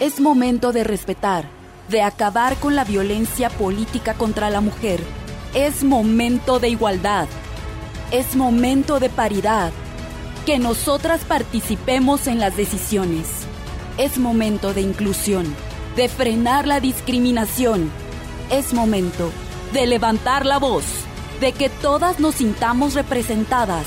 Es 0.00 0.20
momento 0.20 0.72
de 0.72 0.84
respetar, 0.84 1.44
de 1.90 2.00
acabar 2.00 2.56
con 2.56 2.74
la 2.74 2.84
violencia 2.84 3.50
política 3.50 4.14
contra 4.14 4.48
la 4.48 4.62
mujer. 4.62 5.00
Es 5.52 5.84
momento 5.84 6.60
de 6.60 6.70
igualdad. 6.70 7.28
Es 8.10 8.36
momento 8.36 8.98
de 8.98 9.10
paridad. 9.10 9.70
Que 10.46 10.58
nosotras 10.58 11.20
participemos 11.26 12.26
en 12.26 12.40
las 12.40 12.56
decisiones. 12.56 13.26
Es 13.98 14.16
momento 14.16 14.72
de 14.72 14.80
inclusión, 14.80 15.54
de 15.94 16.08
frenar 16.08 16.66
la 16.66 16.80
discriminación. 16.80 17.90
Es 18.50 18.72
momento 18.72 19.30
de 19.74 19.86
levantar 19.86 20.46
la 20.46 20.58
voz, 20.58 20.84
de 21.40 21.52
que 21.52 21.68
todas 21.68 22.20
nos 22.20 22.36
sintamos 22.36 22.94
representadas. 22.94 23.86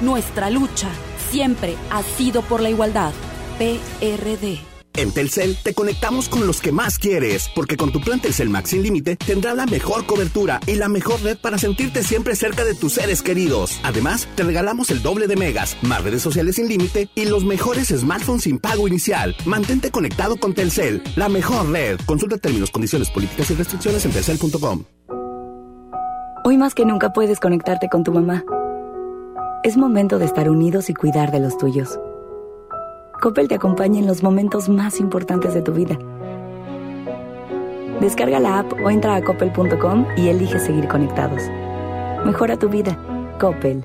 Nuestra 0.00 0.50
lucha 0.50 0.88
siempre 1.30 1.76
ha 1.90 2.02
sido 2.02 2.42
por 2.42 2.60
la 2.60 2.70
igualdad. 2.70 3.12
PRD. 3.58 4.72
En 4.94 5.10
Telcel 5.10 5.56
te 5.62 5.72
conectamos 5.72 6.28
con 6.28 6.46
los 6.46 6.60
que 6.60 6.70
más 6.70 6.98
quieres, 6.98 7.48
porque 7.54 7.78
con 7.78 7.92
tu 7.92 8.00
plan 8.00 8.20
Telcel 8.20 8.50
Max 8.50 8.70
sin 8.70 8.82
límite 8.82 9.16
tendrás 9.16 9.56
la 9.56 9.64
mejor 9.64 10.04
cobertura 10.04 10.60
y 10.66 10.74
la 10.74 10.88
mejor 10.88 11.22
red 11.22 11.38
para 11.38 11.56
sentirte 11.56 12.02
siempre 12.02 12.36
cerca 12.36 12.64
de 12.64 12.74
tus 12.74 12.94
seres 12.94 13.22
queridos. 13.22 13.80
Además, 13.84 14.28
te 14.34 14.42
regalamos 14.42 14.90
el 14.90 15.00
doble 15.00 15.28
de 15.28 15.36
megas, 15.36 15.78
más 15.82 16.04
redes 16.04 16.20
sociales 16.20 16.56
sin 16.56 16.68
límite 16.68 17.08
y 17.14 17.24
los 17.24 17.44
mejores 17.44 17.88
smartphones 17.88 18.42
sin 18.42 18.58
pago 18.58 18.86
inicial. 18.86 19.34
Mantente 19.46 19.90
conectado 19.90 20.36
con 20.36 20.52
Telcel, 20.52 21.02
la 21.16 21.30
mejor 21.30 21.70
red. 21.70 21.98
Consulta 22.04 22.36
términos, 22.36 22.70
condiciones, 22.70 23.08
políticas 23.10 23.50
y 23.50 23.54
restricciones 23.54 24.04
en 24.04 24.12
telcel.com. 24.12 24.84
Hoy 26.44 26.56
más 26.56 26.74
que 26.74 26.84
nunca 26.84 27.12
puedes 27.12 27.38
conectarte 27.38 27.88
con 27.88 28.02
tu 28.02 28.10
mamá. 28.10 28.44
Es 29.62 29.76
momento 29.76 30.18
de 30.18 30.24
estar 30.24 30.50
unidos 30.50 30.90
y 30.90 30.94
cuidar 30.94 31.30
de 31.30 31.38
los 31.38 31.56
tuyos. 31.56 32.00
Coppel 33.20 33.46
te 33.46 33.54
acompaña 33.54 34.00
en 34.00 34.08
los 34.08 34.24
momentos 34.24 34.68
más 34.68 34.98
importantes 34.98 35.54
de 35.54 35.62
tu 35.62 35.72
vida. 35.72 35.96
Descarga 38.00 38.40
la 38.40 38.58
app 38.58 38.72
o 38.84 38.90
entra 38.90 39.14
a 39.14 39.22
coppel.com 39.22 40.04
y 40.16 40.30
elige 40.30 40.58
seguir 40.58 40.88
conectados. 40.88 41.42
Mejora 42.24 42.56
tu 42.56 42.68
vida. 42.68 42.98
Coppel. 43.38 43.84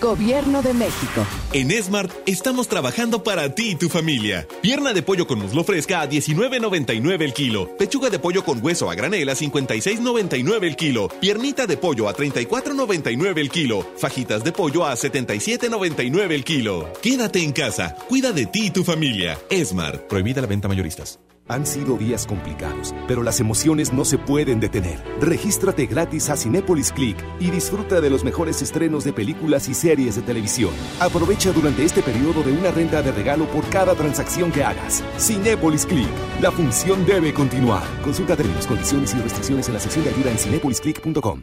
Gobierno 0.00 0.62
de 0.62 0.74
México. 0.74 1.26
En 1.52 1.70
Smart 1.82 2.10
estamos 2.26 2.68
trabajando 2.68 3.22
para 3.22 3.54
ti 3.54 3.70
y 3.70 3.74
tu 3.74 3.88
familia. 3.88 4.46
Pierna 4.62 4.92
de 4.92 5.02
pollo 5.02 5.26
con 5.26 5.38
muslo 5.38 5.64
fresca 5.64 6.00
a 6.00 6.08
19.99 6.08 7.22
el 7.22 7.32
kilo. 7.34 7.76
Pechuga 7.76 8.10
de 8.10 8.18
pollo 8.18 8.44
con 8.44 8.64
hueso 8.64 8.90
a 8.90 8.94
granel 8.94 9.28
a 9.28 9.34
56.99 9.34 10.64
el 10.64 10.76
kilo. 10.76 11.08
Piernita 11.20 11.66
de 11.66 11.76
pollo 11.76 12.08
a 12.08 12.14
34.99 12.14 13.38
el 13.38 13.50
kilo. 13.50 13.86
Fajitas 13.96 14.42
de 14.42 14.52
pollo 14.52 14.86
a 14.86 14.94
77.99 14.94 16.32
el 16.32 16.44
kilo. 16.44 16.92
Quédate 17.02 17.42
en 17.42 17.52
casa. 17.52 17.94
Cuida 18.08 18.32
de 18.32 18.46
ti 18.46 18.66
y 18.66 18.70
tu 18.70 18.84
familia. 18.84 19.38
Smart. 19.64 20.08
Prohibida 20.08 20.40
la 20.40 20.46
venta 20.46 20.68
mayoristas. 20.68 21.18
Han 21.50 21.66
sido 21.66 21.98
días 21.98 22.26
complicados, 22.26 22.94
pero 23.08 23.24
las 23.24 23.40
emociones 23.40 23.92
no 23.92 24.04
se 24.04 24.18
pueden 24.18 24.60
detener. 24.60 25.02
Regístrate 25.20 25.86
gratis 25.86 26.30
a 26.30 26.36
Cinépolis 26.36 26.92
Click 26.92 27.16
y 27.40 27.50
disfruta 27.50 28.00
de 28.00 28.08
los 28.08 28.22
mejores 28.22 28.62
estrenos 28.62 29.02
de 29.02 29.12
películas 29.12 29.68
y 29.68 29.74
series 29.74 30.14
de 30.14 30.22
televisión. 30.22 30.70
Aprovecha 31.00 31.50
durante 31.50 31.84
este 31.84 32.02
periodo 32.02 32.44
de 32.44 32.52
una 32.52 32.70
renta 32.70 33.02
de 33.02 33.10
regalo 33.10 33.46
por 33.46 33.68
cada 33.68 33.96
transacción 33.96 34.52
que 34.52 34.62
hagas. 34.62 35.02
Cinépolis 35.18 35.86
Click. 35.86 36.08
La 36.40 36.52
función 36.52 37.04
debe 37.04 37.34
continuar. 37.34 37.82
Consulta 38.04 38.36
términos, 38.36 38.68
condiciones 38.68 39.12
y 39.12 39.18
restricciones 39.18 39.66
en 39.66 39.74
la 39.74 39.80
sección 39.80 40.04
de 40.04 40.10
ayuda 40.10 40.30
en 40.30 40.38
cinépolisclick.com. 40.38 41.42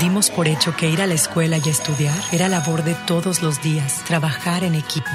Dimos 0.00 0.28
por 0.28 0.46
hecho 0.46 0.76
que 0.76 0.90
ir 0.90 1.00
a 1.00 1.06
la 1.06 1.14
escuela 1.14 1.56
y 1.56 1.68
estudiar 1.68 2.16
era 2.30 2.48
labor 2.48 2.84
de 2.84 2.94
todos 3.06 3.42
los 3.42 3.62
días, 3.62 4.04
trabajar 4.06 4.62
en 4.62 4.74
equipo. 4.74 5.10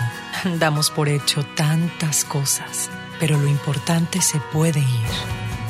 Damos 0.60 0.90
por 0.90 1.08
hecho 1.08 1.44
tantas 1.56 2.26
cosas, 2.26 2.90
pero 3.20 3.38
lo 3.38 3.48
importante 3.48 4.22
se 4.22 4.40
puede 4.52 4.80
ir, 4.80 5.12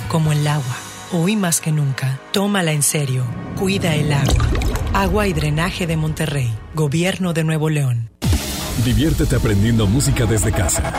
como 0.08 0.32
el 0.32 0.48
agua. 0.48 0.78
Hoy 1.12 1.36
más 1.36 1.60
que 1.60 1.74
nunca, 1.74 2.20
tómala 2.32 2.72
en 2.72 2.84
serio, 2.84 3.26
cuida 3.58 3.96
el 3.96 4.14
agua. 4.14 4.48
Agua 4.94 5.28
y 5.28 5.34
Drenaje 5.34 5.88
de 5.88 5.98
Monterrey, 5.98 6.50
Gobierno 6.74 7.34
de 7.34 7.44
Nuevo 7.44 7.70
León. 7.70 8.12
Diviértete 8.86 9.36
aprendiendo 9.36 9.88
música 9.88 10.26
desde 10.26 10.54
casa. 10.54 10.94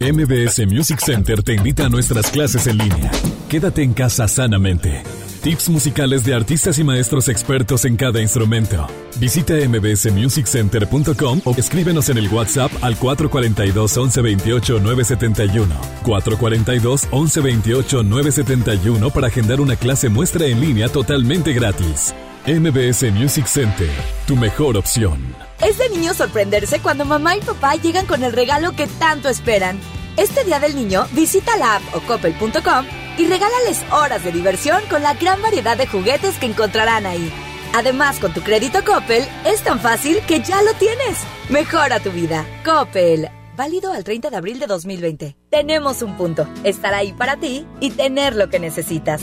MBS 0.00 0.66
Music 0.66 0.98
Center 0.98 1.44
te 1.44 1.54
invita 1.54 1.86
a 1.86 1.88
nuestras 1.88 2.28
clases 2.30 2.66
en 2.66 2.78
línea. 2.78 3.10
Quédate 3.48 3.84
en 3.84 3.94
casa 3.94 4.26
sanamente. 4.26 5.04
Tips 5.46 5.68
musicales 5.68 6.24
de 6.24 6.34
artistas 6.34 6.76
y 6.80 6.82
maestros 6.82 7.28
expertos 7.28 7.84
en 7.84 7.96
cada 7.96 8.20
instrumento. 8.20 8.88
Visita 9.20 9.54
mbsmusiccenter.com 9.54 11.40
o 11.44 11.54
escríbenos 11.56 12.08
en 12.08 12.18
el 12.18 12.28
WhatsApp 12.34 12.72
al 12.82 12.98
442 12.98 13.96
1128 13.96 14.80
971. 14.80 15.72
442 16.02 17.04
1128 17.12 18.02
971 18.02 19.10
para 19.10 19.28
agendar 19.28 19.60
una 19.60 19.76
clase 19.76 20.08
muestra 20.08 20.46
en 20.46 20.60
línea 20.60 20.88
totalmente 20.88 21.52
gratis. 21.52 22.12
MBS 22.44 23.12
Music 23.12 23.46
Center, 23.46 23.90
tu 24.26 24.34
mejor 24.34 24.76
opción. 24.76 25.32
Es 25.60 25.78
de 25.78 25.88
niño 25.90 26.12
sorprenderse 26.12 26.80
cuando 26.80 27.04
mamá 27.04 27.36
y 27.36 27.40
papá 27.40 27.76
llegan 27.76 28.06
con 28.06 28.24
el 28.24 28.32
regalo 28.32 28.72
que 28.72 28.88
tanto 28.88 29.28
esperan. 29.28 29.78
Este 30.16 30.42
Día 30.42 30.58
del 30.58 30.74
Niño, 30.74 31.06
visita 31.12 31.56
la 31.56 31.76
app 31.76 31.82
o 31.94 32.00
coppel.com 32.00 33.05
y 33.18 33.26
regálales 33.26 33.82
horas 33.90 34.24
de 34.24 34.32
diversión 34.32 34.82
con 34.88 35.02
la 35.02 35.14
gran 35.14 35.42
variedad 35.42 35.76
de 35.76 35.86
juguetes 35.86 36.38
que 36.38 36.46
encontrarán 36.46 37.06
ahí. 37.06 37.32
Además, 37.74 38.18
con 38.18 38.32
tu 38.32 38.40
crédito 38.40 38.84
Coppel, 38.84 39.24
es 39.44 39.62
tan 39.62 39.80
fácil 39.80 40.20
que 40.26 40.40
ya 40.40 40.62
lo 40.62 40.72
tienes. 40.74 41.18
Mejora 41.48 42.00
tu 42.00 42.10
vida. 42.10 42.46
Coppel. 42.64 43.28
Válido 43.56 43.92
al 43.92 44.04
30 44.04 44.30
de 44.30 44.36
abril 44.36 44.58
de 44.58 44.66
2020. 44.66 45.36
Tenemos 45.50 46.02
un 46.02 46.16
punto. 46.16 46.48
Estar 46.64 46.94
ahí 46.94 47.12
para 47.12 47.36
ti 47.36 47.66
y 47.80 47.90
tener 47.90 48.34
lo 48.34 48.50
que 48.50 48.58
necesitas. 48.58 49.22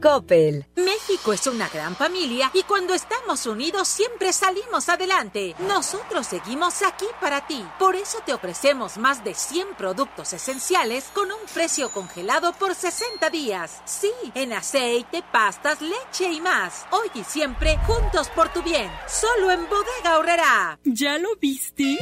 Coppel. 0.00 0.66
México 0.76 1.32
es 1.32 1.46
una 1.46 1.68
gran 1.68 1.94
familia 1.94 2.50
y 2.54 2.62
cuando 2.62 2.94
estamos 2.94 3.46
unidos 3.46 3.88
siempre 3.88 4.32
salimos 4.32 4.88
adelante. 4.88 5.54
Nosotros 5.60 6.26
seguimos 6.26 6.82
aquí 6.82 7.06
para 7.20 7.46
ti. 7.46 7.64
Por 7.78 7.96
eso 7.96 8.18
te 8.24 8.32
ofrecemos 8.32 8.96
más 8.96 9.22
de 9.22 9.34
100 9.34 9.74
productos 9.76 10.32
esenciales 10.32 11.04
con 11.14 11.30
un 11.30 11.40
precio 11.52 11.90
congelado 11.90 12.52
por 12.54 12.74
60 12.74 13.30
días. 13.30 13.82
Sí, 13.84 14.12
en 14.34 14.52
aceite, 14.52 15.22
pastas, 15.32 15.80
leche 15.80 16.30
y 16.30 16.40
más. 16.40 16.86
Hoy 16.90 17.10
y 17.14 17.24
siempre 17.24 17.78
juntos 17.86 18.28
por 18.30 18.52
tu 18.52 18.62
bien. 18.62 18.90
Solo 19.08 19.50
en 19.50 19.68
Bodega 19.68 20.18
Horrera. 20.18 20.78
¿Ya 20.84 21.18
lo 21.18 21.36
viste? 21.36 21.98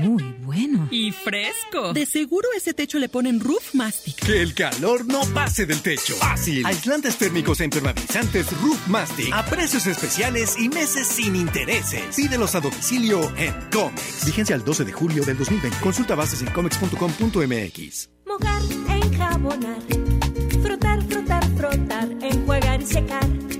Muy 0.00 0.22
bueno. 0.40 0.88
Y 0.90 1.12
fresco. 1.12 1.92
De 1.92 2.06
seguro 2.06 2.48
ese 2.56 2.74
techo 2.74 2.98
le 2.98 3.08
ponen 3.08 3.40
Roof 3.40 3.74
Mastic. 3.74 4.16
Que 4.16 4.42
el 4.42 4.54
calor 4.54 5.06
no 5.06 5.22
pase 5.34 5.66
del 5.66 5.80
techo. 5.80 6.14
Fácil. 6.16 6.64
Aislantes 6.66 7.16
térmicos 7.16 7.60
e 7.60 7.64
impermeabilizantes 7.64 8.46
Roof 8.60 8.88
Mastic 8.88 9.32
a 9.32 9.44
precios 9.44 9.86
especiales 9.86 10.56
y 10.58 10.68
meses 10.68 11.06
sin 11.06 11.36
intereses. 11.36 12.16
Pídelos 12.16 12.54
a 12.54 12.60
domicilio 12.60 13.20
en 13.36 13.54
Comex. 13.70 14.24
Vigencia 14.26 14.54
al 14.54 14.64
12 14.64 14.84
de 14.84 14.92
julio 14.92 15.24
del 15.24 15.36
2020. 15.38 15.78
Consulta 15.78 16.14
bases 16.14 16.42
en 16.42 16.50
comex.com.mx. 16.50 18.10
Mojar, 18.26 18.62
enjabonar, 18.88 19.80
frotar, 20.62 21.02
frotar, 21.02 21.56
frotar, 21.56 22.08
enjuagar 22.22 22.80
y 22.80 22.86
secar. 22.86 23.59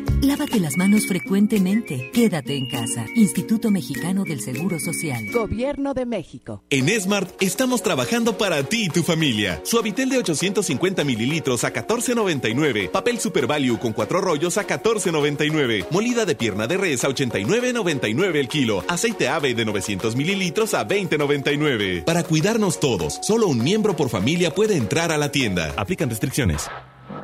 Lávate 0.21 0.59
las 0.59 0.77
manos 0.77 1.07
frecuentemente. 1.07 2.11
Quédate 2.13 2.55
en 2.55 2.67
casa. 2.67 3.07
Instituto 3.15 3.71
Mexicano 3.71 4.23
del 4.23 4.39
Seguro 4.39 4.79
Social. 4.79 5.31
Gobierno 5.31 5.95
de 5.95 6.05
México. 6.05 6.63
En 6.69 6.87
Smart 7.01 7.41
estamos 7.41 7.81
trabajando 7.81 8.37
para 8.37 8.61
ti 8.61 8.83
y 8.83 8.89
tu 8.89 9.01
familia. 9.01 9.59
Suavitel 9.63 10.09
de 10.09 10.19
850 10.19 11.03
mililitros 11.03 11.63
a 11.63 11.73
14.99. 11.73 12.91
Papel 12.91 13.19
Super 13.19 13.47
Value 13.47 13.79
con 13.79 13.93
cuatro 13.93 14.21
rollos 14.21 14.59
a 14.59 14.67
14.99. 14.67 15.87
Molida 15.89 16.23
de 16.23 16.35
pierna 16.35 16.67
de 16.67 16.77
res 16.77 17.03
a 17.03 17.09
89.99 17.09 18.35
el 18.35 18.47
kilo. 18.47 18.83
Aceite 18.89 19.27
ave 19.27 19.55
de 19.55 19.65
900 19.65 20.15
mililitros 20.15 20.75
a 20.75 20.87
20.99. 20.87 22.03
Para 22.03 22.23
cuidarnos 22.23 22.79
todos, 22.79 23.17
solo 23.23 23.47
un 23.47 23.63
miembro 23.63 23.95
por 23.95 24.09
familia 24.09 24.53
puede 24.53 24.77
entrar 24.77 25.11
a 25.11 25.17
la 25.17 25.31
tienda. 25.31 25.73
Aplican 25.77 26.11
restricciones. 26.11 26.69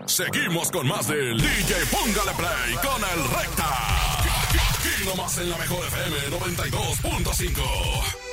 Seguimos 0.07 0.71
con 0.71 0.87
más 0.87 1.05
del 1.07 1.37
DJ 1.37 1.85
Póngale 1.91 2.31
Play 2.37 2.75
con 2.75 3.03
el 3.03 3.29
Recta. 3.29 4.19
Aquí 4.19 5.05
nomás 5.05 5.37
en 5.37 5.49
la 5.49 5.57
mejor 5.57 5.85
FM 5.85 6.17
92.5. 6.39 8.27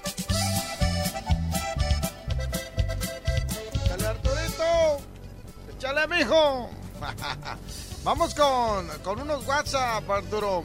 Échale, 5.76 6.06
mijo. 6.06 6.70
Vamos 8.05 8.34
con, 8.36 8.88
con 9.02 9.20
unos 9.20 9.44
WhatsApp, 9.44 10.09
Arturo. 10.09 10.62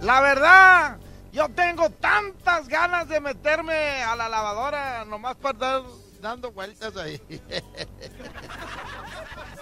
La 0.00 0.20
verdad, 0.20 0.96
yo 1.32 1.48
tengo 1.48 1.90
tantas 1.90 2.68
ganas 2.68 3.08
de 3.08 3.20
meterme 3.20 4.02
a 4.04 4.14
la 4.14 4.28
lavadora 4.28 5.04
nomás 5.06 5.34
para 5.36 5.54
estar 5.54 6.01
dando 6.22 6.52
vueltas 6.52 6.96
ahí. 6.96 7.20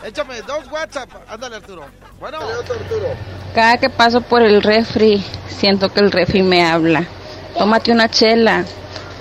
Échame 0.04 0.42
dos 0.42 0.70
WhatsApp. 0.70 1.10
Ándale, 1.28 1.56
Arturo. 1.56 1.86
Bueno, 2.20 2.38
Arturo. 2.38 3.08
Cada 3.54 3.78
que 3.78 3.90
paso 3.90 4.20
por 4.20 4.42
el 4.42 4.62
refri, 4.62 5.24
siento 5.48 5.92
que 5.92 6.00
el 6.00 6.12
refri 6.12 6.42
me 6.42 6.64
habla. 6.64 7.06
Tómate 7.58 7.90
una 7.90 8.08
chela. 8.08 8.64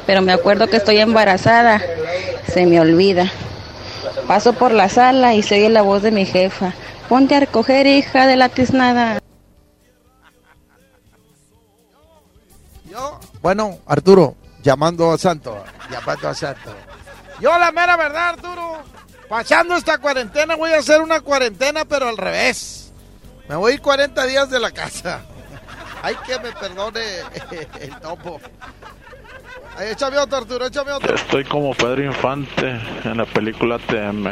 Pero 0.05 0.21
me 0.21 0.33
acuerdo 0.33 0.67
que 0.67 0.77
estoy 0.77 0.97
embarazada. 0.97 1.81
Se 2.47 2.65
me 2.65 2.79
olvida. 2.79 3.31
Paso 4.27 4.53
por 4.53 4.71
la 4.71 4.89
sala 4.89 5.33
y 5.33 5.41
se 5.41 5.55
oye 5.55 5.69
la 5.69 5.81
voz 5.81 6.01
de 6.01 6.11
mi 6.11 6.25
jefa. 6.25 6.73
Ponte 7.07 7.35
a 7.35 7.39
recoger, 7.39 7.87
hija 7.87 8.27
de 8.27 8.35
la 8.35 8.49
tiznada. 8.49 9.19
Yo, 12.89 13.19
bueno, 13.41 13.77
Arturo, 13.85 14.35
llamando 14.61 15.11
a 15.11 15.17
Santo. 15.17 15.63
Llamando 15.89 16.27
a 16.27 16.33
Santo. 16.33 16.88
Yo, 17.39 17.57
la 17.57 17.71
mera 17.71 17.95
verdad, 17.95 18.29
Arturo. 18.29 18.83
Pasando 19.27 19.75
esta 19.75 19.99
cuarentena, 19.99 20.55
voy 20.55 20.71
a 20.71 20.79
hacer 20.79 21.01
una 21.01 21.21
cuarentena, 21.21 21.85
pero 21.85 22.09
al 22.09 22.17
revés. 22.17 22.91
Me 23.47 23.55
voy 23.55 23.71
a 23.71 23.75
ir 23.75 23.81
40 23.81 24.25
días 24.25 24.49
de 24.49 24.59
la 24.59 24.71
casa. 24.71 25.21
Hay 26.03 26.15
que 26.25 26.39
me 26.39 26.51
perdone 26.51 27.01
el 27.81 27.99
topo. 27.99 28.41
Ay, 29.77 29.89
échame 29.89 30.17
otro, 30.17 30.39
Arturo, 30.39 30.65
échame 30.65 30.91
otro. 30.91 31.15
Estoy 31.15 31.45
como 31.45 31.73
Pedro 31.73 32.03
Infante 32.03 32.79
en 33.03 33.17
la 33.17 33.25
película 33.25 33.77
TM. 33.79 34.29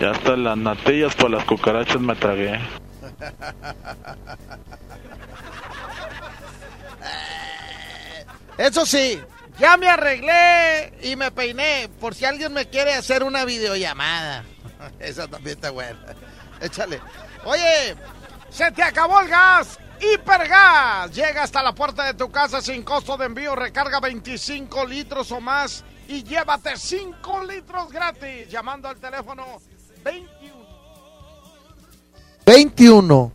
Ya 0.00 0.10
hasta 0.10 0.36
las 0.36 0.56
natillas 0.56 1.14
por 1.14 1.30
las 1.30 1.44
cucarachas 1.44 2.00
me 2.00 2.14
tragué. 2.16 2.60
Eso 8.58 8.84
sí, 8.84 9.20
ya 9.58 9.76
me 9.76 9.88
arreglé 9.88 10.92
y 11.02 11.16
me 11.16 11.30
peiné 11.30 11.88
por 12.00 12.14
si 12.14 12.24
alguien 12.24 12.52
me 12.52 12.68
quiere 12.68 12.94
hacer 12.94 13.22
una 13.22 13.44
videollamada. 13.44 14.44
Esa 14.98 15.28
también 15.28 15.56
está 15.56 15.70
buena. 15.70 15.98
Échale. 16.60 17.00
Oye, 17.44 17.96
se 18.50 18.70
te 18.72 18.82
acabó 18.82 19.20
el 19.20 19.28
gas. 19.28 19.78
Hipergas. 20.00 21.12
Llega 21.12 21.44
hasta 21.44 21.62
la 21.62 21.74
puerta 21.74 22.04
de 22.04 22.14
tu 22.14 22.30
casa 22.30 22.60
sin 22.60 22.82
costo 22.82 23.16
de 23.16 23.26
envío. 23.26 23.54
Recarga 23.54 24.00
25 24.00 24.86
litros 24.86 25.30
o 25.32 25.40
más 25.40 25.84
y 26.08 26.24
llévate 26.24 26.76
5 26.76 27.44
litros 27.44 27.90
gratis. 27.90 28.48
Llamando 28.48 28.88
al 28.88 28.96
teléfono 28.96 29.60
21. 30.04 30.52
21. 32.44 33.32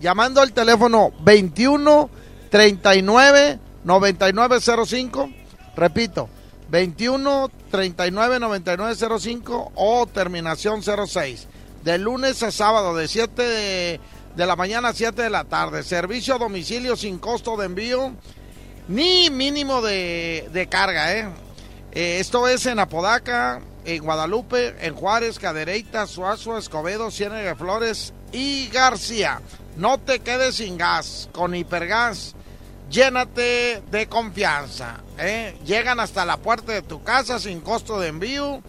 Llamando 0.00 0.40
al 0.40 0.52
teléfono 0.52 1.12
21 1.20 2.10
39 2.50 3.58
9905. 3.84 5.30
Repito, 5.76 6.28
21 6.70 7.50
39 7.70 8.40
9905 8.40 9.72
o 9.74 10.06
terminación 10.06 10.82
06. 10.82 11.46
De 11.84 11.98
lunes 11.98 12.42
a 12.42 12.50
sábado, 12.50 12.96
de 12.96 13.06
7 13.06 13.42
de, 13.42 14.00
de 14.34 14.46
la 14.46 14.56
mañana 14.56 14.88
a 14.88 14.92
7 14.94 15.22
de 15.22 15.30
la 15.30 15.44
tarde. 15.44 15.82
Servicio 15.82 16.34
a 16.34 16.38
domicilio 16.38 16.96
sin 16.96 17.18
costo 17.18 17.56
de 17.56 17.66
envío 17.66 18.12
ni 18.88 19.30
mínimo 19.30 19.82
de, 19.82 20.48
de 20.52 20.68
carga, 20.68 21.12
¿eh? 21.16 21.28
Eh, 21.92 22.18
Esto 22.20 22.46
es 22.48 22.66
en 22.66 22.78
Apodaca, 22.78 23.60
en 23.84 24.02
Guadalupe, 24.02 24.74
en 24.80 24.94
Juárez, 24.94 25.38
Cadereyta, 25.38 26.06
Suazo, 26.06 26.58
Escobedo, 26.58 27.10
Ciénaga 27.10 27.54
Flores 27.54 28.12
y 28.32 28.68
García. 28.68 29.40
No 29.76 29.98
te 29.98 30.20
quedes 30.20 30.56
sin 30.56 30.76
gas. 30.78 31.28
Con 31.32 31.54
Hipergas, 31.54 32.34
llénate 32.90 33.82
de 33.90 34.08
confianza. 34.08 35.00
¿eh? 35.18 35.56
Llegan 35.64 36.00
hasta 36.00 36.24
la 36.24 36.36
puerta 36.36 36.72
de 36.72 36.82
tu 36.82 37.02
casa 37.02 37.38
sin 37.38 37.60
costo 37.60 38.00
de 38.00 38.08
envío. 38.08 38.62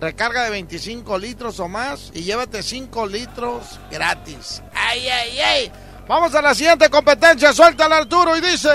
Recarga 0.00 0.44
de 0.44 0.50
25 0.50 1.18
litros 1.18 1.58
o 1.58 1.66
más 1.66 2.12
y 2.14 2.22
llévate 2.22 2.62
5 2.62 3.06
litros 3.06 3.80
gratis. 3.90 4.62
¡Ay, 4.72 5.08
ay, 5.08 5.40
ay! 5.40 5.72
Vamos 6.06 6.32
a 6.34 6.42
la 6.42 6.54
siguiente 6.54 6.88
competencia. 6.88 7.52
Suelta 7.52 7.86
al 7.86 7.92
Arturo 7.92 8.36
y 8.36 8.40
dice... 8.40 8.70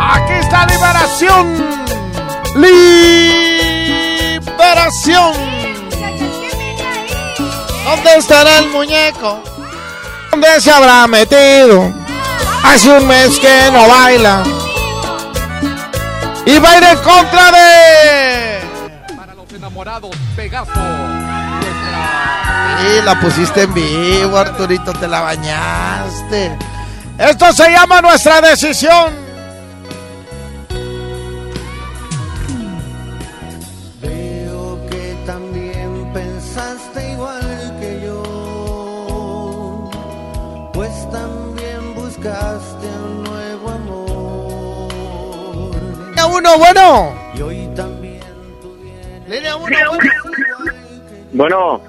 Aquí 0.00 0.32
está 0.32 0.66
Liberación. 0.66 1.84
Liberación. 4.46 5.34
¿Dónde 7.84 8.16
estará 8.16 8.58
el 8.60 8.70
muñeco? 8.70 9.53
¿Dónde 10.34 10.60
se 10.60 10.68
habrá 10.68 11.06
metido? 11.06 11.94
Hace 12.64 12.90
un 12.90 13.06
mes 13.06 13.38
que 13.38 13.70
no 13.70 13.86
baila. 13.86 14.42
Y 16.44 16.58
va 16.58 16.70
a 16.70 16.76
ir 16.76 16.82
en 16.82 16.98
contra 16.98 17.52
de. 17.52 19.14
Para 19.16 19.32
los 19.32 19.52
enamorados, 19.52 20.10
Pegaso. 20.34 20.72
Y 22.82 23.02
la 23.02 23.20
pusiste 23.20 23.62
en 23.62 23.74
vivo, 23.74 24.36
Arturito, 24.36 24.92
te 24.92 25.06
la 25.06 25.20
bañaste. 25.20 26.58
Esto 27.16 27.52
se 27.52 27.70
llama 27.70 28.02
nuestra 28.02 28.40
decisión. 28.40 29.23
1, 46.34 46.58
bueno. 46.58 47.14
Bueno. 51.32 51.80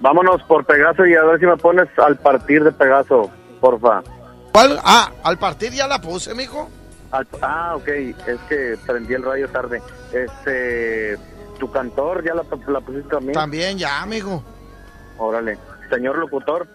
Vámonos 0.00 0.42
por 0.44 0.64
Pegaso 0.64 1.06
y 1.06 1.14
a 1.14 1.22
ver 1.22 1.38
si 1.38 1.46
me 1.46 1.56
pones 1.56 1.88
al 1.98 2.16
partir 2.16 2.64
de 2.64 2.72
Pegaso, 2.72 3.30
porfa. 3.60 4.02
¿Cuál? 4.52 4.80
Ah, 4.82 5.10
al 5.22 5.38
partir 5.38 5.72
ya 5.72 5.86
la 5.86 6.00
puse, 6.00 6.34
mijo. 6.34 6.68
Ah, 7.42 7.74
ok, 7.76 7.88
es 7.88 8.40
que 8.48 8.76
prendí 8.86 9.14
el 9.14 9.22
radio 9.22 9.48
tarde. 9.48 9.82
Este, 10.12 11.16
tu 11.58 11.70
cantor 11.70 12.24
ya 12.24 12.34
la, 12.34 12.42
pusiste 12.80 13.08
también. 13.10 13.34
También 13.34 13.78
ya, 13.78 14.04
mijo. 14.06 14.42
Órale, 15.18 15.58
señor 15.90 16.18
locutor. 16.18 16.66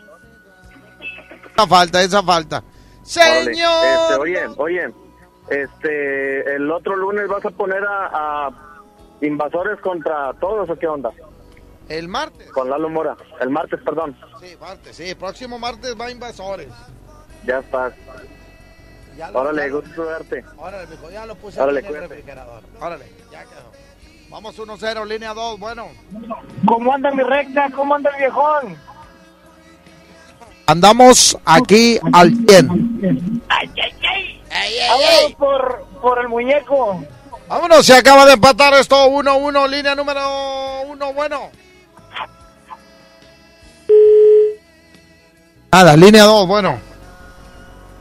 Esa 1.54 1.68
falta, 1.68 2.02
esa 2.02 2.24
falta. 2.24 2.64
Señor. 3.04 3.86
Este, 3.86 4.16
oye, 4.20 4.48
oye 4.58 4.94
este, 5.50 6.56
el 6.56 6.70
otro 6.72 6.96
lunes 6.96 7.28
vas 7.28 7.46
a 7.46 7.50
poner 7.52 7.84
a, 7.84 8.48
a 8.48 8.50
invasores 9.22 9.80
contra 9.82 10.34
todos 10.40 10.70
o 10.70 10.76
qué 10.78 10.88
onda? 10.88 11.12
El 11.90 12.08
martes. 12.10 12.52
Con 12.52 12.70
Lalo 12.70 12.90
Mora. 12.90 13.16
El 13.40 13.50
martes, 13.50 13.80
perdón. 13.84 14.16
Sí, 14.42 14.56
martes, 14.60 14.96
sí. 14.96 15.16
Próximo 15.16 15.58
martes 15.58 15.96
va 16.00 16.12
Invasores. 16.12 16.68
Ya 17.46 17.60
estás. 17.60 17.94
Ya 19.18 19.32
lo- 19.32 19.40
Órale, 19.40 19.62
ya 19.62 19.68
lo- 19.68 19.82
gusto 19.82 20.06
verte. 20.06 20.44
Órale, 20.58 20.88
mijo, 20.88 21.10
ya 21.10 21.26
lo 21.26 21.36
puse 21.36 21.62
Órale, 21.62 21.80
en 21.80 21.86
el 21.86 21.92
cuídate. 21.92 22.08
refrigerador. 22.10 22.64
Órale, 22.82 23.06
ya 23.32 23.44
quedó. 23.46 23.72
Vamos 24.30 24.60
1-0, 24.60 25.06
línea 25.08 25.34
2, 25.34 25.58
bueno. 25.60 25.88
¿Cómo 26.68 26.94
anda 26.94 27.10
mi 27.12 27.24
recta? 27.24 27.70
¿Cómo 27.74 27.96
anda 27.96 28.10
el 28.12 28.18
viejón? 28.18 28.76
Andamos 30.66 31.38
aquí 31.46 31.98
al 32.12 32.32
100. 32.46 33.42
¡Ay, 33.48 33.72
ay, 33.82 33.94
ay! 34.58 35.36
Por, 35.38 35.86
por 36.02 36.20
el 36.20 36.28
muñeco. 36.28 37.04
Vámonos, 37.48 37.86
se 37.86 37.96
acaba 37.96 38.26
de 38.26 38.34
empatar 38.34 38.74
esto 38.74 39.08
1-1, 39.08 39.70
línea 39.70 39.96
número 39.96 40.82
1, 40.82 41.14
bueno. 41.14 41.50
Nada, 45.72 45.96
línea 45.96 46.24
2, 46.24 46.48
bueno. 46.48 46.80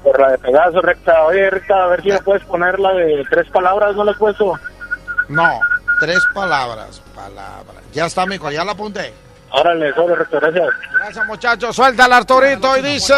Por 0.02 0.20
la 0.20 0.32
de 0.32 0.38
Pegaso, 0.38 0.80
recta. 0.80 1.22
Oye, 1.24 1.48
recta, 1.50 1.84
a 1.84 1.86
ver 1.88 2.02
si 2.02 2.08
me 2.08 2.20
puedes 2.20 2.44
poner 2.44 2.78
la 2.80 2.92
de 2.94 3.24
tres 3.30 3.48
palabras, 3.50 3.94
¿no 3.94 4.04
la 4.04 4.12
he 4.12 4.14
puesto? 4.14 4.58
No, 5.28 5.60
tres 6.00 6.20
palabras, 6.34 7.00
palabras. 7.14 7.82
Ya 7.92 8.06
está, 8.06 8.26
mijo, 8.26 8.50
ya 8.50 8.64
la 8.64 8.72
apunté. 8.72 9.12
Órale, 9.50 9.94
sobre 9.94 10.16
recta, 10.16 10.40
gracias. 10.40 10.68
Gracias, 10.98 11.26
muchachos. 11.26 11.76
Suelta 11.76 12.06
el 12.06 12.12
Arturito 12.12 12.76
y 12.76 12.82
dice... 12.82 13.14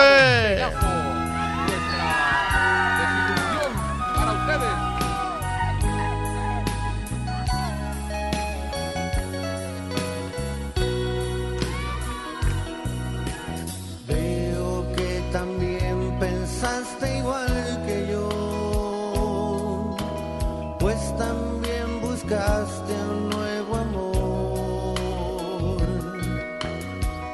buscaste 22.29 22.93
un 23.11 23.31
nuevo 23.31 23.77
amor. 23.77 24.99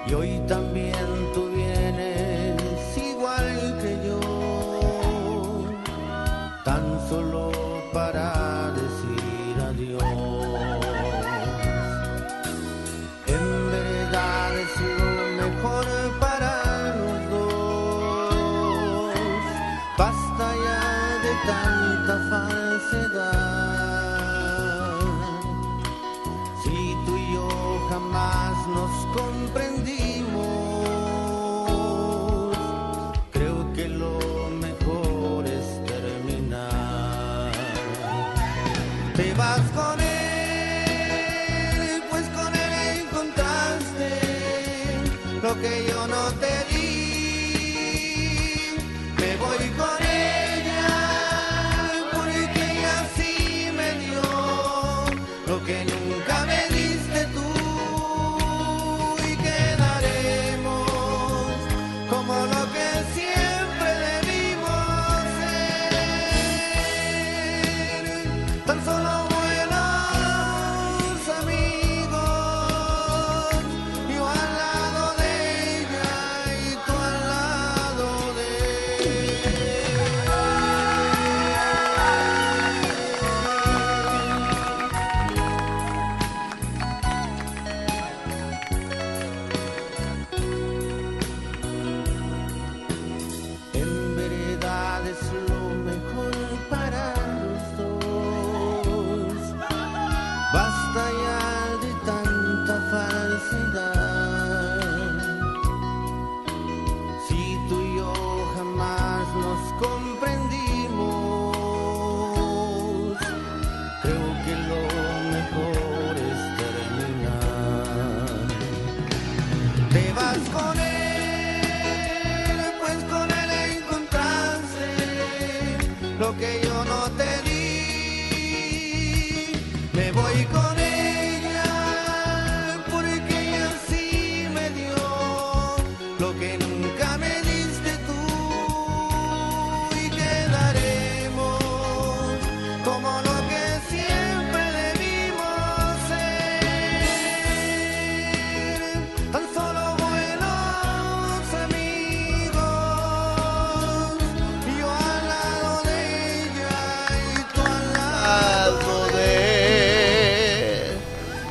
Y 0.07 0.15
hoy 0.15 0.41
también 0.47 0.95
tú 1.35 1.49
vienes 1.51 2.14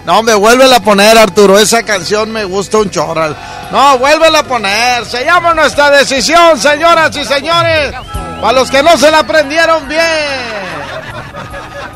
No, 0.06 0.22
me 0.22 0.34
vuelve 0.34 0.74
a 0.74 0.80
poner, 0.82 1.18
Arturo. 1.18 1.58
Esa 1.58 1.84
canción 1.84 2.32
me 2.32 2.44
gusta 2.44 2.78
un 2.78 2.90
chorral. 2.90 3.36
No, 3.72 3.98
vuélvela 3.98 4.40
a 4.40 4.44
poner. 4.44 5.06
Se 5.06 5.24
llama 5.24 5.54
nuestra 5.54 5.90
decisión, 5.92 6.60
señoras 6.60 7.16
y 7.16 7.24
señores. 7.24 7.94
Para 8.42 8.54
los 8.54 8.70
que 8.70 8.84
no 8.84 8.98
se 8.98 9.10
la 9.10 9.20
aprendieron 9.20 9.88
bien. 9.88 10.04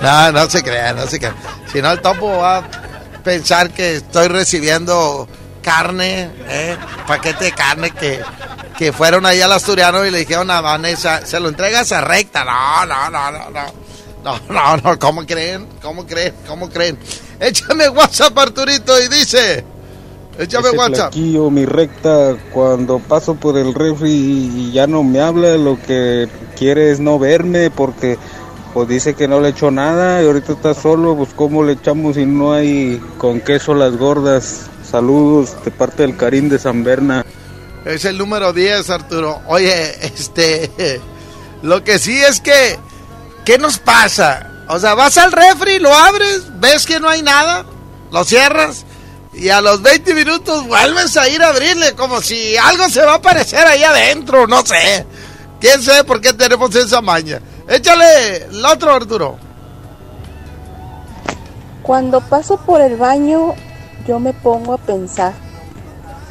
No, 0.02 0.32
no 0.32 0.50
se 0.50 0.64
crean, 0.64 0.96
no 0.96 1.08
se 1.08 1.20
crean. 1.20 1.36
Si 1.72 1.82
no, 1.82 1.92
el 1.92 2.02
topo 2.02 2.38
va 2.38 2.58
a 2.58 2.64
pensar 3.24 3.72
que 3.72 3.98
estoy 3.98 4.30
recibiendo 4.30 5.28
carne, 5.62 6.30
¿eh? 6.48 6.78
paquete 7.06 7.46
de 7.46 7.52
carne 7.52 7.92
que, 7.92 8.22
que 8.78 8.94
fueron 8.94 9.26
ahí 9.26 9.42
al 9.42 9.52
asturiano 9.52 10.06
y 10.06 10.12
le 10.12 10.20
dijeron 10.20 10.50
a 10.50 10.62
Vanessa, 10.62 11.26
se 11.26 11.42
lo 11.42 11.50
entregas 11.50 11.92
a 11.92 12.00
recta. 12.00 12.46
No, 12.46 12.86
no, 12.86 13.10
no, 13.10 13.32
no, 13.32 13.50
no. 13.50 13.88
No, 14.24 14.40
no, 14.50 14.78
no, 14.78 15.00
¿cómo 15.00 15.26
creen? 15.26 15.68
¿Cómo 15.82 16.06
creen? 16.06 16.34
¿Cómo 16.48 16.70
creen? 16.70 16.98
Échame 17.40 17.90
WhatsApp, 17.90 18.38
Arturito, 18.38 19.00
y 19.02 19.08
dice. 19.08 19.64
Échame 20.40 20.70
Ese 20.70 20.78
WhatsApp. 20.78 21.16
mi 21.16 21.66
recta, 21.66 22.36
cuando 22.54 23.00
paso 23.00 23.36
por 23.36 23.58
el 23.58 23.74
refri 23.74 24.12
y 24.12 24.72
ya 24.72 24.86
no 24.86 25.04
me 25.04 25.20
habla, 25.20 25.58
lo 25.58 25.82
que 25.82 26.28
quiere 26.56 26.92
es 26.92 27.00
no 27.00 27.18
verme 27.18 27.72
porque 27.72 28.18
pues 28.74 28.88
dice 28.88 29.16
que 29.16 29.28
no 29.28 29.40
le 29.40 29.50
echó 29.50 29.72
nada 29.72 30.22
y 30.22 30.28
ahorita 30.28 30.54
está 30.54 30.76
solo, 30.76 31.16
pues 31.16 31.30
cómo 31.36 31.64
le 31.64 31.74
echamos 31.74 32.16
si 32.16 32.28
no 32.28 32.54
hay 32.54 33.02
con 33.18 33.42
queso 33.42 33.74
las 33.74 33.98
gordas. 33.98 34.68
Saludos 34.90 35.56
de 35.66 35.72
parte 35.72 36.04
del 36.04 36.16
Karim 36.16 36.50
de 36.50 36.60
San 36.60 36.84
Berna. 36.84 37.26
Es 37.86 38.06
el 38.06 38.18
número 38.18 38.54
10, 38.54 38.90
Arturo. 38.90 39.42
Oye, 39.48 40.06
este. 40.06 40.70
Lo 41.64 41.84
que 41.84 41.98
sí 41.98 42.18
es 42.18 42.40
que. 42.42 42.78
¿Qué 43.46 43.58
nos 43.58 43.80
pasa? 43.80 44.47
O 44.70 44.80
sea, 44.80 44.96
vas 44.96 45.18
al 45.18 45.32
refri, 45.32 45.80
lo 45.80 45.94
abres, 45.94 46.60
ves 46.60 46.86
que 46.86 47.00
no 47.00 47.08
hay 47.08 47.22
nada, 47.22 47.66
lo 48.12 48.24
cierras 48.24 48.86
y 49.38 49.50
a 49.50 49.62
los 49.62 49.82
20 49.82 50.14
minutos 50.16 50.68
vuelves 50.68 51.16
a 51.16 51.30
ir 51.30 51.44
a 51.44 51.50
abrirle 51.50 51.94
como 51.94 52.22
si 52.22 52.58
algo 52.58 52.90
se 52.90 53.04
va 53.06 53.14
a 53.14 53.18
aparecer 53.18 53.66
ahí 53.68 53.84
adentro, 53.84 54.48
no 54.48 54.66
sé. 54.66 55.06
¿Quién 55.60 55.82
sabe 55.82 56.04
por 56.04 56.20
qué 56.22 56.34
tenemos 56.34 56.76
esa 56.76 57.02
maña? 57.02 57.40
Échale 57.68 58.46
el 58.46 58.66
otro, 58.66 58.94
Arturo. 58.94 59.38
Cuando 61.84 62.22
paso 62.22 62.58
por 62.58 62.82
el 62.82 62.98
baño, 62.98 63.54
yo 64.08 64.20
me 64.20 64.34
pongo 64.34 64.74
a 64.74 64.78
pensar, 64.78 65.34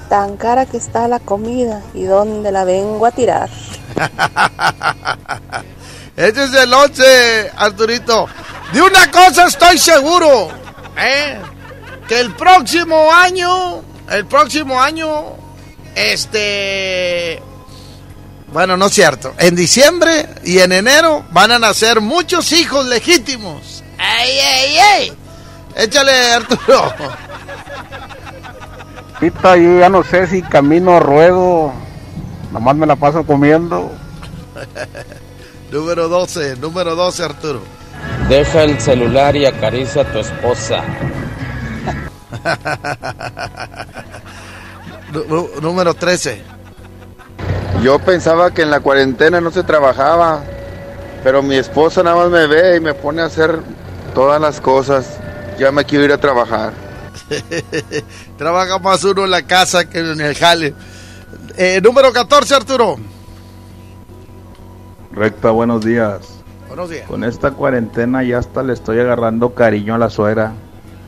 tan 0.09 0.37
cara 0.37 0.67
que 0.67 0.77
está 0.77 1.07
la 1.09 1.21
comida 1.21 1.83
y 1.95 2.05
dónde 2.05 2.51
la 2.53 2.65
vengo 2.65 3.07
a 3.07 3.13
tirar. 3.13 3.51
Este 6.17 6.45
es 6.45 6.55
el 6.55 6.73
11, 6.73 7.53
Arturito. 7.57 8.27
De 8.73 8.81
una 8.81 9.11
cosa 9.11 9.47
estoy 9.47 9.77
seguro, 9.79 10.49
¿eh? 10.99 11.39
que 12.09 12.19
el 12.19 12.35
próximo 12.35 13.13
año, 13.13 13.83
el 14.11 14.25
próximo 14.25 14.81
año, 14.81 15.35
este, 15.95 17.43
bueno, 18.51 18.77
no 18.79 18.87
es 18.87 18.95
cierto, 18.95 19.35
en 19.39 19.55
diciembre 19.55 20.27
y 20.43 20.59
en 20.61 20.73
enero 20.73 21.25
van 21.33 21.53
a 21.53 21.59
nacer 21.59 22.01
muchos 22.01 22.51
hijos 22.53 22.87
legítimos. 22.87 23.85
¡Ey, 23.99 24.39
ey, 24.39 24.79
ey! 24.79 25.13
Échale, 25.77 26.33
Arturo. 26.33 26.95
Pita, 29.21 29.57
yo 29.57 29.81
ya 29.81 29.91
no 29.91 30.03
sé 30.03 30.27
si 30.27 30.43
camino 30.43 30.93
o 30.93 31.01
ruedo. 31.01 31.73
Nomás 32.53 32.77
me 32.77 32.87
la 32.87 32.97
paso 32.97 33.25
comiendo. 33.25 33.93
número 35.77 36.09
12, 36.09 36.57
número 36.57 36.97
12, 36.97 37.23
Arturo. 37.23 37.61
Deja 38.31 38.63
el 38.63 38.81
celular 38.81 39.37
y 39.37 39.45
acaricia 39.45 40.03
a 40.03 40.13
tu 40.13 40.21
esposa. 40.21 40.83
Nú- 45.13 45.25
nú- 45.29 45.51
número 45.61 45.95
13. 45.95 46.43
Yo 47.83 47.99
pensaba 47.99 48.51
que 48.53 48.63
en 48.63 48.71
la 48.71 48.81
cuarentena 48.81 49.41
no 49.41 49.51
se 49.51 49.63
trabajaba, 49.63 50.43
pero 51.23 51.43
mi 51.43 51.57
esposa 51.57 52.03
nada 52.03 52.17
más 52.17 52.31
me 52.31 52.47
ve 52.47 52.77
y 52.77 52.81
me 52.81 52.95
pone 52.95 53.23
a 53.23 53.27
hacer 53.27 53.61
todas 54.15 54.41
las 54.41 54.61
cosas. 54.61 55.19
Ya 55.59 55.71
me 55.73 55.85
quiero 55.85 56.05
ir 56.07 56.13
a 56.13 56.19
trabajar. 56.19 56.73
Trabaja 58.39 58.79
más 58.79 59.05
uno 59.05 59.25
en 59.25 59.31
la 59.31 59.43
casa 59.43 59.85
que 59.89 59.99
en 59.99 60.21
el 60.21 60.35
jale. 60.35 60.75
Eh, 61.57 61.81
número 61.83 62.13
14, 62.13 62.55
Arturo. 62.55 62.97
Recta, 65.17 65.51
buenos 65.51 65.83
días. 65.83 66.21
Buenos 66.69 66.91
días. 66.91 67.09
Con 67.09 67.25
esta 67.25 67.51
cuarentena 67.53 68.23
ya 68.23 68.37
hasta 68.37 68.63
le 68.63 68.75
estoy 68.75 69.01
agarrando 69.01 69.55
cariño 69.55 69.95
a 69.95 69.99
la 69.99 70.11
suegra. 70.11 70.53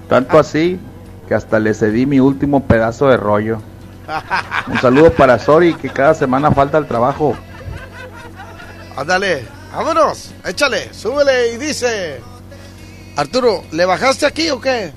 Tanto 0.09 0.39
así 0.39 0.81
que 1.29 1.35
hasta 1.35 1.59
le 1.59 1.75
cedí 1.75 2.07
mi 2.07 2.19
último 2.19 2.67
pedazo 2.67 3.09
de 3.09 3.19
rollo. 3.19 3.61
Un 4.67 4.79
saludo 4.79 5.13
para 5.13 5.39
Sori 5.39 5.75
que 5.75 5.91
cada 5.91 6.15
semana 6.15 6.51
falta 6.53 6.79
al 6.79 6.89
trabajo. 6.89 7.37
Ándale, 8.97 9.47
vámonos, 9.73 10.33
échale, 10.47 10.93
súbele 10.95 11.53
y 11.53 11.59
dice. 11.59 12.23
Arturo, 13.15 13.63
¿le 13.73 13.85
bajaste 13.85 14.25
aquí 14.25 14.49
o 14.49 14.59
qué? 14.59 14.91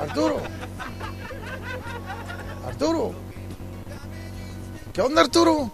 Arturo. 0.00 0.36
Arturo. 2.68 3.25
¿Qué 4.96 5.02
onda, 5.02 5.20
Arturo? 5.20 5.70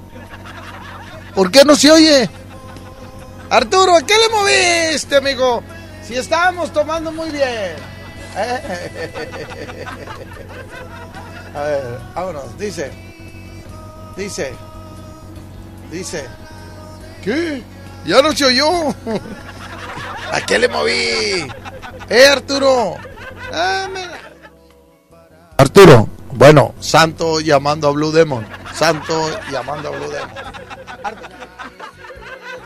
¿Por 1.32 1.52
qué 1.52 1.64
no 1.64 1.76
se 1.76 1.92
oye? 1.92 2.28
Arturo, 3.50 3.94
¿a 3.94 4.02
qué 4.02 4.14
le 4.14 4.28
moviste, 4.28 5.14
amigo? 5.14 5.62
Si 6.04 6.16
estábamos 6.16 6.72
tomando 6.72 7.12
muy 7.12 7.30
bien. 7.30 7.76
A 11.54 11.62
ver, 11.62 12.00
vámonos, 12.16 12.58
dice. 12.58 12.90
Dice. 14.16 14.52
Dice. 15.92 16.24
¿Qué? 17.22 17.62
Ya 18.04 18.22
no 18.22 18.32
se 18.32 18.46
oyó. 18.46 18.88
¿A 20.32 20.40
qué 20.44 20.58
le 20.58 20.66
moví? 20.66 21.46
¡Eh, 22.08 22.26
Arturo! 22.26 22.96
Ah. 23.52 23.86
Arturo, 25.58 26.08
bueno, 26.32 26.74
Santo 26.80 27.40
llamando 27.40 27.88
a 27.88 27.90
Blue 27.92 28.12
Demon. 28.12 28.46
Santo 28.74 29.30
llamando 29.50 29.88
a 29.88 29.92
Blue 29.92 30.10
Demon. 30.10 30.30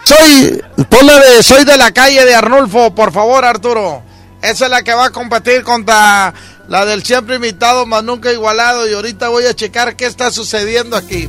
Soy, 0.04 0.62
de, 0.76 1.42
soy 1.42 1.64
de 1.64 1.76
la 1.76 1.90
calle 1.92 2.24
de 2.24 2.34
Arnulfo, 2.34 2.94
por 2.94 3.12
favor, 3.12 3.44
Arturo. 3.44 4.02
Esa 4.40 4.66
es 4.66 4.70
la 4.70 4.82
que 4.82 4.94
va 4.94 5.06
a 5.06 5.10
competir 5.10 5.64
contra 5.64 6.32
la 6.68 6.84
del 6.84 7.02
siempre 7.02 7.36
imitado, 7.36 7.86
más 7.86 8.04
nunca 8.04 8.32
igualado. 8.32 8.88
Y 8.88 8.94
ahorita 8.94 9.28
voy 9.28 9.46
a 9.46 9.54
checar 9.54 9.96
qué 9.96 10.06
está 10.06 10.30
sucediendo 10.30 10.96
aquí. 10.96 11.26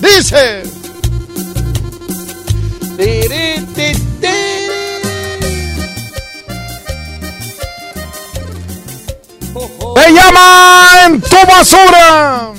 Dice. 0.00 0.62
¡Me 9.96 10.12
llama 10.12 10.79
en 11.06 11.20
tu 11.20 11.36
basura! 11.46 12.52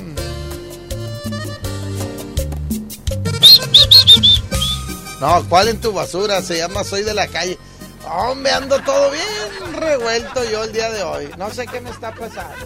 No, 5.19 5.45
¿cuál 5.47 5.68
en 5.68 5.80
tu 5.80 5.93
basura? 5.93 6.41
Se 6.41 6.57
llama 6.57 6.84
Soy 6.84 7.03
de 7.03 7.13
la 7.13 7.27
calle. 7.27 7.57
Hombre, 8.05 8.51
ando 8.51 8.80
todo 8.80 9.11
bien 9.11 9.73
revuelto 9.76 10.43
yo 10.49 10.63
el 10.63 10.73
día 10.73 10.89
de 10.89 11.03
hoy. 11.03 11.30
No 11.38 11.51
sé 11.51 11.68
qué 11.68 11.80
me 11.80 11.91
está 11.91 12.11
pasando. 12.11 12.65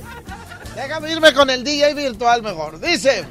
Déjame 0.76 1.12
irme 1.12 1.34
con 1.34 1.50
el 1.50 1.64
DJ 1.64 1.94
virtual 1.94 2.42
mejor. 2.42 2.80
Dice, 2.80 3.26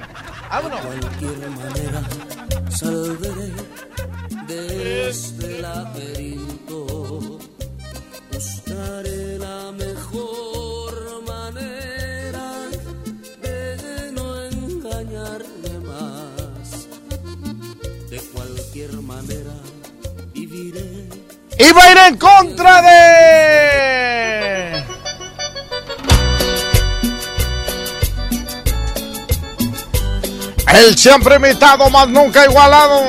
vámonos. 0.50 0.80
cualquier 0.80 1.50
manera 1.50 2.02
saldré 2.70 3.52
de 4.46 5.08
este 5.08 5.60
laberinto. 5.60 7.38
Buscaré 8.30 9.23
va 21.72 21.84
a 21.84 21.92
ir 21.92 21.98
en 22.08 22.16
contra 22.18 22.82
de. 22.82 24.04
El 30.74 30.98
siempre 30.98 31.36
imitado, 31.36 31.88
más 31.90 32.08
nunca 32.08 32.44
igualado. 32.44 33.04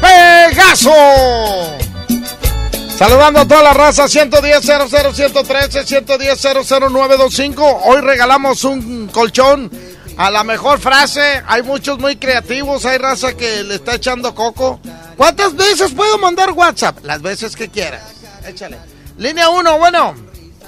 Pegaso. 0.00 0.92
Saludando 2.96 3.40
a 3.40 3.46
toda 3.46 3.62
la 3.62 3.72
raza 3.74 4.08
110 4.08 4.60
00 4.60 5.14
113 5.14 5.84
110 5.84 6.42
00925. 6.42 7.80
Hoy 7.84 8.00
regalamos 8.00 8.64
un 8.64 9.08
colchón 9.08 9.70
a 10.18 10.30
la 10.30 10.44
mejor 10.44 10.80
frase. 10.80 11.42
Hay 11.46 11.62
muchos 11.62 11.98
muy 11.98 12.16
creativos. 12.16 12.84
Hay 12.84 12.98
raza 12.98 13.34
que 13.34 13.62
le 13.62 13.76
está 13.76 13.94
echando 13.94 14.34
coco. 14.34 14.80
¿Cuántas 15.16 15.56
veces 15.56 15.92
puedo 15.92 16.18
mandar 16.18 16.52
WhatsApp? 16.52 16.98
Las 17.04 17.22
veces 17.22 17.56
que 17.56 17.68
quieras. 17.68 18.02
Échale. 18.46 18.76
Línea 19.16 19.48
1, 19.48 19.78
bueno. 19.78 20.14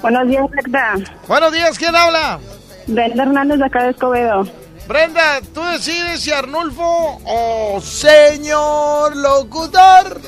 Buenos 0.01 0.27
días, 0.27 0.45
Recta. 0.51 0.95
Buenos 1.27 1.51
días, 1.51 1.77
¿quién 1.77 1.95
habla? 1.95 2.39
Brenda 2.87 3.23
Hernández 3.23 3.59
de 3.59 3.65
acá 3.65 3.83
de 3.83 3.91
Escobedo. 3.91 4.47
Brenda, 4.87 5.41
tú 5.53 5.61
decides 5.63 6.21
si 6.21 6.31
Arnulfo 6.31 7.21
o 7.23 7.79
señor 7.81 9.15
locutor. 9.15 10.19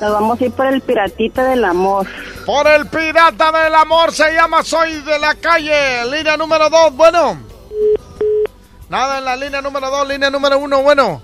Nos 0.00 0.12
vamos 0.12 0.40
a 0.40 0.44
ir 0.44 0.52
por 0.52 0.66
el 0.66 0.80
piratita 0.80 1.44
del 1.44 1.64
amor. 1.64 2.06
Por 2.46 2.66
el 2.66 2.86
pirata 2.86 3.52
del 3.52 3.74
amor 3.74 4.12
se 4.12 4.32
llama 4.32 4.62
Soy 4.62 4.94
de 5.02 5.18
la 5.18 5.34
calle. 5.34 6.06
Línea 6.06 6.36
número 6.36 6.70
2, 6.70 6.94
bueno. 6.94 7.49
Nada 8.90 9.18
en 9.18 9.24
la 9.24 9.36
línea 9.36 9.62
número 9.62 9.88
2, 9.88 10.08
línea 10.08 10.30
número 10.30 10.58
1, 10.58 10.82
bueno. 10.82 11.22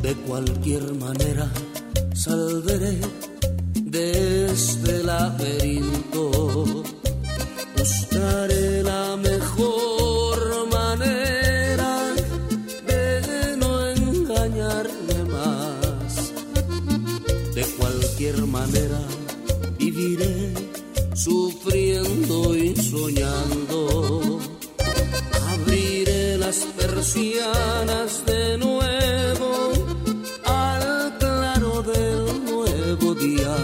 De 0.01 0.15
cualquier 0.27 0.95
manera 0.95 1.51
saldré 2.15 2.99
de 3.75 4.47
este 4.47 5.05
laberinto. 5.05 6.85
Buscaré 7.77 8.83
la 8.83 9.17
mejor 9.17 9.66
sufriendo 21.27 22.57
y 22.57 22.77
soñando. 22.77 24.39
Abriré 25.51 26.39
las 26.39 26.59
persianas 26.79 28.25
de 28.27 28.59
nuevo 28.59 29.51
al 30.45 31.19
claro 31.19 31.83
del 31.83 32.45
nuevo 32.45 33.15
día 33.17 33.57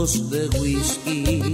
tragos 0.00 0.30
de 0.30 0.48
whisky. 0.58 1.49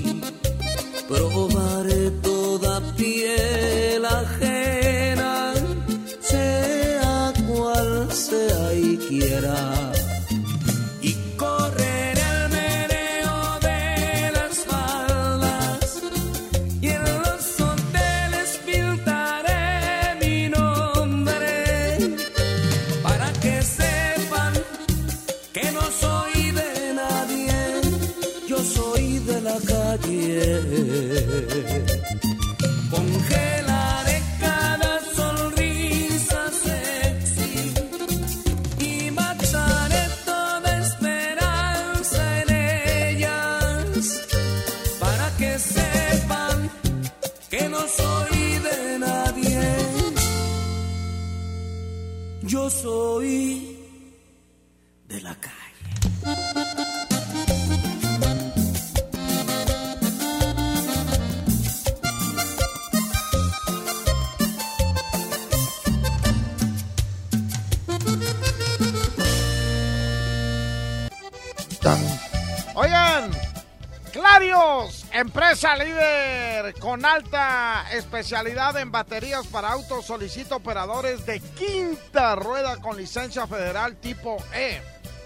Empresa 75.56 76.72
con 76.80 77.04
alta 77.06 77.86
especialidad 77.92 78.76
en 78.76 78.90
baterías 78.90 79.46
para 79.46 79.72
autos, 79.72 80.04
solicita 80.04 80.56
operadores 80.56 81.24
de 81.24 81.40
quinta 81.40 82.34
rueda 82.34 82.76
con 82.76 82.96
licencia 82.96 83.46
federal 83.46 83.96
tipo 83.96 84.36
E. 84.52 84.82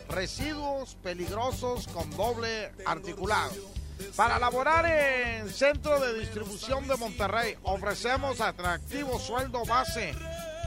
Residuos 0.08 0.94
peligrosos 1.02 1.88
con 1.88 2.08
doble 2.16 2.70
articulado. 2.86 3.52
Para 4.16 4.38
laborar 4.38 4.86
en 4.86 5.48
Centro 5.50 5.98
de 6.00 6.18
Distribución 6.20 6.86
de 6.86 6.96
Monterrey, 6.96 7.56
ofrecemos 7.62 8.40
atractivo 8.40 9.18
sueldo 9.18 9.64
base, 9.64 10.14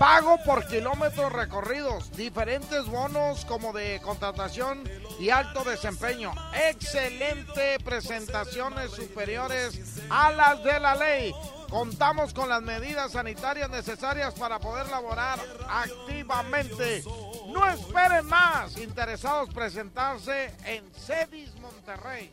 pago 0.04 0.38
por 0.44 0.68
kilómetros 0.68 1.32
recorridos, 1.32 2.12
diferentes 2.12 2.88
bonos 2.88 3.46
como 3.46 3.72
de 3.72 4.02
contratación 4.04 4.84
y 5.18 5.30
alto 5.30 5.64
desempeño. 5.64 6.34
Excelente 6.68 7.78
prestaciones 7.80 8.92
superiores 8.92 10.02
a 10.10 10.34
las 10.34 10.62
de 10.62 10.78
la 10.82 10.96
ley. 10.96 11.34
Contamos 11.70 12.34
con 12.34 12.50
las 12.50 12.62
medidas 12.62 13.14
sanitarias 13.14 13.70
necesarias 13.70 14.34
para 14.34 14.60
poder 14.60 14.90
laborar 14.90 15.40
activamente. 15.70 17.02
No 17.48 17.66
esperen 17.66 18.26
más. 18.26 18.76
Interesados 18.78 19.54
presentarse 19.54 20.54
en 20.66 20.84
Cedis 20.96 21.56
Monterrey. 21.62 22.30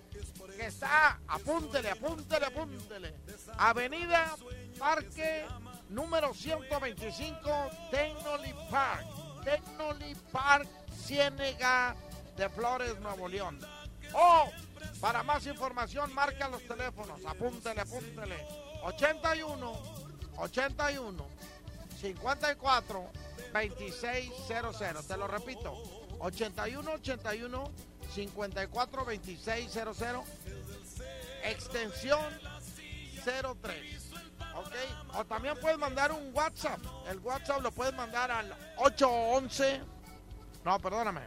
Que 0.56 0.66
está, 0.66 1.20
apúntele, 1.28 1.90
apúntele, 1.90 2.46
apúntele. 2.46 3.14
Avenida 3.56 4.34
Parque 4.76 5.46
número 5.90 6.32
125, 6.32 7.70
Technoli 7.90 8.54
Park. 8.70 9.06
Technoli 9.44 10.14
Park, 10.32 10.68
Ciénega 10.92 11.94
de 12.36 12.48
Flores, 12.48 12.98
Nuevo 13.00 13.28
León. 13.28 13.58
O, 14.14 14.50
para 15.00 15.22
más 15.22 15.46
información, 15.46 16.12
marca 16.14 16.48
los 16.48 16.62
teléfonos. 16.66 17.24
Apúntele, 17.26 17.80
apúntele. 17.80 18.36
81, 18.82 19.72
81, 20.38 21.26
54, 22.00 23.10
2600. 23.52 25.06
Te 25.06 25.16
lo 25.16 25.26
repito. 25.26 25.82
81, 26.20 26.92
81, 26.92 27.70
54, 28.14 29.04
2600. 29.04 29.96
Extensión 31.42 32.24
03. 33.24 33.99
¿Ok? 34.54 34.74
O 35.14 35.24
también 35.24 35.58
puedes 35.60 35.78
mandar 35.78 36.12
un 36.12 36.30
WhatsApp. 36.34 36.80
El 37.08 37.18
WhatsApp 37.18 37.62
lo 37.62 37.70
puedes 37.70 37.94
mandar 37.94 38.30
al 38.30 38.54
811. 38.76 39.80
No, 40.64 40.78
perdóname. 40.78 41.22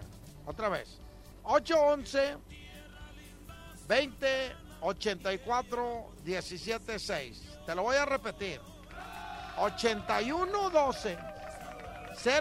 Otra 0.46 0.70
vez. 0.70 1.00
811 1.44 2.38
20 3.88 4.56
84 4.82 6.12
17 6.24 7.00
6. 7.00 7.42
Te 7.66 7.76
lo 7.76 7.84
voy 7.84 7.96
a 7.96 8.06
repetir. 8.06 8.60
81 9.58 10.70
12 10.70 11.18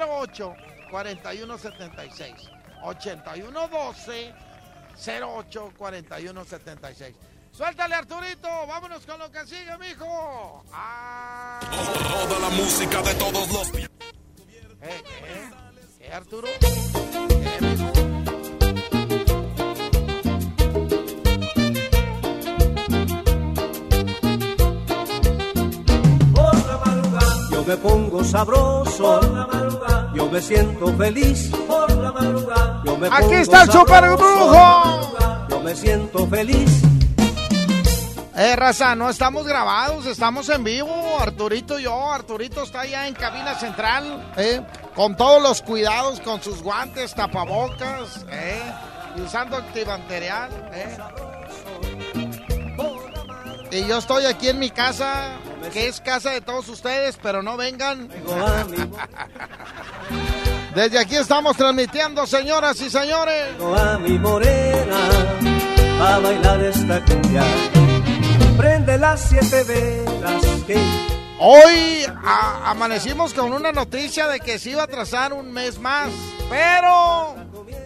08 0.09 0.55
41 0.91 1.59
76. 1.59 2.51
81 2.83 3.69
12 3.69 4.35
08 5.23 5.73
41 5.77 6.45
76. 6.45 7.17
Suéltale 7.55 7.95
Arturito, 7.95 8.49
vámonos 8.67 9.05
con 9.05 9.19
lo 9.19 9.31
que 9.31 9.41
sigue, 9.47 9.77
mijo. 9.79 10.65
Ah. 10.73 11.61
Toda 11.71 12.41
la 12.41 12.49
música 12.49 13.03
de 13.03 13.15
todos 13.15 13.53
los 13.53 13.69
¿Eh? 13.75 13.89
¿Qué? 14.81 15.51
¿Qué, 15.99 16.13
Arturo? 16.15 16.49
¿Qué, 16.59 17.59
mijo? 17.61 17.93
Yo 27.51 27.65
me 27.67 27.77
pongo 27.77 28.25
sabroso, 28.25 29.21
yo 30.15 30.31
me 30.31 30.41
siento 30.41 30.97
feliz. 30.97 31.51
Yo 32.85 32.97
me 32.97 33.09
Aquí 33.09 33.21
pongo 33.21 33.35
está 33.35 33.63
el 33.65 33.71
super 33.71 34.05
brujo. 34.17 35.47
Yo 35.51 35.61
me 35.61 35.77
siento 35.77 36.27
feliz. 36.27 36.92
Eh, 38.35 38.57
raza, 38.57 38.95
no 38.95 39.11
estamos 39.11 39.47
grabados, 39.47 40.07
estamos 40.07 40.49
en 40.49 40.65
vivo. 40.65 41.19
Arturito 41.21 41.79
y 41.79 41.83
yo. 41.83 42.11
Arturito 42.11 42.63
está 42.63 42.81
allá 42.81 43.07
en 43.07 43.13
cabina 43.15 43.55
central, 43.55 44.33
eh, 44.37 44.63
con 44.95 45.17
todos 45.17 45.43
los 45.43 45.61
cuidados, 45.61 46.19
con 46.21 46.43
sus 46.43 46.63
guantes, 46.63 47.15
tapabocas, 47.15 48.25
eh, 48.31 48.63
usando 49.23 49.59
antibacterial. 49.59 50.51
Eh. 50.73 50.97
Y 53.71 53.87
yo 53.87 53.99
estoy 53.99 54.25
aquí 54.25 54.49
en 54.49 54.59
mi 54.59 54.71
casa, 54.71 55.33
que 55.73 55.89
es 55.89 56.01
casa 56.01 56.31
de 56.31 56.41
todos 56.41 56.69
ustedes, 56.69 57.19
pero 57.23 57.43
no 57.43 57.59
vengan. 57.59 58.09
Desde 60.75 60.99
aquí 60.99 61.17
estamos 61.17 61.55
transmitiendo, 61.57 62.27
señoras 62.27 62.81
y 62.81 62.89
señores. 62.89 63.49
a 63.77 63.99
mi 63.99 64.19
morena 64.19 64.97
a 66.01 66.19
bailar 66.19 66.65
esta 66.65 67.05
cumbia. 67.05 67.45
Prende 68.63 68.97
las 68.97 69.21
siete 69.29 69.65
velas 69.65 70.45
que 70.67 70.77
Hoy 71.41 72.05
a- 72.25 72.71
amanecimos 72.71 73.35
con 73.35 73.53
una 73.53 73.73
noticia 73.73 74.29
de 74.29 74.39
que 74.39 74.61
se 74.61 74.71
iba 74.71 74.85
a 74.85 74.87
trazar 74.87 75.33
un 75.33 75.53
mes 75.53 75.81
más, 75.81 76.11
pero 76.49 77.35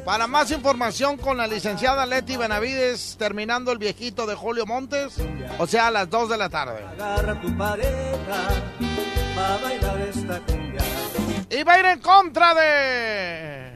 para 0.04 0.26
más 0.26 0.50
información 0.50 1.16
con 1.16 1.38
la 1.38 1.46
licenciada 1.46 2.04
Leti 2.04 2.36
Benavides, 2.36 3.16
terminando 3.18 3.72
el 3.72 3.78
viejito 3.78 4.26
de 4.26 4.34
Julio 4.34 4.66
Montes, 4.66 5.14
o 5.58 5.66
sea, 5.66 5.86
a 5.86 5.90
las 5.90 6.10
2 6.10 6.28
de 6.28 6.36
la 6.36 6.50
tarde. 6.50 6.84
agarra 6.84 7.40
tu 7.40 7.56
pareja 7.56 8.48
a 9.38 9.56
bailar 9.62 10.00
esta 10.02 10.40
cumbia. 10.40 10.82
Y 11.48 11.62
va 11.62 11.72
a 11.72 11.78
ir 11.78 11.86
en 11.86 12.00
contra 12.00 12.52
de... 12.54 13.72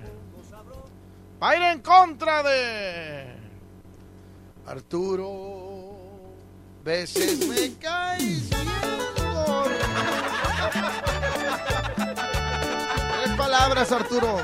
Va 1.42 1.48
a 1.48 1.56
ir 1.56 1.62
en 1.62 1.80
contra 1.80 2.42
de... 2.42 3.34
Arturo, 4.66 5.59
me 6.90 7.06
caes 7.78 8.50
bien. 8.50 8.58
Tres 13.22 13.36
palabras, 13.36 13.92
Arturo. 13.92 14.40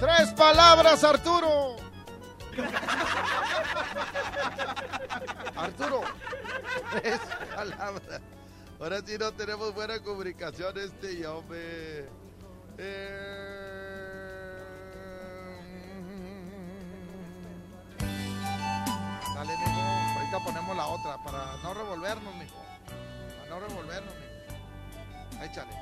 Tres 0.00 0.28
palabras, 0.36 1.04
Arturo. 1.04 1.76
Arturo. 5.56 6.00
Tres 6.90 7.20
palabras. 7.54 8.20
Ahora 8.80 9.00
sí 9.06 9.16
no 9.16 9.32
tenemos 9.32 9.72
buena 9.74 10.00
comunicación 10.00 10.76
este 10.78 11.12
y 11.12 11.22
yo 11.22 11.44
me... 11.48 12.08
Dale, 19.34 19.56
mijo. 19.58 19.79
Ponemos 20.38 20.76
la 20.76 20.86
otra 20.86 21.16
para 21.24 21.56
no 21.62 21.74
revolvernos, 21.74 22.34
mijo. 22.36 22.54
Para 23.38 23.50
no 23.50 23.66
revolvernos, 23.66 24.14
mijo. 24.14 25.44
Échale. 25.44 25.72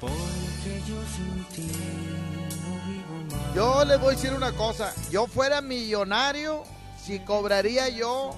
Porque 0.00 0.82
yo 0.86 1.02
sin 1.14 1.44
ti 1.46 1.72
no 2.62 2.74
vivo 2.86 3.36
más. 3.36 3.54
Yo 3.54 3.84
les 3.84 4.00
voy 4.00 4.08
a 4.08 4.16
decir 4.16 4.32
una 4.32 4.52
cosa. 4.52 4.92
Yo 5.10 5.26
fuera 5.26 5.60
millonario, 5.60 6.64
si 7.02 7.20
cobraría 7.20 7.88
yo 7.88 8.34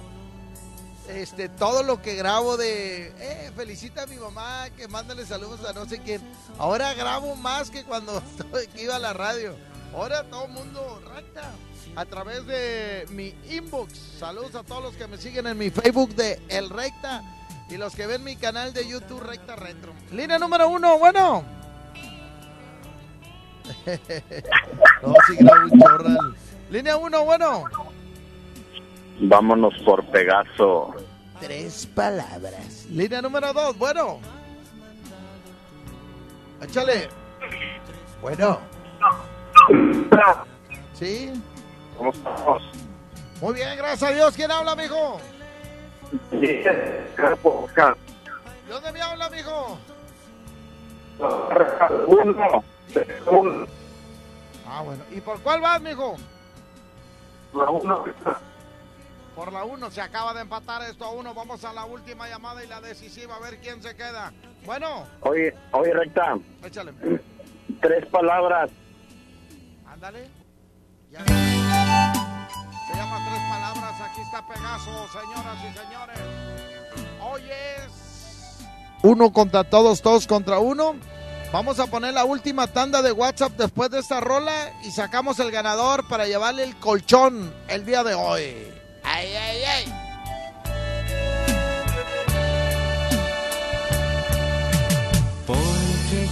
este 1.09 1.49
todo 1.49 1.83
lo 1.83 2.01
que 2.01 2.15
grabo 2.15 2.57
de 2.57 3.07
eh, 3.19 3.51
felicita 3.55 4.03
a 4.03 4.05
mi 4.05 4.17
mamá, 4.17 4.69
que 4.77 4.87
mándale 4.87 5.25
saludos 5.25 5.65
a 5.65 5.73
no 5.73 5.87
sé 5.87 5.99
quién. 5.99 6.21
Ahora 6.57 6.93
grabo 6.93 7.35
más 7.35 7.69
que 7.69 7.83
cuando 7.83 8.21
que 8.75 8.83
iba 8.83 8.95
a 8.95 8.99
la 8.99 9.13
radio. 9.13 9.55
Ahora 9.93 10.23
todo 10.23 10.45
el 10.45 10.51
mundo 10.51 11.01
recta 11.13 11.51
a 11.95 12.05
través 12.05 12.45
de 12.45 13.05
mi 13.09 13.33
inbox. 13.53 13.93
Saludos 14.19 14.55
a 14.55 14.63
todos 14.63 14.83
los 14.83 14.95
que 14.95 15.07
me 15.07 15.17
siguen 15.17 15.47
en 15.47 15.57
mi 15.57 15.69
Facebook 15.69 16.15
de 16.15 16.39
El 16.47 16.69
Recta 16.69 17.21
y 17.69 17.77
los 17.77 17.95
que 17.95 18.07
ven 18.07 18.23
mi 18.23 18.35
canal 18.35 18.73
de 18.73 18.87
YouTube 18.87 19.21
Recta 19.21 19.55
Retro. 19.55 19.93
Línea 20.11 20.39
número 20.39 20.69
uno, 20.69 20.97
bueno. 20.97 21.43
no, 25.03 25.15
sí 25.27 25.35
grabo 25.39 25.63
un 25.71 25.79
chorral. 25.79 26.35
Línea 26.69 26.95
uno, 26.95 27.25
bueno. 27.25 27.63
Vámonos 29.19 29.73
por 29.83 30.05
Pegaso. 30.07 30.95
Tres 31.39 31.85
palabras. 31.85 32.85
Línea 32.89 33.21
número 33.21 33.51
dos, 33.51 33.77
bueno. 33.77 34.19
Échale. 36.61 37.09
Bueno. 38.21 38.59
¿Sí? 40.93 41.31
¿Cómo 41.97 42.11
estamos? 42.11 42.63
Muy 43.41 43.53
bien, 43.55 43.75
gracias 43.77 44.11
a 44.11 44.13
Dios. 44.13 44.35
¿Quién 44.35 44.51
habla, 44.51 44.75
mijo? 44.75 45.19
¿De 46.31 46.63
dónde 48.69 48.91
me 48.91 49.01
habla, 49.01 49.29
mijo? 49.29 49.77
Uno. 52.07 52.63
Uno. 53.27 53.67
Ah, 54.67 54.81
bueno. 54.83 55.03
¿Y 55.11 55.21
por 55.21 55.39
cuál 55.41 55.61
vas, 55.61 55.81
mijo? 55.81 56.15
La 57.53 57.69
uno. 57.69 58.05
Por 59.35 59.51
la 59.53 59.63
uno. 59.63 59.91
Se 59.91 60.01
acaba 60.01 60.33
de 60.33 60.41
empatar 60.41 60.81
esto 60.83 61.05
a 61.05 61.11
uno. 61.11 61.33
Vamos 61.33 61.63
a 61.65 61.73
la 61.73 61.85
última 61.85 62.27
llamada 62.27 62.63
y 62.63 62.67
la 62.67 62.81
decisiva. 62.81 63.35
A 63.35 63.39
ver 63.39 63.59
quién 63.59 63.81
se 63.81 63.95
queda. 63.95 64.31
Bueno, 64.65 65.05
Oye, 65.21 65.53
oye, 65.71 65.93
recta. 65.93 66.37
échale. 66.63 66.93
Tres 67.81 68.05
palabras. 68.07 68.69
Ándale. 70.01 70.27
Ya. 71.11 71.23
Se 71.23 72.95
llama 72.95 73.23
Tres 73.29 73.41
Palabras. 73.51 74.01
Aquí 74.01 74.21
está 74.21 74.47
Pegaso, 74.47 75.07
señoras 75.09 75.57
y 75.59 75.77
señores. 75.77 76.19
Hoy 77.21 77.43
es 77.43 78.65
uno 79.03 79.31
contra 79.31 79.63
todos, 79.63 80.01
todos 80.01 80.25
contra 80.25 80.57
uno. 80.57 80.95
Vamos 81.53 81.79
a 81.79 81.85
poner 81.85 82.15
la 82.15 82.25
última 82.25 82.65
tanda 82.65 83.03
de 83.03 83.11
WhatsApp 83.11 83.51
después 83.51 83.91
de 83.91 83.99
esta 83.99 84.19
rola 84.19 84.73
y 84.83 84.89
sacamos 84.89 85.39
el 85.39 85.51
ganador 85.51 86.07
para 86.07 86.25
llevarle 86.25 86.63
el 86.63 86.75
colchón 86.77 87.53
el 87.67 87.85
día 87.85 88.03
de 88.03 88.15
hoy. 88.15 88.55
¡Ay, 89.03 89.35
ay, 89.35 89.63
ay! 89.63 89.93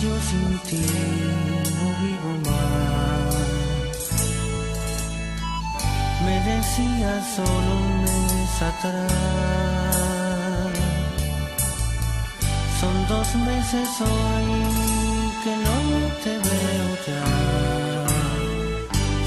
yo 0.02 0.18
sin 0.22 1.39
decía 6.80 7.22
solo 7.36 7.72
un 7.78 8.02
mes 8.02 8.62
atrás. 8.62 9.12
Son 12.80 12.96
dos 13.08 13.36
meses 13.36 13.90
hoy 14.02 14.50
que 15.44 15.54
no 15.66 15.78
te 16.24 16.34
veo 16.48 16.88
ya. 17.08 17.26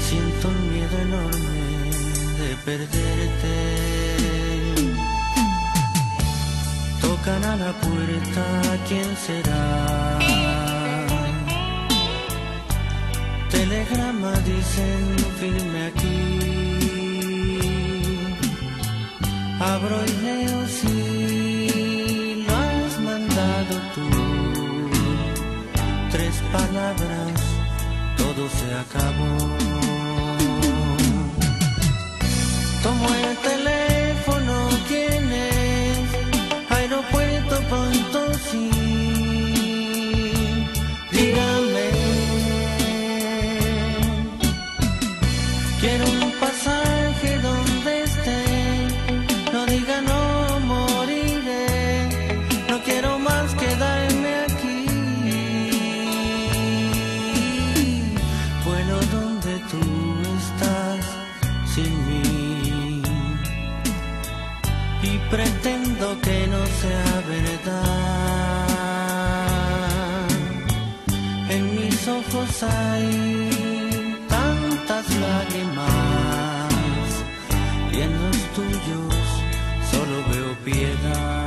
Siento 0.07 0.47
un 0.47 0.59
miedo 0.71 0.95
enorme 1.07 1.61
de 2.39 2.49
perderte. 2.65 3.55
Tocan 7.01 7.43
a 7.43 7.55
la 7.55 7.71
puerta, 7.73 8.43
¿quién 8.87 9.09
será? 9.25 10.19
Telegrama 13.51 14.31
dicen 14.45 15.15
firme 15.39 15.79
aquí. 15.87 16.32
Abro 19.65 19.97
y 20.05 20.11
leo 20.25 20.67
si 20.67 22.43
lo 22.45 22.53
has 22.53 22.99
mandado 22.99 23.75
tú. 23.95 24.07
Tres 26.11 26.35
palabras, 26.51 27.33
todo 28.17 28.49
se 28.57 28.67
acabó. 28.83 29.33
Tomo 32.83 33.07
el 33.15 33.37
teléfono, 33.49 34.53
¿quién 34.89 35.31
es? 35.31 36.07
Aeropuerto 36.69 37.55
pronto 37.69 38.19
sí. 38.51 38.69
Dígame. 41.11 41.87
Quiero 45.79 46.05
un 46.11 46.22
hay 72.63 74.17
tantas 74.27 75.05
lágrimas 75.25 76.69
y 77.91 78.01
en 78.01 78.11
los 78.21 78.37
tuyos 78.55 79.15
solo 79.91 80.15
veo 80.31 80.55
piedad. 80.63 81.42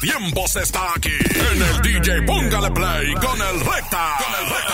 Tiempos 0.00 0.56
está 0.56 0.94
aquí. 0.94 1.10
En 1.10 1.62
el 1.62 1.82
DJ 1.82 2.22
Póngale 2.22 2.70
Play 2.70 3.14
con 3.14 3.40
el 3.40 3.60
Recta. 3.60 4.16
Con 4.18 4.44
el 4.44 4.50
Recta. 4.50 4.67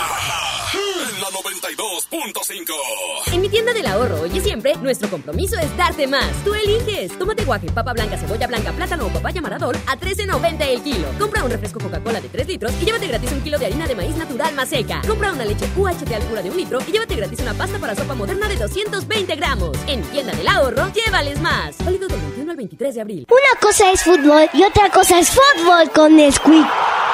En 2.35 2.59
la 2.59 2.65
92.5. 2.65 3.33
En 3.33 3.41
mi 3.41 3.49
tienda 3.49 3.73
del 3.73 3.87
ahorro 3.87 4.21
hoy 4.23 4.31
y 4.35 4.41
siempre, 4.41 4.75
nuestro 4.77 5.09
compromiso 5.09 5.59
es 5.59 5.77
darte 5.77 6.07
más. 6.07 6.31
Tú 6.45 6.55
eliges. 6.55 7.17
Tómate 7.19 7.45
guaje, 7.45 7.71
papa 7.71 7.93
blanca, 7.93 8.17
cebolla 8.17 8.47
blanca, 8.47 8.73
plátano 8.73 9.07
o 9.07 9.09
papaya 9.09 9.41
marador 9.41 9.77
a 9.87 9.97
13.90 9.97 10.67
el 10.67 10.83
kilo. 10.83 11.07
Compra 11.19 11.45
un 11.45 11.51
refresco 11.51 11.79
Coca-Cola 11.81 12.21
de 12.21 12.29
3 12.29 12.49
litros 12.49 12.73
y 12.81 12.87
llévate 12.87 13.07
gratis 13.07 13.33
un 13.33 13.41
kilo 13.41 13.59
de 13.59 13.67
harina 13.67 13.87
de 13.87 13.95
maíz 13.95 14.17
natural 14.17 14.55
más 14.55 14.69
seca. 14.69 15.01
Compra 15.07 15.33
una 15.33 15.45
leche 15.45 15.67
UHT 15.77 16.13
al 16.13 16.23
pura 16.23 16.43
de 16.43 16.51
un 16.51 16.57
litro 16.57 16.81
y 16.87 16.93
llévate 16.93 17.15
gratis 17.15 17.41
una 17.41 17.55
pasta 17.55 17.79
para 17.79 17.95
sopa 17.95 18.15
moderna 18.15 18.49
de 18.49 18.57
220 18.57 19.37
gramos. 19.37 19.77
En 19.87 20.01
mi 20.01 20.07
tienda 20.09 20.33
del 20.35 20.49
ahorro, 20.49 20.93
llévales 20.93 21.41
más. 21.41 21.77
Válido 21.85 22.09
del 22.09 22.21
21 22.21 22.51
al 22.51 22.57
23 22.57 22.95
de 22.95 23.01
abril. 23.01 23.27
Una 23.29 23.61
cosa 23.61 23.91
es 23.93 24.03
fútbol 24.03 24.49
y 24.53 24.63
otra 24.63 24.91
cosa 24.91 25.19
es 25.19 25.31
fútbol 25.31 25.91
con 25.93 26.17
Nesquik. 26.17 26.67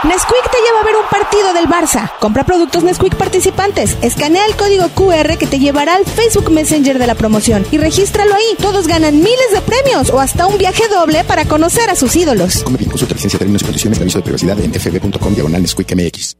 Nesquik 0.02 0.50
te 0.50 0.56
lleva 0.64 0.80
a 0.80 0.84
ver 0.84 0.96
un 0.96 1.06
partido 1.10 1.52
del 1.52 1.68
Barça. 1.68 2.10
Compra 2.20 2.44
productos 2.44 2.82
Nesquik 2.82 3.16
participantes. 3.16 3.98
Escanea 4.00 4.46
el 4.46 4.56
código 4.56 4.88
QR 4.94 5.36
que 5.36 5.46
te 5.46 5.58
llevará 5.58 5.94
al 5.94 6.06
Facebook 6.06 6.50
Messenger 6.50 6.98
de 6.98 7.06
la 7.06 7.14
promoción 7.14 7.66
y 7.70 7.76
regístralo 7.76 8.34
ahí. 8.34 8.56
Todos 8.58 8.86
ganan 8.86 9.18
miles 9.18 9.50
de 9.52 9.60
premios 9.60 10.08
o 10.08 10.18
hasta 10.18 10.46
un 10.46 10.56
viaje 10.56 10.88
doble 10.88 11.22
para 11.24 11.44
conocer 11.44 11.90
a 11.90 11.96
sus 11.96 12.16
ídolos. 12.16 12.62
Come 12.62 12.78
bien, 12.78 12.90
consulta 12.90 13.14
licencia, 13.14 13.38
términos 13.38 13.60
y 13.60 13.66
condiciones 13.66 13.98
de 13.98 14.04
aviso 14.04 14.18
de 14.18 14.24
privacidad 14.24 14.58
en 14.60 14.72
fb.com 14.72 15.34
diagonal 15.34 15.60
Nesquik 15.60 15.94
MX. 15.94 16.39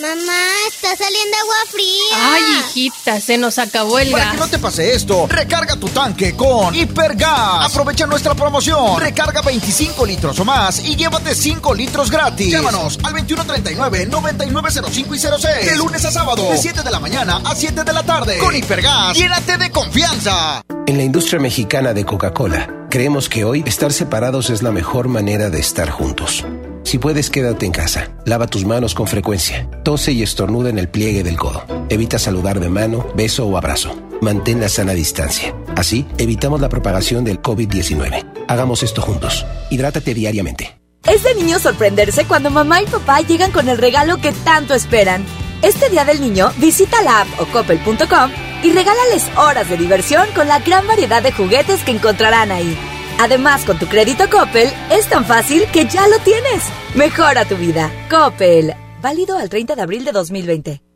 Mamá, 0.00 0.42
está 0.68 0.94
saliendo 0.94 1.36
agua 1.38 1.54
fría. 1.70 2.34
Ay, 2.34 2.42
hijita, 2.60 3.18
se 3.18 3.38
nos 3.38 3.58
acabó 3.58 3.98
el 3.98 4.10
Para 4.10 4.24
gas. 4.24 4.34
que 4.34 4.40
no 4.40 4.48
te 4.48 4.58
pase 4.58 4.94
esto, 4.94 5.26
recarga 5.26 5.76
tu 5.76 5.88
tanque 5.88 6.36
con 6.36 6.74
Hipergas. 6.74 7.64
Aprovecha 7.64 8.06
nuestra 8.06 8.34
promoción. 8.34 9.00
Recarga 9.00 9.40
25 9.40 10.04
litros 10.04 10.38
o 10.38 10.44
más 10.44 10.80
y 10.84 10.96
llévate 10.96 11.34
5 11.34 11.74
litros 11.74 12.10
gratis. 12.10 12.50
Llámanos 12.50 12.98
al 13.04 13.14
2139-9905 13.14 15.14
y 15.14 15.18
06. 15.18 15.40
De 15.70 15.76
lunes 15.76 16.04
a 16.04 16.12
sábado, 16.12 16.50
de 16.50 16.58
7 16.58 16.82
de 16.82 16.90
la 16.90 17.00
mañana 17.00 17.40
a 17.44 17.54
7 17.54 17.82
de 17.82 17.92
la 17.94 18.02
tarde. 18.02 18.36
Con 18.38 18.54
Hipergas, 18.54 19.16
llénate 19.16 19.56
de 19.56 19.70
confianza. 19.70 20.62
En 20.86 20.98
la 20.98 21.04
industria 21.04 21.40
mexicana 21.40 21.94
de 21.94 22.04
Coca-Cola, 22.04 22.86
creemos 22.90 23.30
que 23.30 23.44
hoy 23.44 23.64
estar 23.66 23.94
separados 23.94 24.50
es 24.50 24.62
la 24.62 24.72
mejor 24.72 25.08
manera 25.08 25.48
de 25.48 25.58
estar 25.58 25.88
juntos. 25.88 26.44
Si 26.86 26.98
puedes, 26.98 27.30
quédate 27.30 27.66
en 27.66 27.72
casa. 27.72 28.10
Lava 28.24 28.46
tus 28.46 28.64
manos 28.64 28.94
con 28.94 29.08
frecuencia. 29.08 29.68
Tose 29.82 30.12
y 30.12 30.22
estornuda 30.22 30.70
en 30.70 30.78
el 30.78 30.88
pliegue 30.88 31.24
del 31.24 31.36
codo. 31.36 31.64
Evita 31.88 32.16
saludar 32.16 32.60
de 32.60 32.68
mano, 32.68 33.04
beso 33.16 33.44
o 33.44 33.56
abrazo. 33.56 34.00
Mantén 34.20 34.60
la 34.60 34.68
sana 34.68 34.92
distancia. 34.92 35.52
Así, 35.76 36.06
evitamos 36.16 36.60
la 36.60 36.68
propagación 36.68 37.24
del 37.24 37.42
COVID-19. 37.42 38.44
Hagamos 38.46 38.84
esto 38.84 39.02
juntos. 39.02 39.44
Hidrátate 39.68 40.14
diariamente. 40.14 40.78
Es 41.02 41.24
de 41.24 41.34
niño 41.34 41.58
sorprenderse 41.58 42.24
cuando 42.24 42.50
mamá 42.50 42.80
y 42.80 42.86
papá 42.86 43.20
llegan 43.20 43.50
con 43.50 43.68
el 43.68 43.78
regalo 43.78 44.18
que 44.18 44.30
tanto 44.30 44.72
esperan. 44.72 45.24
Este 45.62 45.88
Día 45.90 46.04
del 46.04 46.20
Niño, 46.20 46.52
visita 46.58 47.02
la 47.02 47.22
app 47.22 47.28
o 47.40 47.46
coppel.com 47.46 48.30
y 48.62 48.70
regálales 48.70 49.24
horas 49.36 49.68
de 49.68 49.76
diversión 49.76 50.28
con 50.36 50.46
la 50.46 50.60
gran 50.60 50.86
variedad 50.86 51.20
de 51.20 51.32
juguetes 51.32 51.82
que 51.82 51.90
encontrarán 51.90 52.52
ahí. 52.52 52.78
Además, 53.18 53.64
con 53.64 53.78
tu 53.78 53.86
crédito 53.86 54.28
Coppel, 54.30 54.68
es 54.90 55.08
tan 55.08 55.24
fácil 55.24 55.64
que 55.72 55.86
ya 55.86 56.06
lo 56.08 56.18
tienes. 56.20 56.64
Mejora 56.94 57.44
tu 57.44 57.56
vida. 57.56 57.90
Coppel. 58.10 58.74
Válido 59.00 59.38
al 59.38 59.48
30 59.48 59.76
de 59.76 59.82
abril 59.82 60.04
de 60.04 60.12
2020. 60.12 60.85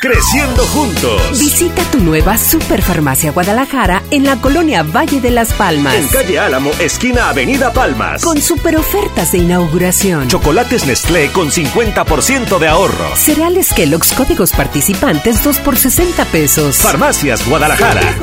Creciendo 0.00 0.64
juntos. 0.66 1.40
Visita 1.40 1.82
tu 1.90 1.98
nueva 1.98 2.38
Superfarmacia 2.38 3.32
Guadalajara 3.32 4.04
en 4.12 4.24
la 4.24 4.40
colonia 4.40 4.84
Valle 4.84 5.20
de 5.20 5.30
las 5.30 5.52
Palmas. 5.52 5.92
En 5.92 6.06
calle 6.06 6.38
Álamo, 6.38 6.70
esquina 6.78 7.30
Avenida 7.30 7.72
Palmas. 7.72 8.22
Con 8.22 8.40
super 8.40 8.76
ofertas 8.76 9.32
de 9.32 9.38
inauguración. 9.38 10.28
Chocolates 10.28 10.86
Nestlé 10.86 11.32
con 11.32 11.50
50% 11.50 12.60
de 12.60 12.68
ahorro. 12.68 13.16
Cereales 13.16 13.72
Kellogg's 13.72 14.12
códigos 14.12 14.52
participantes 14.52 15.42
2 15.42 15.58
por 15.58 15.76
60 15.76 16.24
pesos. 16.26 16.76
Farmacias 16.76 17.44
Guadalajara. 17.48 18.14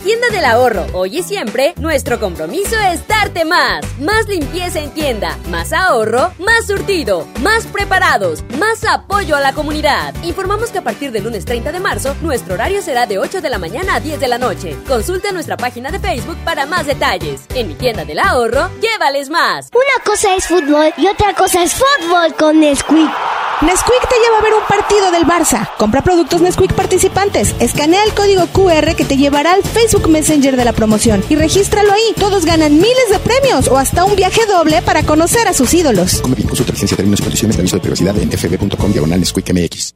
Tienda 0.00 0.28
del 0.30 0.44
ahorro, 0.44 0.86
hoy 0.94 1.18
y 1.18 1.22
siempre, 1.22 1.74
nuestro 1.76 2.18
compromiso 2.18 2.76
es 2.90 3.06
darte 3.06 3.44
más. 3.44 3.84
Más 4.00 4.26
limpieza 4.28 4.80
en 4.80 4.90
tienda, 4.90 5.36
más 5.50 5.72
ahorro, 5.72 6.32
más 6.38 6.66
surtido, 6.66 7.26
más 7.40 7.66
preparados, 7.66 8.42
más 8.58 8.84
apoyo 8.84 9.36
a 9.36 9.40
la 9.40 9.52
comunidad. 9.52 10.14
Informamos 10.22 10.70
que 10.70 10.78
a 10.78 10.84
partir 10.84 11.12
del 11.12 11.24
lunes 11.24 11.44
30 11.44 11.72
de 11.72 11.80
marzo, 11.80 12.14
nuestro 12.22 12.54
horario 12.54 12.80
será 12.82 13.06
de 13.06 13.18
8 13.18 13.40
de 13.40 13.50
la 13.50 13.58
mañana 13.58 13.96
a 13.96 14.00
10 14.00 14.20
de 14.20 14.28
la 14.28 14.38
noche. 14.38 14.76
Consulta 14.88 15.32
nuestra 15.32 15.56
página 15.56 15.90
de 15.90 15.98
Facebook 15.98 16.38
para 16.44 16.66
más 16.66 16.86
detalles. 16.86 17.42
En 17.54 17.68
mi 17.68 17.74
tienda 17.74 18.04
del 18.04 18.20
ahorro, 18.20 18.70
llévales 18.80 19.28
más. 19.28 19.68
Una 19.72 20.04
cosa 20.04 20.34
es 20.34 20.46
fútbol 20.46 20.92
y 20.96 21.06
otra 21.08 21.34
cosa 21.34 21.62
es 21.62 21.74
fútbol 21.74 22.34
con 22.34 22.60
Nesquik. 22.60 23.10
Nesquik 23.62 24.08
te 24.08 24.16
lleva 24.18 24.38
a 24.38 24.42
ver 24.42 24.54
un 24.54 24.64
partido 24.66 25.10
del 25.10 25.26
Barça. 25.26 25.68
Compra 25.76 26.00
productos 26.00 26.40
Nesquik 26.40 26.72
participantes. 26.72 27.54
Escanea 27.60 28.04
el 28.04 28.14
código 28.14 28.46
QR 28.46 28.94
que 28.96 29.04
te 29.04 29.18
llevará 29.18 29.52
al 29.52 29.62
Facebook 29.62 29.89
Messenger 29.98 30.56
de 30.56 30.64
la 30.64 30.72
promoción 30.72 31.22
y 31.28 31.34
regístralo 31.36 31.92
ahí. 31.92 32.14
Todos 32.18 32.44
ganan 32.44 32.74
miles 32.74 33.08
de 33.10 33.18
premios 33.18 33.68
o 33.68 33.76
hasta 33.76 34.04
un 34.04 34.16
viaje 34.16 34.40
doble 34.46 34.82
para 34.82 35.02
conocer 35.02 35.48
a 35.48 35.52
sus 35.52 35.74
ídolos. 35.74 36.20
Come 36.22 36.36
bien, 36.36 36.48
consulta 36.48 36.72
licencia, 36.72 36.96
términos 36.96 37.20
y 37.20 37.22
condiciones 37.24 37.56
de 37.56 37.62
aviso 37.62 37.76
de 37.76 37.82
privacidad 37.82 38.16
en 38.18 38.30
fb.com 38.30 38.92
diagonal 38.92 39.20
MX. 39.20 39.94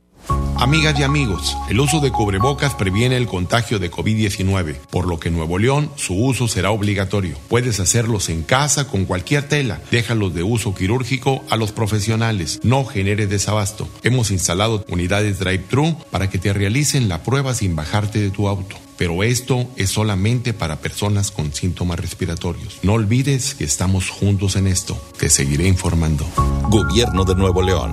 Amigas 0.57 0.99
y 0.99 1.03
amigos, 1.03 1.57
el 1.69 1.81
uso 1.81 2.01
de 2.01 2.11
cubrebocas 2.11 2.75
previene 2.75 3.17
el 3.17 3.27
contagio 3.27 3.79
de 3.79 3.91
COVID-19, 3.91 4.77
por 4.91 5.07
lo 5.07 5.19
que 5.19 5.29
en 5.29 5.37
Nuevo 5.37 5.59
León 5.59 5.91
su 5.97 6.15
uso 6.15 6.49
será 6.49 6.71
obligatorio. 6.71 7.37
Puedes 7.49 7.81
hacerlos 7.81 8.29
en 8.31 8.43
casa 8.43 8.87
con 8.87 9.05
cualquier 9.05 9.47
tela. 9.49 9.81
Déjalos 9.91 10.35
de 10.35 10.43
uso 10.43 10.75
quirúrgico 10.75 11.45
a 11.51 11.57
los 11.57 11.73
profesionales. 11.73 12.61
No 12.63 12.85
genere 12.85 13.27
desabasto. 13.27 13.89
Hemos 14.03 14.31
instalado 14.31 14.85
unidades 14.89 15.39
drive-thru 15.39 15.97
para 16.11 16.31
que 16.31 16.39
te 16.39 16.53
realicen 16.53 17.09
la 17.09 17.23
prueba 17.23 17.53
sin 17.53 17.77
bajarte 17.77 18.21
de 18.21 18.31
tu 18.31 18.49
auto. 18.49 18.77
Pero 18.97 19.23
esto 19.23 19.67
es 19.77 19.91
solamente 19.91 20.53
para 20.53 20.81
personas 20.81 21.31
con 21.31 21.53
síntomas 21.53 21.99
respiratorios. 21.99 22.79
No 22.83 22.95
olvides 22.95 23.55
que 23.55 23.65
estamos 23.65 24.09
juntos 24.09 24.57
en 24.57 24.67
esto. 24.67 24.97
Te 25.19 25.29
seguiré 25.31 25.67
informando. 25.67 26.27
Gobierno 26.71 27.25
de 27.25 27.35
Nuevo 27.35 27.63
León. 27.63 27.93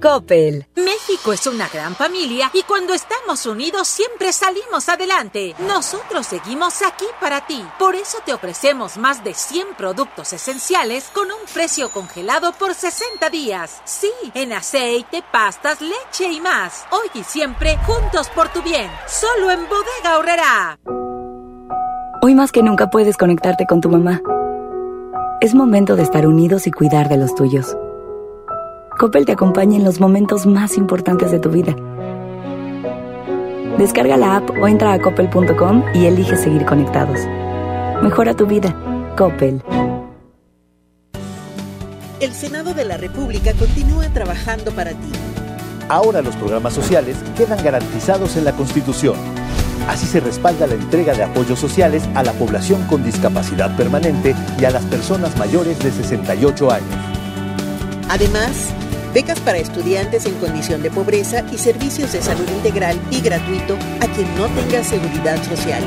Coppel. 0.00 0.66
México 0.76 1.32
es 1.32 1.46
una 1.46 1.68
gran 1.68 1.94
familia 1.94 2.50
y 2.52 2.62
cuando 2.62 2.94
estamos 2.94 3.46
unidos 3.46 3.88
siempre 3.88 4.32
salimos 4.32 4.88
adelante. 4.88 5.54
Nosotros 5.66 6.26
seguimos 6.26 6.82
aquí 6.82 7.06
para 7.20 7.46
ti. 7.46 7.64
Por 7.78 7.94
eso 7.94 8.18
te 8.24 8.34
ofrecemos 8.34 8.96
más 8.96 9.24
de 9.24 9.34
100 9.34 9.74
productos 9.76 10.32
esenciales 10.32 11.10
con 11.12 11.26
un 11.26 11.46
precio 11.52 11.90
congelado 11.90 12.52
por 12.52 12.74
60 12.74 13.30
días. 13.30 13.80
Sí, 13.84 14.12
en 14.34 14.52
aceite, 14.52 15.22
pastas, 15.32 15.80
leche 15.80 16.30
y 16.30 16.40
más. 16.40 16.84
Hoy 16.90 17.08
y 17.14 17.24
siempre 17.24 17.78
juntos 17.86 18.28
por 18.28 18.48
tu 18.48 18.62
bien. 18.62 18.90
Solo 19.06 19.50
en 19.50 19.60
Bodega 19.68 20.18
Horrera. 20.18 20.78
Hoy 22.22 22.34
más 22.34 22.52
que 22.52 22.62
nunca 22.62 22.90
puedes 22.90 23.16
conectarte 23.16 23.66
con 23.66 23.80
tu 23.80 23.88
mamá. 23.88 24.20
Es 25.40 25.54
momento 25.54 25.96
de 25.96 26.02
estar 26.02 26.26
unidos 26.26 26.66
y 26.66 26.72
cuidar 26.72 27.08
de 27.08 27.18
los 27.18 27.34
tuyos. 27.34 27.76
Coppel 28.98 29.26
te 29.26 29.32
acompaña 29.32 29.76
en 29.76 29.84
los 29.84 30.00
momentos 30.00 30.46
más 30.46 30.78
importantes 30.78 31.30
de 31.30 31.38
tu 31.38 31.50
vida. 31.50 31.76
Descarga 33.76 34.16
la 34.16 34.36
app 34.36 34.48
o 34.58 34.66
entra 34.66 34.94
a 34.94 34.98
coppel.com 34.98 35.84
y 35.92 36.06
elige 36.06 36.34
seguir 36.36 36.64
conectados. 36.64 37.20
Mejora 38.02 38.34
tu 38.34 38.46
vida. 38.46 38.74
Coppel. 39.18 39.62
El 42.20 42.32
Senado 42.32 42.72
de 42.72 42.86
la 42.86 42.96
República 42.96 43.52
continúa 43.52 44.08
trabajando 44.14 44.70
para 44.72 44.92
ti. 44.92 45.12
Ahora 45.90 46.22
los 46.22 46.34
programas 46.36 46.72
sociales 46.72 47.18
quedan 47.36 47.62
garantizados 47.62 48.36
en 48.38 48.46
la 48.46 48.52
Constitución. 48.52 49.16
Así 49.88 50.06
se 50.06 50.20
respalda 50.20 50.66
la 50.66 50.74
entrega 50.74 51.12
de 51.12 51.22
apoyos 51.22 51.58
sociales 51.58 52.08
a 52.14 52.22
la 52.22 52.32
población 52.32 52.82
con 52.86 53.04
discapacidad 53.04 53.76
permanente 53.76 54.34
y 54.58 54.64
a 54.64 54.70
las 54.70 54.84
personas 54.86 55.36
mayores 55.36 55.78
de 55.80 55.92
68 55.92 56.70
años. 56.70 57.16
Además, 58.08 58.72
becas 59.16 59.40
para 59.40 59.56
estudiantes 59.56 60.26
en 60.26 60.34
condición 60.34 60.82
de 60.82 60.90
pobreza 60.90 61.42
y 61.50 61.56
servicios 61.56 62.12
de 62.12 62.20
salud 62.20 62.46
integral 62.50 63.00
y 63.10 63.22
gratuito 63.22 63.78
a 64.02 64.06
quien 64.08 64.28
no 64.36 64.46
tenga 64.48 64.84
seguridad 64.84 65.42
social. 65.42 65.82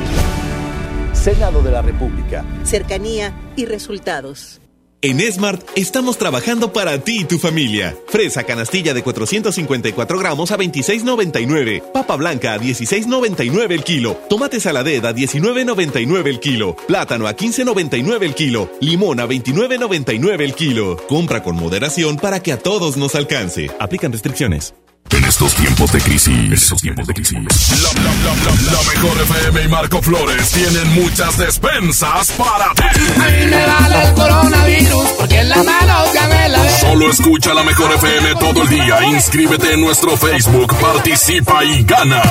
Senado 1.12 1.62
de 1.62 1.70
la 1.70 1.80
República. 1.80 2.44
Cercanía 2.64 3.32
y 3.54 3.66
resultados. 3.66 4.59
En 5.02 5.18
Smart 5.32 5.66
estamos 5.76 6.18
trabajando 6.18 6.74
para 6.74 6.98
ti 6.98 7.20
y 7.20 7.24
tu 7.24 7.38
familia. 7.38 7.96
Fresa 8.08 8.44
canastilla 8.44 8.92
de 8.92 9.02
454 9.02 10.18
gramos 10.18 10.50
a 10.50 10.58
26.99. 10.58 11.90
Papa 11.90 12.16
blanca 12.16 12.52
a 12.52 12.58
16.99 12.58 13.72
el 13.72 13.82
kilo. 13.82 14.20
Tomate 14.28 14.60
saladed 14.60 15.02
a 15.06 15.14
19.99 15.14 16.26
el 16.26 16.38
kilo. 16.38 16.76
Plátano 16.86 17.26
a 17.26 17.34
15.99 17.34 18.22
el 18.22 18.34
kilo. 18.34 18.70
Limón 18.82 19.20
a 19.20 19.26
29.99 19.26 20.42
el 20.42 20.54
kilo. 20.54 20.98
Compra 21.08 21.42
con 21.42 21.56
moderación 21.56 22.18
para 22.18 22.42
que 22.42 22.52
a 22.52 22.58
todos 22.58 22.98
nos 22.98 23.14
alcance. 23.14 23.70
Aplican 23.78 24.12
restricciones. 24.12 24.74
En 25.12 25.24
estos 25.24 25.54
tiempos 25.54 25.92
de 25.92 26.00
crisis, 26.00 26.28
en 26.28 26.52
estos 26.52 26.80
tiempos 26.80 27.06
de 27.06 27.14
crisis, 27.14 27.34
la, 27.34 27.40
la, 27.40 28.10
la, 28.10 28.34
la, 28.44 28.72
la 28.72 28.82
mejor 28.92 29.20
FM 29.22 29.62
y 29.62 29.68
Marco 29.68 30.02
Flores 30.02 30.50
tienen 30.50 30.88
muchas 30.94 31.36
despensas 31.36 32.30
para 32.32 32.72
ti. 32.74 32.82
A 33.20 33.28
mí 33.28 33.46
me 33.46 33.66
vale 33.66 34.02
el 34.04 34.14
coronavirus 34.14 35.08
porque 35.18 35.40
en 35.40 35.48
la 35.48 35.62
mano 35.62 36.04
ya 36.14 36.26
me 36.28 36.48
la 36.48 36.62
ve. 36.62 36.70
Solo 36.80 37.10
escucha 37.10 37.54
la 37.54 37.62
mejor 37.64 37.92
FM 37.92 38.34
todo 38.36 38.62
el 38.62 38.68
día. 38.68 39.02
Inscríbete 39.04 39.74
en 39.74 39.80
nuestro 39.80 40.16
Facebook, 40.16 40.74
participa 40.78 41.64
y 41.64 41.82
gana. 41.84 42.22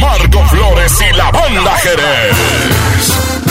Marco 0.00 0.44
Flores 0.48 0.92
y 1.10 1.16
la 1.16 1.30
banda 1.30 1.76
Jerez. 1.78 3.43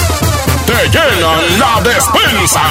Te 0.73 0.89
llenan 0.89 1.59
la 1.59 1.81
despensa. 1.81 2.61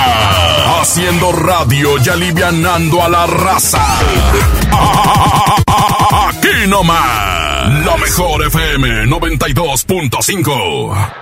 Haciendo 0.80 1.30
radio 1.32 1.96
y 2.04 2.08
alivianando 2.08 3.00
a 3.02 3.08
la 3.08 3.26
raza. 3.26 3.80
Aquí 6.28 6.66
nomás. 6.66 7.84
La 7.86 7.96
mejor 7.96 8.44
FM 8.46 9.04
92.5. 9.06 11.14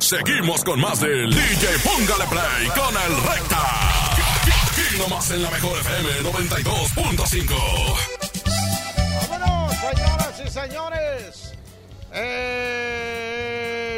Seguimos 0.00 0.64
con 0.64 0.80
más 0.80 0.98
del 1.00 1.30
DJ 1.30 1.78
Póngale 1.84 2.24
Play 2.26 2.66
con 2.74 2.96
el 2.96 3.16
Recta. 3.22 3.62
Aquí 4.12 4.98
nomás 4.98 5.30
en 5.30 5.42
la 5.42 5.50
mejor 5.50 5.78
FM 5.78 6.08
92.5. 6.22 7.54
¡Vámonos, 9.30 9.74
señoras 9.76 10.42
y 10.44 10.50
señores! 10.50 11.52
Eh, 12.12 13.25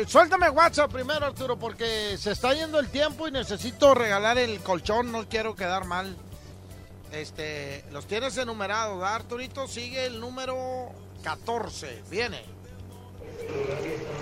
suéltame 0.06 0.50
WhatsApp 0.50 0.92
primero, 0.92 1.26
Arturo, 1.26 1.58
porque 1.58 2.16
se 2.18 2.32
está 2.32 2.54
yendo 2.54 2.78
el 2.78 2.88
tiempo 2.88 3.26
y 3.28 3.30
necesito 3.30 3.94
regalar 3.94 4.38
el 4.38 4.60
colchón. 4.60 5.12
No 5.12 5.28
quiero 5.28 5.54
quedar 5.54 5.84
mal. 5.84 6.16
Este, 7.12 7.84
los 7.90 8.06
tienes 8.06 8.36
enumerados, 8.36 8.98
¿verdad, 8.98 9.14
Arturito? 9.16 9.66
Sigue 9.66 10.06
el 10.06 10.20
número 10.20 10.90
14. 11.22 12.02
Viene. 12.10 12.42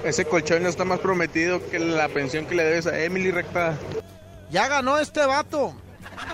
Ese 0.05 0.25
colchón 0.25 0.63
no 0.63 0.69
está 0.69 0.85
más 0.85 1.01
prometido 1.01 1.65
que 1.69 1.79
la 1.79 2.09
pensión 2.09 2.47
que 2.47 2.55
le 2.55 2.65
debes 2.65 2.87
a 2.87 2.99
Emily 3.01 3.31
Recta. 3.31 3.77
Ya 4.51 4.69
ganó 4.69 4.99
este 4.99 5.25
vato. 5.27 5.75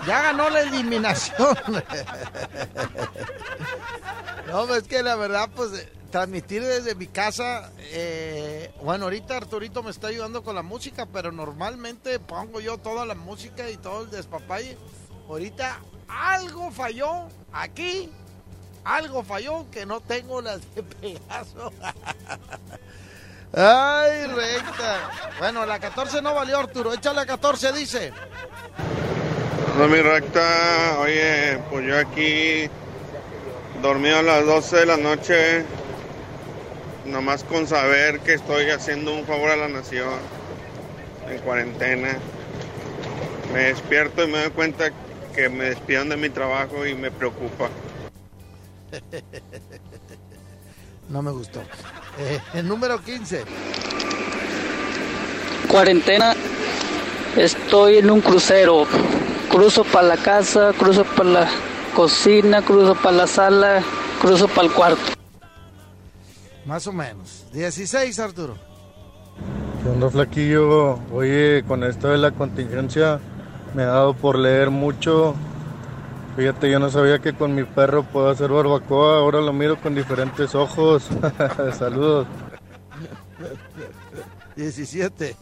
Ya 0.05 0.21
ganó 0.21 0.49
la 0.49 0.61
eliminación. 0.61 1.57
no, 4.47 4.75
es 4.75 4.83
que 4.83 5.01
la 5.01 5.15
verdad, 5.15 5.49
pues, 5.55 5.73
eh, 5.73 5.89
transmitir 6.13 6.63
desde 6.63 6.93
mi 6.93 7.07
casa. 7.07 7.71
eh, 7.91 8.71
bueno, 8.83 9.05
ahorita 9.05 9.35
Arturito 9.35 9.81
me 9.81 9.89
está 9.89 10.09
ayudando 10.09 10.43
con 10.43 10.53
la 10.53 10.61
música, 10.61 11.07
pero 11.11 11.31
normalmente 11.31 12.19
pongo 12.19 12.59
yo 12.59 12.77
toda 12.77 13.03
la 13.03 13.15
música 13.15 13.67
y 13.67 13.77
todo 13.77 14.03
el 14.03 14.11
despapalle. 14.11 14.77
Ahorita 15.27 15.79
algo 16.07 16.69
falló 16.69 17.27
aquí. 17.51 18.11
Algo 18.83 19.23
falló 19.23 19.65
que 19.71 19.87
no 19.87 20.01
tengo 20.01 20.39
las 20.43 20.59
de 20.75 20.83
Pegaso. 20.83 21.73
Ay, 23.51 24.27
recta. 24.27 25.09
Bueno, 25.39 25.65
la 25.65 25.79
14 25.79 26.21
no 26.21 26.35
valió, 26.35 26.59
Arturo. 26.59 26.93
Échale 26.93 27.15
la 27.15 27.25
14, 27.25 27.71
dice. 27.73 28.13
No, 29.79 29.87
mi 29.87 29.99
recta, 29.99 30.99
oye, 30.99 31.57
pues 31.71 31.87
yo 31.87 31.97
aquí 31.97 32.69
dormido 33.81 34.19
a 34.19 34.21
las 34.21 34.45
12 34.45 34.75
de 34.75 34.85
la 34.85 34.97
noche, 34.97 35.65
nomás 37.05 37.43
con 37.43 37.67
saber 37.67 38.19
que 38.19 38.33
estoy 38.33 38.69
haciendo 38.69 39.13
un 39.13 39.25
favor 39.25 39.51
a 39.51 39.55
la 39.55 39.67
nación 39.67 40.09
en 41.29 41.39
cuarentena. 41.39 42.17
Me 43.53 43.65
despierto 43.65 44.23
y 44.23 44.27
me 44.27 44.39
doy 44.39 44.49
cuenta 44.51 44.91
que 45.35 45.49
me 45.49 45.65
despidieron 45.65 46.09
de 46.09 46.17
mi 46.17 46.29
trabajo 46.29 46.85
y 46.85 46.95
me 46.95 47.11
preocupa. 47.11 47.69
No 51.09 51.21
me 51.21 51.31
gustó. 51.31 51.61
Eh, 52.17 52.39
el 52.53 52.67
número 52.67 52.99
15. 52.99 53.43
Cuarentena, 55.67 56.33
estoy 57.35 57.97
en 57.97 58.09
un 58.09 58.21
crucero. 58.21 58.87
Cruzo 59.51 59.83
para 59.83 60.07
la 60.07 60.17
casa, 60.17 60.71
cruzo 60.77 61.03
para 61.03 61.29
la 61.29 61.49
cocina, 61.93 62.61
cruzo 62.61 62.95
para 62.95 63.17
la 63.17 63.27
sala, 63.27 63.83
cruzo 64.21 64.47
para 64.47 64.67
el 64.67 64.73
cuarto. 64.73 65.22
Más 66.65 66.87
o 66.87 66.93
menos. 66.93 67.45
16, 67.53 68.19
Arturo. 68.19 68.57
¿Qué 69.81 69.89
onda, 69.89 70.09
flaquillo? 70.09 70.99
Oye, 71.11 71.63
con 71.67 71.83
esto 71.83 72.07
de 72.09 72.17
la 72.17 72.31
contingencia 72.31 73.19
me 73.73 73.83
ha 73.83 73.87
dado 73.87 74.13
por 74.13 74.37
leer 74.37 74.69
mucho. 74.69 75.35
Fíjate, 76.37 76.71
yo 76.71 76.79
no 76.79 76.89
sabía 76.89 77.19
que 77.19 77.33
con 77.33 77.53
mi 77.53 77.63
perro 77.63 78.03
puedo 78.03 78.29
hacer 78.29 78.49
barbacoa. 78.49 79.17
Ahora 79.17 79.41
lo 79.41 79.53
miro 79.53 79.79
con 79.79 79.93
diferentes 79.93 80.55
ojos. 80.55 81.09
Saludos. 81.77 82.27
17. 84.55 85.35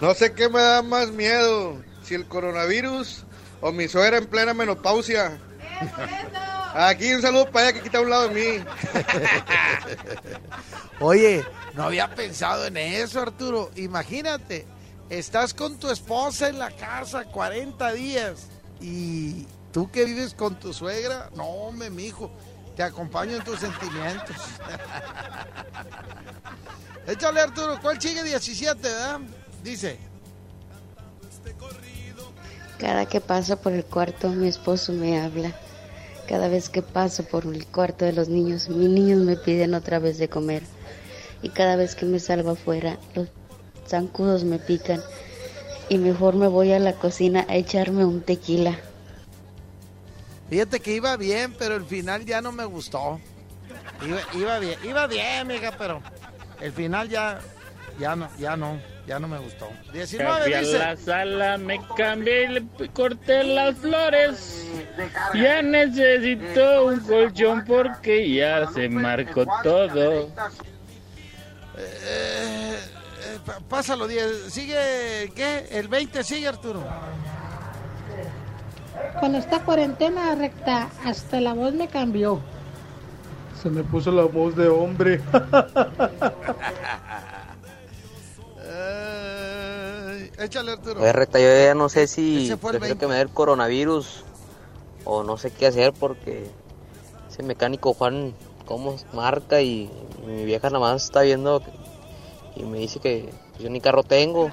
No 0.00 0.14
sé 0.14 0.32
qué 0.32 0.48
me 0.48 0.60
da 0.60 0.82
más 0.82 1.10
miedo, 1.10 1.76
si 2.02 2.14
el 2.14 2.26
coronavirus 2.26 3.24
o 3.60 3.72
mi 3.72 3.88
suegra 3.88 4.18
en 4.18 4.26
plena 4.26 4.54
menopausia. 4.54 5.38
Aquí 6.74 7.14
un 7.14 7.22
saludo 7.22 7.48
para 7.52 7.68
ella 7.68 7.78
que 7.78 7.84
quita 7.84 7.98
a 7.98 8.00
un 8.00 8.10
lado 8.10 8.28
de 8.28 8.34
mí. 8.34 8.64
Oye, 11.00 11.44
no 11.74 11.84
había 11.84 12.12
pensado 12.12 12.66
en 12.66 12.76
eso, 12.76 13.20
Arturo. 13.20 13.70
Imagínate, 13.76 14.66
estás 15.08 15.54
con 15.54 15.78
tu 15.78 15.88
esposa 15.88 16.48
en 16.48 16.58
la 16.58 16.72
casa 16.72 17.26
40 17.26 17.92
días 17.92 18.48
y 18.80 19.46
tú 19.70 19.88
que 19.88 20.04
vives 20.04 20.34
con 20.34 20.58
tu 20.58 20.72
suegra, 20.72 21.30
no, 21.36 21.44
hombre, 21.44 21.90
mijo, 21.90 22.32
te 22.74 22.82
acompaño 22.82 23.36
en 23.36 23.44
tus 23.44 23.60
sentimientos. 23.60 24.34
Échale, 27.06 27.40
Arturo, 27.40 27.78
¿cuál 27.80 28.02
sigue 28.02 28.24
17, 28.24 28.82
verdad? 28.82 29.20
Dice. 29.62 29.96
Cada 32.78 33.06
que 33.06 33.20
paso 33.20 33.56
por 33.56 33.72
el 33.72 33.84
cuarto, 33.84 34.30
mi 34.30 34.48
esposo 34.48 34.92
me 34.92 35.20
habla. 35.20 35.54
Cada 36.28 36.48
vez 36.48 36.68
que 36.70 36.82
paso 36.82 37.24
por 37.24 37.44
el 37.44 37.66
cuarto 37.66 38.04
de 38.04 38.12
los 38.12 38.28
niños, 38.28 38.68
mis 38.68 38.88
niños 38.88 39.20
me 39.20 39.36
piden 39.36 39.74
otra 39.74 39.98
vez 39.98 40.18
de 40.18 40.28
comer. 40.28 40.62
Y 41.42 41.50
cada 41.50 41.76
vez 41.76 41.94
que 41.94 42.06
me 42.06 42.18
salgo 42.18 42.50
afuera, 42.50 42.98
los 43.14 43.28
zancudos 43.86 44.44
me 44.44 44.58
pican. 44.58 45.02
Y 45.88 45.98
mejor 45.98 46.34
me 46.36 46.48
voy 46.48 46.72
a 46.72 46.78
la 46.78 46.94
cocina 46.94 47.44
a 47.48 47.56
echarme 47.56 48.04
un 48.04 48.22
tequila. 48.22 48.78
Fíjate 50.48 50.80
que 50.80 50.94
iba 50.94 51.16
bien, 51.16 51.54
pero 51.58 51.76
el 51.76 51.84
final 51.84 52.24
ya 52.24 52.40
no 52.40 52.52
me 52.52 52.64
gustó. 52.64 53.20
Iba, 54.34 54.58
bien, 54.58 54.78
iba 54.84 55.06
bien, 55.06 55.46
mija, 55.46 55.72
pero 55.76 56.02
el 56.60 56.72
final 56.72 57.08
ya, 57.08 57.40
ya 57.98 58.16
no, 58.16 58.28
ya 58.38 58.56
no, 58.56 58.78
ya 59.06 59.18
no 59.18 59.28
me 59.28 59.38
gustó. 59.38 59.68
19 59.92 60.42
Fui 60.44 60.52
a 60.52 60.60
dice. 60.60 60.78
la 60.78 60.96
sala, 60.96 61.58
me 61.58 61.80
cambié 61.96 62.62
y 62.78 62.88
corté 62.88 63.44
las 63.44 63.76
flores. 63.76 64.66
Ya 65.34 65.62
necesito 65.62 66.86
un 66.86 67.00
colchón 67.00 67.64
porque 67.66 68.34
ya 68.34 68.66
se 68.72 68.88
marcó 68.88 69.44
todo. 69.62 70.28
Eh, 71.76 71.76
eh, 71.76 72.76
pásalo 73.68 74.06
10. 74.06 74.52
Sigue, 74.52 75.32
¿qué? 75.34 75.66
El 75.70 75.88
20 75.88 76.22
sigue, 76.24 76.48
Arturo. 76.48 76.82
Con 79.20 79.34
esta 79.34 79.60
cuarentena 79.60 80.34
recta, 80.34 80.88
hasta 81.04 81.40
la 81.40 81.52
voz 81.52 81.74
me 81.74 81.88
cambió. 81.88 82.40
Se 83.60 83.70
me 83.70 83.82
puso 83.82 84.12
la 84.12 84.24
voz 84.24 84.54
de 84.56 84.68
hombre. 84.68 85.20
échale, 90.44 90.72
Arturo. 90.72 91.00
Oye, 91.00 91.12
Recta, 91.12 91.38
yo 91.38 91.46
ya 91.46 91.74
no 91.74 91.88
sé 91.88 92.06
si 92.06 92.50
prefiero 92.50 92.80
20. 92.80 92.98
que 92.98 93.06
me 93.06 93.14
dé 93.14 93.22
el 93.22 93.30
coronavirus 93.30 94.24
o 95.04 95.22
no 95.22 95.36
sé 95.36 95.50
qué 95.50 95.66
hacer 95.66 95.92
porque 95.92 96.50
ese 97.30 97.42
mecánico 97.42 97.94
Juan, 97.94 98.34
cómo 98.64 98.96
marca 99.12 99.60
y, 99.60 99.90
mi 100.26 100.44
vieja 100.44 100.70
nada 100.70 100.80
más 100.80 101.04
está 101.04 101.20
viendo 101.20 101.62
y 102.56 102.62
me 102.62 102.78
dice 102.78 102.98
que 103.00 103.28
yo 103.58 103.68
ni 103.68 103.80
carro 103.80 104.02
tengo. 104.02 104.50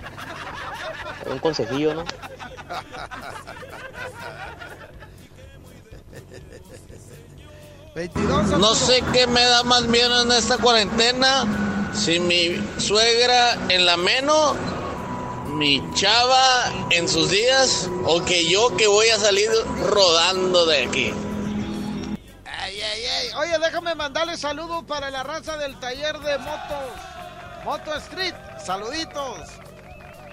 Un 1.32 1.40
consejillo, 1.40 1.94
¿no? 1.94 2.04
No 8.58 8.74
sé 8.74 9.04
qué 9.14 9.28
me 9.28 9.44
da 9.44 9.64
más 9.64 9.84
miedo 9.84 10.24
en 10.24 10.32
esta 10.32 10.58
cuarentena. 10.58 11.46
Si 11.94 12.20
mi 12.20 12.60
suegra 12.78 13.54
en 13.70 13.86
la 13.86 13.98
meno 13.98 14.56
mi 15.54 15.82
chava 15.94 16.72
en 16.92 17.08
sus 17.08 17.30
días 17.30 17.90
o 18.06 18.24
que 18.24 18.50
yo 18.50 18.76
que 18.78 18.88
voy 18.88 19.10
a 19.10 19.20
salir 19.20 19.50
rodando 19.90 20.66
de 20.66 20.86
aquí. 20.86 21.14
Oye, 23.38 23.58
déjame 23.60 23.96
mandarle 23.96 24.38
saludos 24.38 24.84
para 24.88 25.10
la 25.10 25.24
raza 25.24 25.58
del 25.58 25.80
taller 25.80 26.20
de 26.20 26.38
motos. 26.38 26.92
Moto 27.64 27.96
Street. 27.96 28.36
Saluditos. 28.64 29.50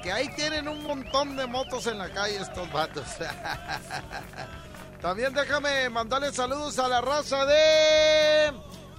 Que 0.03 0.13
ahí 0.13 0.29
tienen 0.35 0.69
un 0.69 0.83
montón 0.83 1.37
de 1.37 1.47
motos 1.47 1.87
en 1.87 1.99
la 1.99 2.11
calle 2.11 2.37
estos 2.37 2.71
vatos. 2.73 3.05
También 5.01 5.33
déjame 5.33 5.89
mandarle 5.91 6.33
saludos 6.33 6.79
a 6.79 6.89
la 6.89 7.01
raza 7.01 7.47
de 7.47 8.53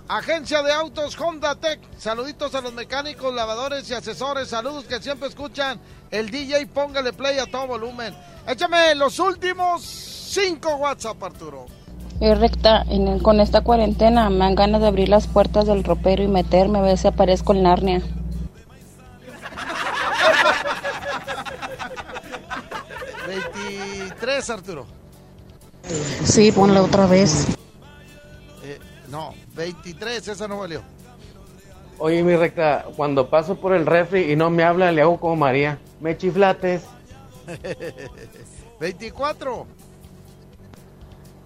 Agencia 0.09 0.63
de 0.63 0.71
Autos 0.71 1.15
Honda 1.19 1.53
Tech. 1.53 1.79
Saluditos 1.99 2.55
a 2.55 2.61
los 2.61 2.73
mecánicos, 2.73 3.31
lavadores 3.33 3.87
y 3.91 3.93
asesores. 3.93 4.47
Saludos 4.49 4.85
que 4.85 4.99
siempre 5.01 5.29
escuchan 5.29 5.79
el 6.09 6.31
DJ. 6.31 6.65
Póngale 6.65 7.13
play 7.13 7.37
a 7.37 7.45
todo 7.45 7.67
volumen. 7.67 8.15
Échame 8.47 8.95
los 8.95 9.19
últimos 9.19 9.83
cinco 9.83 10.75
WhatsApp, 10.77 11.21
Arturo. 11.23 11.67
Eh, 12.21 12.33
recta, 12.33 12.81
en- 12.89 13.19
con 13.19 13.39
esta 13.39 13.61
cuarentena 13.61 14.29
me 14.31 14.39
dan 14.39 14.55
ganas 14.55 14.81
de 14.81 14.87
abrir 14.87 15.09
las 15.09 15.27
puertas 15.27 15.67
del 15.67 15.83
ropero 15.83 16.23
y 16.23 16.27
meterme 16.27 16.79
a 16.79 16.81
ver 16.81 16.97
si 16.97 17.07
aparezco 17.07 17.53
en 17.53 17.63
Narnia. 17.63 18.01
23, 23.27 24.49
Arturo. 24.49 24.85
Sí, 26.23 26.51
ponla 26.51 26.81
otra 26.83 27.07
vez. 27.07 27.47
Eh, 28.63 28.79
no, 29.09 29.33
23, 29.59 30.25
esa 30.25 30.47
no 30.47 30.59
valió. 30.59 30.81
Oye, 31.97 32.23
mi 32.23 32.33
recta, 32.33 32.85
cuando 32.95 33.29
paso 33.29 33.55
por 33.55 33.73
el 33.73 33.85
refri 33.85 34.31
y 34.31 34.37
no 34.37 34.49
me 34.49 34.63
habla, 34.63 34.93
le 34.93 35.01
hago 35.01 35.19
como 35.19 35.35
María. 35.35 35.79
Me 35.99 36.15
chiflates. 36.15 36.83
24. 38.79 39.67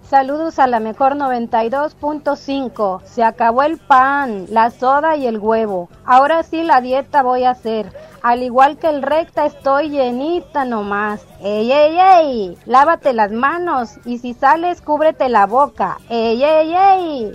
Saludos 0.08 0.60
a 0.60 0.68
la 0.68 0.80
mejor 0.80 1.16
92.5. 1.16 3.04
Se 3.04 3.24
acabó 3.24 3.64
el 3.64 3.80
pan, 3.80 4.46
la 4.50 4.70
soda 4.70 5.16
y 5.16 5.26
el 5.26 5.40
huevo. 5.40 5.90
Ahora 6.06 6.44
sí 6.44 6.62
la 6.62 6.82
dieta 6.82 7.24
voy 7.24 7.46
a 7.46 7.50
hacer. 7.50 7.92
Al 8.22 8.44
igual 8.44 8.78
que 8.78 8.90
el 8.90 9.02
recta 9.02 9.48
estoy 9.48 9.90
llenita 9.90 10.66
nomás. 10.66 11.26
¡Ey, 11.42 11.72
ey, 11.72 11.98
ey! 12.00 12.58
Lávate 12.68 13.14
las 13.14 13.32
manos 13.32 13.98
y 14.06 14.20
si 14.20 14.36
sales 14.36 14.82
cúbrete 14.82 15.30
la 15.30 15.48
boca. 15.48 15.98
¡Ey, 16.10 16.44
ey, 16.44 16.76
ey! 16.76 17.34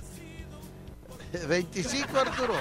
25, 1.31 2.17
Arturo. 2.19 2.53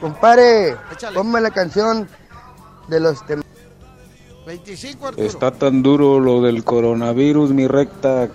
Compare, 0.00 0.76
Échale. 0.92 1.14
ponme 1.14 1.40
la 1.40 1.50
canción 1.50 2.08
de 2.88 3.00
los 3.00 3.24
tem 3.26 3.40
25, 4.46 5.06
Arturo. 5.08 5.26
Está 5.26 5.50
tan 5.52 5.82
duro 5.82 6.20
lo 6.20 6.42
del 6.42 6.64
coronavirus, 6.64 7.50
mi 7.50 7.66
recta. 7.66 8.28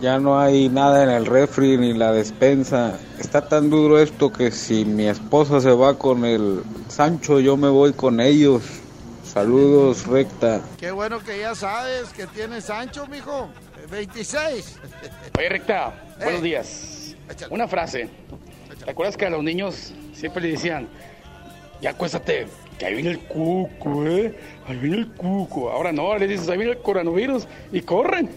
Ya 0.00 0.18
no 0.18 0.40
hay 0.40 0.68
nada 0.68 1.04
en 1.04 1.10
el 1.10 1.26
refri 1.26 1.76
ni 1.78 1.92
la 1.94 2.10
despensa. 2.10 2.98
Está 3.20 3.46
tan 3.48 3.70
duro 3.70 4.00
esto 4.00 4.32
que 4.32 4.50
si 4.50 4.84
mi 4.84 5.06
esposa 5.06 5.60
se 5.60 5.70
va 5.70 5.96
con 5.96 6.24
el 6.24 6.64
Sancho, 6.88 7.38
yo 7.38 7.56
me 7.56 7.68
voy 7.68 7.92
con 7.92 8.18
ellos. 8.20 8.62
Saludos, 9.24 10.06
recta. 10.08 10.60
Qué 10.78 10.90
bueno 10.90 11.20
que 11.20 11.38
ya 11.38 11.54
sabes 11.54 12.08
que 12.08 12.26
tienes 12.26 12.68
ancho, 12.68 13.06
mijo. 13.06 13.48
26. 13.92 14.78
Oye, 15.38 15.48
Recta, 15.48 15.94
Eh. 16.18 16.24
buenos 16.24 16.42
días. 16.42 16.98
Una 17.50 17.68
frase. 17.68 18.08
¿Te 18.84 18.90
acuerdas 18.90 19.16
que 19.16 19.26
a 19.26 19.30
los 19.30 19.42
niños 19.42 19.92
siempre 20.12 20.42
le 20.42 20.50
decían, 20.52 20.88
ya 21.80 21.90
acuéstate, 21.90 22.46
que 22.78 22.86
ahí 22.86 22.94
viene 22.94 23.10
el 23.10 23.20
cuco, 23.20 24.06
eh? 24.06 24.36
Ahí 24.66 24.76
viene 24.76 24.98
el 24.98 25.12
cuco. 25.12 25.70
Ahora 25.70 25.92
no, 25.92 26.16
le 26.16 26.26
dices, 26.26 26.48
ahí 26.48 26.58
viene 26.58 26.72
el 26.72 26.78
coronavirus 26.78 27.46
y 27.72 27.80
corren. 27.82 28.30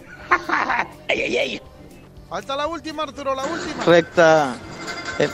¡Ay, 1.08 1.22
ay, 1.22 1.36
ay! 1.36 1.62
Falta 2.28 2.56
la 2.56 2.66
última, 2.66 3.04
Arturo, 3.04 3.34
la 3.34 3.44
última. 3.44 3.84
Recta, 3.84 4.56
en, 5.18 5.30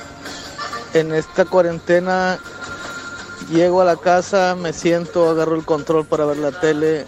en 0.94 1.14
esta 1.14 1.44
cuarentena 1.44 2.38
llego 3.50 3.80
a 3.80 3.84
la 3.84 3.96
casa, 3.96 4.54
me 4.54 4.72
siento, 4.72 5.28
agarro 5.28 5.56
el 5.56 5.64
control 5.64 6.06
para 6.06 6.24
ver 6.24 6.38
la 6.38 6.52
tele 6.52 7.06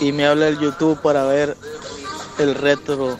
y 0.00 0.12
me 0.12 0.26
habla 0.26 0.48
el 0.48 0.58
YouTube 0.58 1.00
para 1.00 1.24
ver 1.24 1.56
el 2.38 2.54
retro, 2.54 3.18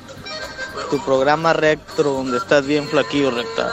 tu 0.90 1.05
programa 1.05 1.52
retro 1.52 2.12
donde 2.12 2.38
estás 2.38 2.66
bien 2.66 2.88
flaquillo, 2.88 3.30
Recta. 3.30 3.72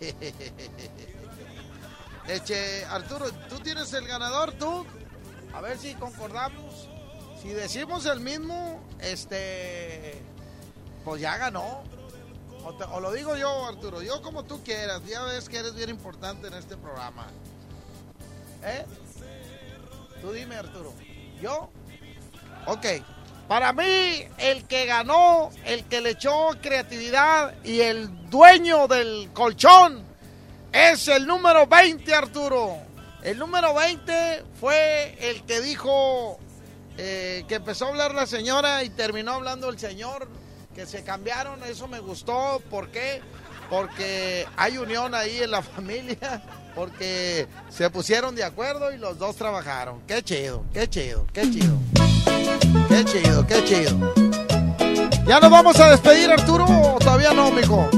Eche, 2.28 2.84
Arturo, 2.86 3.30
¿tú 3.48 3.58
tienes 3.58 3.92
el 3.92 4.06
ganador, 4.06 4.52
tú? 4.52 4.86
A 5.52 5.60
ver 5.60 5.78
si 5.78 5.94
concordamos. 5.94 6.88
Si 7.42 7.48
decimos 7.48 8.06
el 8.06 8.20
mismo, 8.20 8.80
este, 9.00 10.22
pues 11.04 11.20
ya 11.20 11.36
ganó. 11.38 11.82
O 12.92 13.00
lo 13.00 13.12
digo 13.12 13.36
yo, 13.36 13.66
Arturo, 13.66 14.02
yo 14.02 14.22
como 14.22 14.44
tú 14.44 14.62
quieras. 14.62 15.02
Ya 15.06 15.24
ves 15.24 15.48
que 15.48 15.58
eres 15.58 15.74
bien 15.74 15.90
importante 15.90 16.48
en 16.48 16.54
este 16.54 16.76
programa. 16.76 17.26
¿Eh? 18.62 18.84
Tú 20.20 20.32
dime, 20.32 20.56
Arturo. 20.56 20.92
¿Yo? 21.40 21.70
Ok. 22.66 22.86
Para 23.50 23.72
mí, 23.72 24.28
el 24.38 24.64
que 24.68 24.86
ganó, 24.86 25.50
el 25.64 25.82
que 25.86 26.00
le 26.00 26.10
echó 26.10 26.50
creatividad 26.62 27.52
y 27.64 27.80
el 27.80 28.30
dueño 28.30 28.86
del 28.86 29.28
colchón 29.34 30.04
es 30.72 31.08
el 31.08 31.26
número 31.26 31.66
20, 31.66 32.14
Arturo. 32.14 32.76
El 33.24 33.40
número 33.40 33.74
20 33.74 34.44
fue 34.60 35.16
el 35.18 35.42
que 35.42 35.60
dijo 35.62 36.38
eh, 36.96 37.44
que 37.48 37.56
empezó 37.56 37.86
a 37.86 37.88
hablar 37.88 38.14
la 38.14 38.28
señora 38.28 38.84
y 38.84 38.90
terminó 38.90 39.32
hablando 39.32 39.68
el 39.68 39.80
señor, 39.80 40.28
que 40.72 40.86
se 40.86 41.02
cambiaron, 41.02 41.60
eso 41.64 41.88
me 41.88 41.98
gustó. 41.98 42.62
¿Por 42.70 42.92
qué? 42.92 43.20
Porque 43.68 44.46
hay 44.56 44.78
unión 44.78 45.12
ahí 45.12 45.38
en 45.38 45.50
la 45.50 45.62
familia, 45.76 46.40
porque 46.76 47.48
se 47.68 47.90
pusieron 47.90 48.36
de 48.36 48.44
acuerdo 48.44 48.92
y 48.92 48.98
los 48.98 49.18
dos 49.18 49.34
trabajaron. 49.34 50.02
Qué 50.06 50.22
chido, 50.22 50.64
qué 50.72 50.88
chido, 50.88 51.26
qué 51.32 51.50
chido. 51.50 51.76
Qué 52.88 53.04
chido, 53.04 53.46
qué 53.46 53.64
chido. 53.64 54.12
¿Ya 55.26 55.38
nos 55.40 55.50
vamos 55.50 55.78
a 55.78 55.90
despedir, 55.90 56.30
Arturo, 56.30 56.64
o 56.64 56.98
todavía 56.98 57.32
no, 57.32 57.50
mijo? 57.50 57.88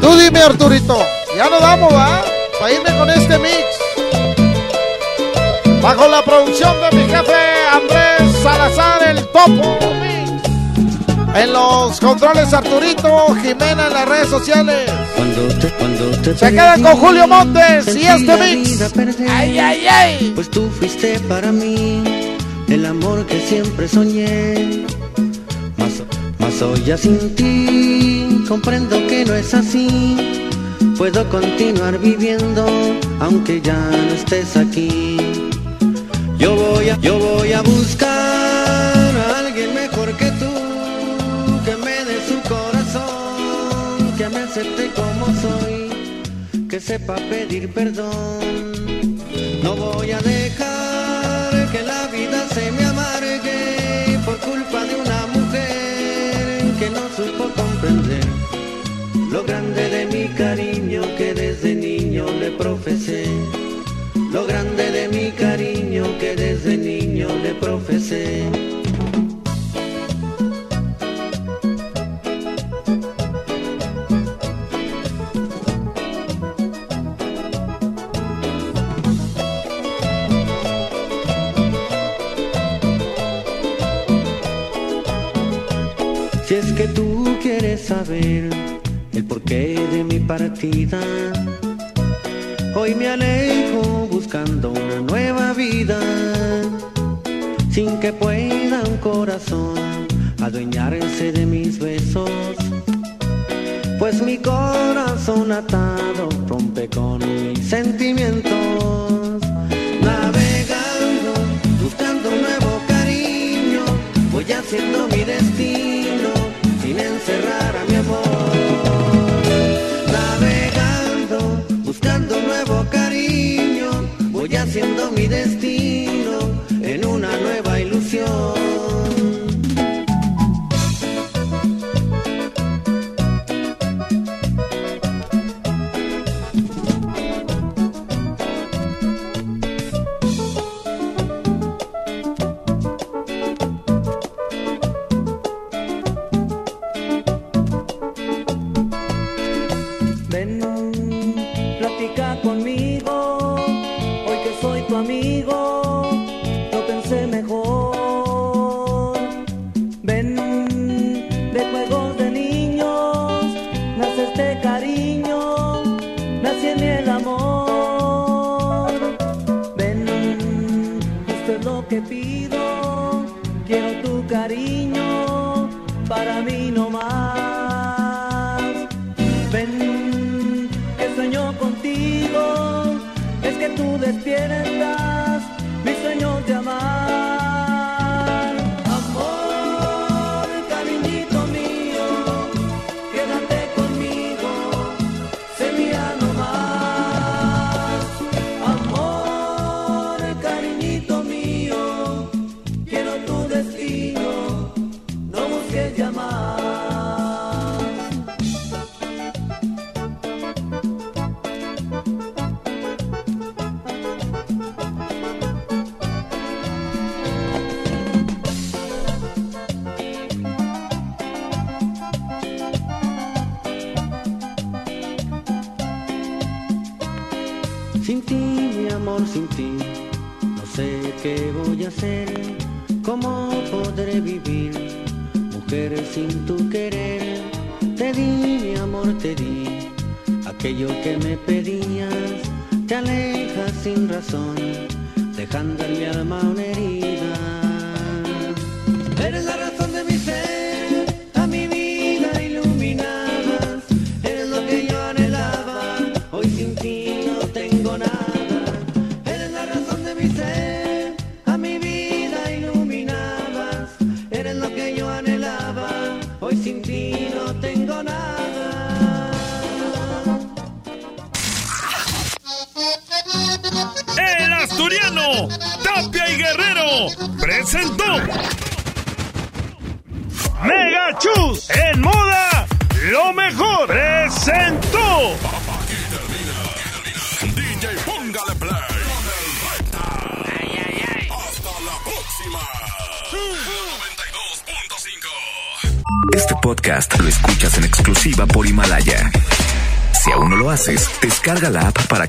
Tú 0.00 0.16
dime, 0.16 0.40
Arturito. 0.40 0.98
Ya 1.36 1.48
nos 1.48 1.60
vamos, 1.60 1.92
¿va? 1.92 2.22
Para 2.58 2.72
irme 2.72 2.96
con 2.96 3.10
este 3.10 3.38
mix. 3.38 3.82
Bajo 5.82 6.08
la 6.08 6.22
producción 6.22 6.76
de 6.80 6.96
mi 6.96 7.04
jefe 7.04 7.34
Andrés 7.72 8.42
Salazar, 8.42 9.02
el 9.08 9.26
Topo. 9.28 9.91
En 11.34 11.52
los 11.52 11.98
controles 11.98 12.52
Arturito, 12.52 13.34
Jimena 13.36 13.86
en 13.86 13.92
las 13.92 14.08
redes 14.08 14.28
sociales. 14.28 14.90
Cuando 15.16 15.48
te, 15.58 15.68
cuando 15.70 16.04
te 16.22 16.36
Se 16.36 16.50
quedan 16.50 16.82
con 16.82 16.96
Julio 16.96 17.26
Montes 17.26 17.96
y 17.96 18.06
este 18.06 18.36
mix. 18.36 18.92
Ay, 19.28 19.58
ay, 19.58 19.86
ay. 19.88 20.32
Pues 20.34 20.50
tú 20.50 20.68
fuiste 20.78 21.18
para 21.20 21.50
mí 21.50 22.04
el 22.68 22.84
amor 22.84 23.24
que 23.26 23.40
siempre 23.40 23.88
soñé. 23.88 24.84
Mas, 25.78 26.02
mas 26.38 26.60
hoy 26.60 26.82
ya 26.84 26.98
sin 26.98 27.34
ti 27.34 28.44
comprendo 28.46 28.98
que 29.06 29.24
no 29.24 29.34
es 29.34 29.54
así. 29.54 30.16
Puedo 30.98 31.26
continuar 31.30 31.98
viviendo 31.98 32.66
aunque 33.20 33.60
ya 33.62 33.78
no 33.78 34.12
estés 34.14 34.56
aquí. 34.58 35.16
Yo 36.38 36.54
voy 36.54 36.90
a, 36.90 36.98
yo 36.98 37.18
voy 37.18 37.52
a 37.52 37.62
buscar 37.62 38.11
como 44.94 45.26
soy, 45.40 46.68
que 46.68 46.80
sepa 46.80 47.16
pedir 47.16 47.72
perdón. 47.72 49.18
No 49.62 49.74
voy 49.76 50.10
a 50.12 50.20
dejar 50.20 51.70
que 51.72 51.82
la 51.82 52.06
vida 52.08 52.46
se 52.48 52.70
me 52.72 52.84
amargue 52.84 54.18
por 54.24 54.36
culpa 54.38 54.84
de 54.84 54.94
una 54.96 55.26
mujer 55.34 56.62
que 56.78 56.90
no 56.90 57.02
supo 57.16 57.44
comprender 57.54 58.24
lo 59.30 59.44
grande 59.44 59.88
de 59.88 60.06
mi 60.06 60.28
cariño 60.34 61.02
que 61.16 61.34
desde 61.34 61.74
niño 61.74 62.26
le 62.38 62.50
profesé. 62.50 63.24
Lo 64.32 64.46
grande 64.46 64.90
de 64.90 65.08
mi 65.08 65.30
cariño 65.32 66.04
que 66.18 66.36
desde 66.36 66.76
niño 66.76 67.28
le 67.42 67.54
profesé. 67.54 68.71
Si 86.52 86.58
es 86.58 86.72
que 86.72 86.86
tú 86.88 87.38
quieres 87.40 87.80
saber 87.80 88.50
el 89.14 89.24
porqué 89.24 89.74
de 89.90 90.04
mi 90.04 90.18
partida, 90.18 91.00
hoy 92.74 92.94
me 92.94 93.08
alejo 93.08 94.06
buscando 94.10 94.70
una 94.72 95.00
nueva 95.00 95.54
vida, 95.54 95.98
sin 97.70 97.98
que 98.00 98.12
pueda 98.12 98.82
un 98.86 98.98
corazón 98.98 99.78
adueñarse 100.42 101.32
de 101.32 101.46
mis 101.46 101.78
besos, 101.78 102.28
pues 103.98 104.20
mi 104.20 104.36
corazón 104.36 105.52
atado 105.52 106.28
rompe 106.46 106.86
con 106.86 107.20
mis 107.20 107.66
sentimientos. 107.66 109.40
Navegando, 110.02 111.32
buscando 111.82 112.28
nuevo 112.28 112.78
cariño, 112.88 113.84
voy 114.30 114.52
haciendo 114.52 115.08
mi 115.08 115.24
destino. 115.24 116.01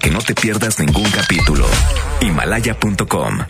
que 0.04 0.12
no 0.12 0.20
te 0.20 0.36
pierdas 0.36 0.80
ningún 0.80 1.10
capítulo. 1.12 1.66
Himalaya.com 2.20 3.40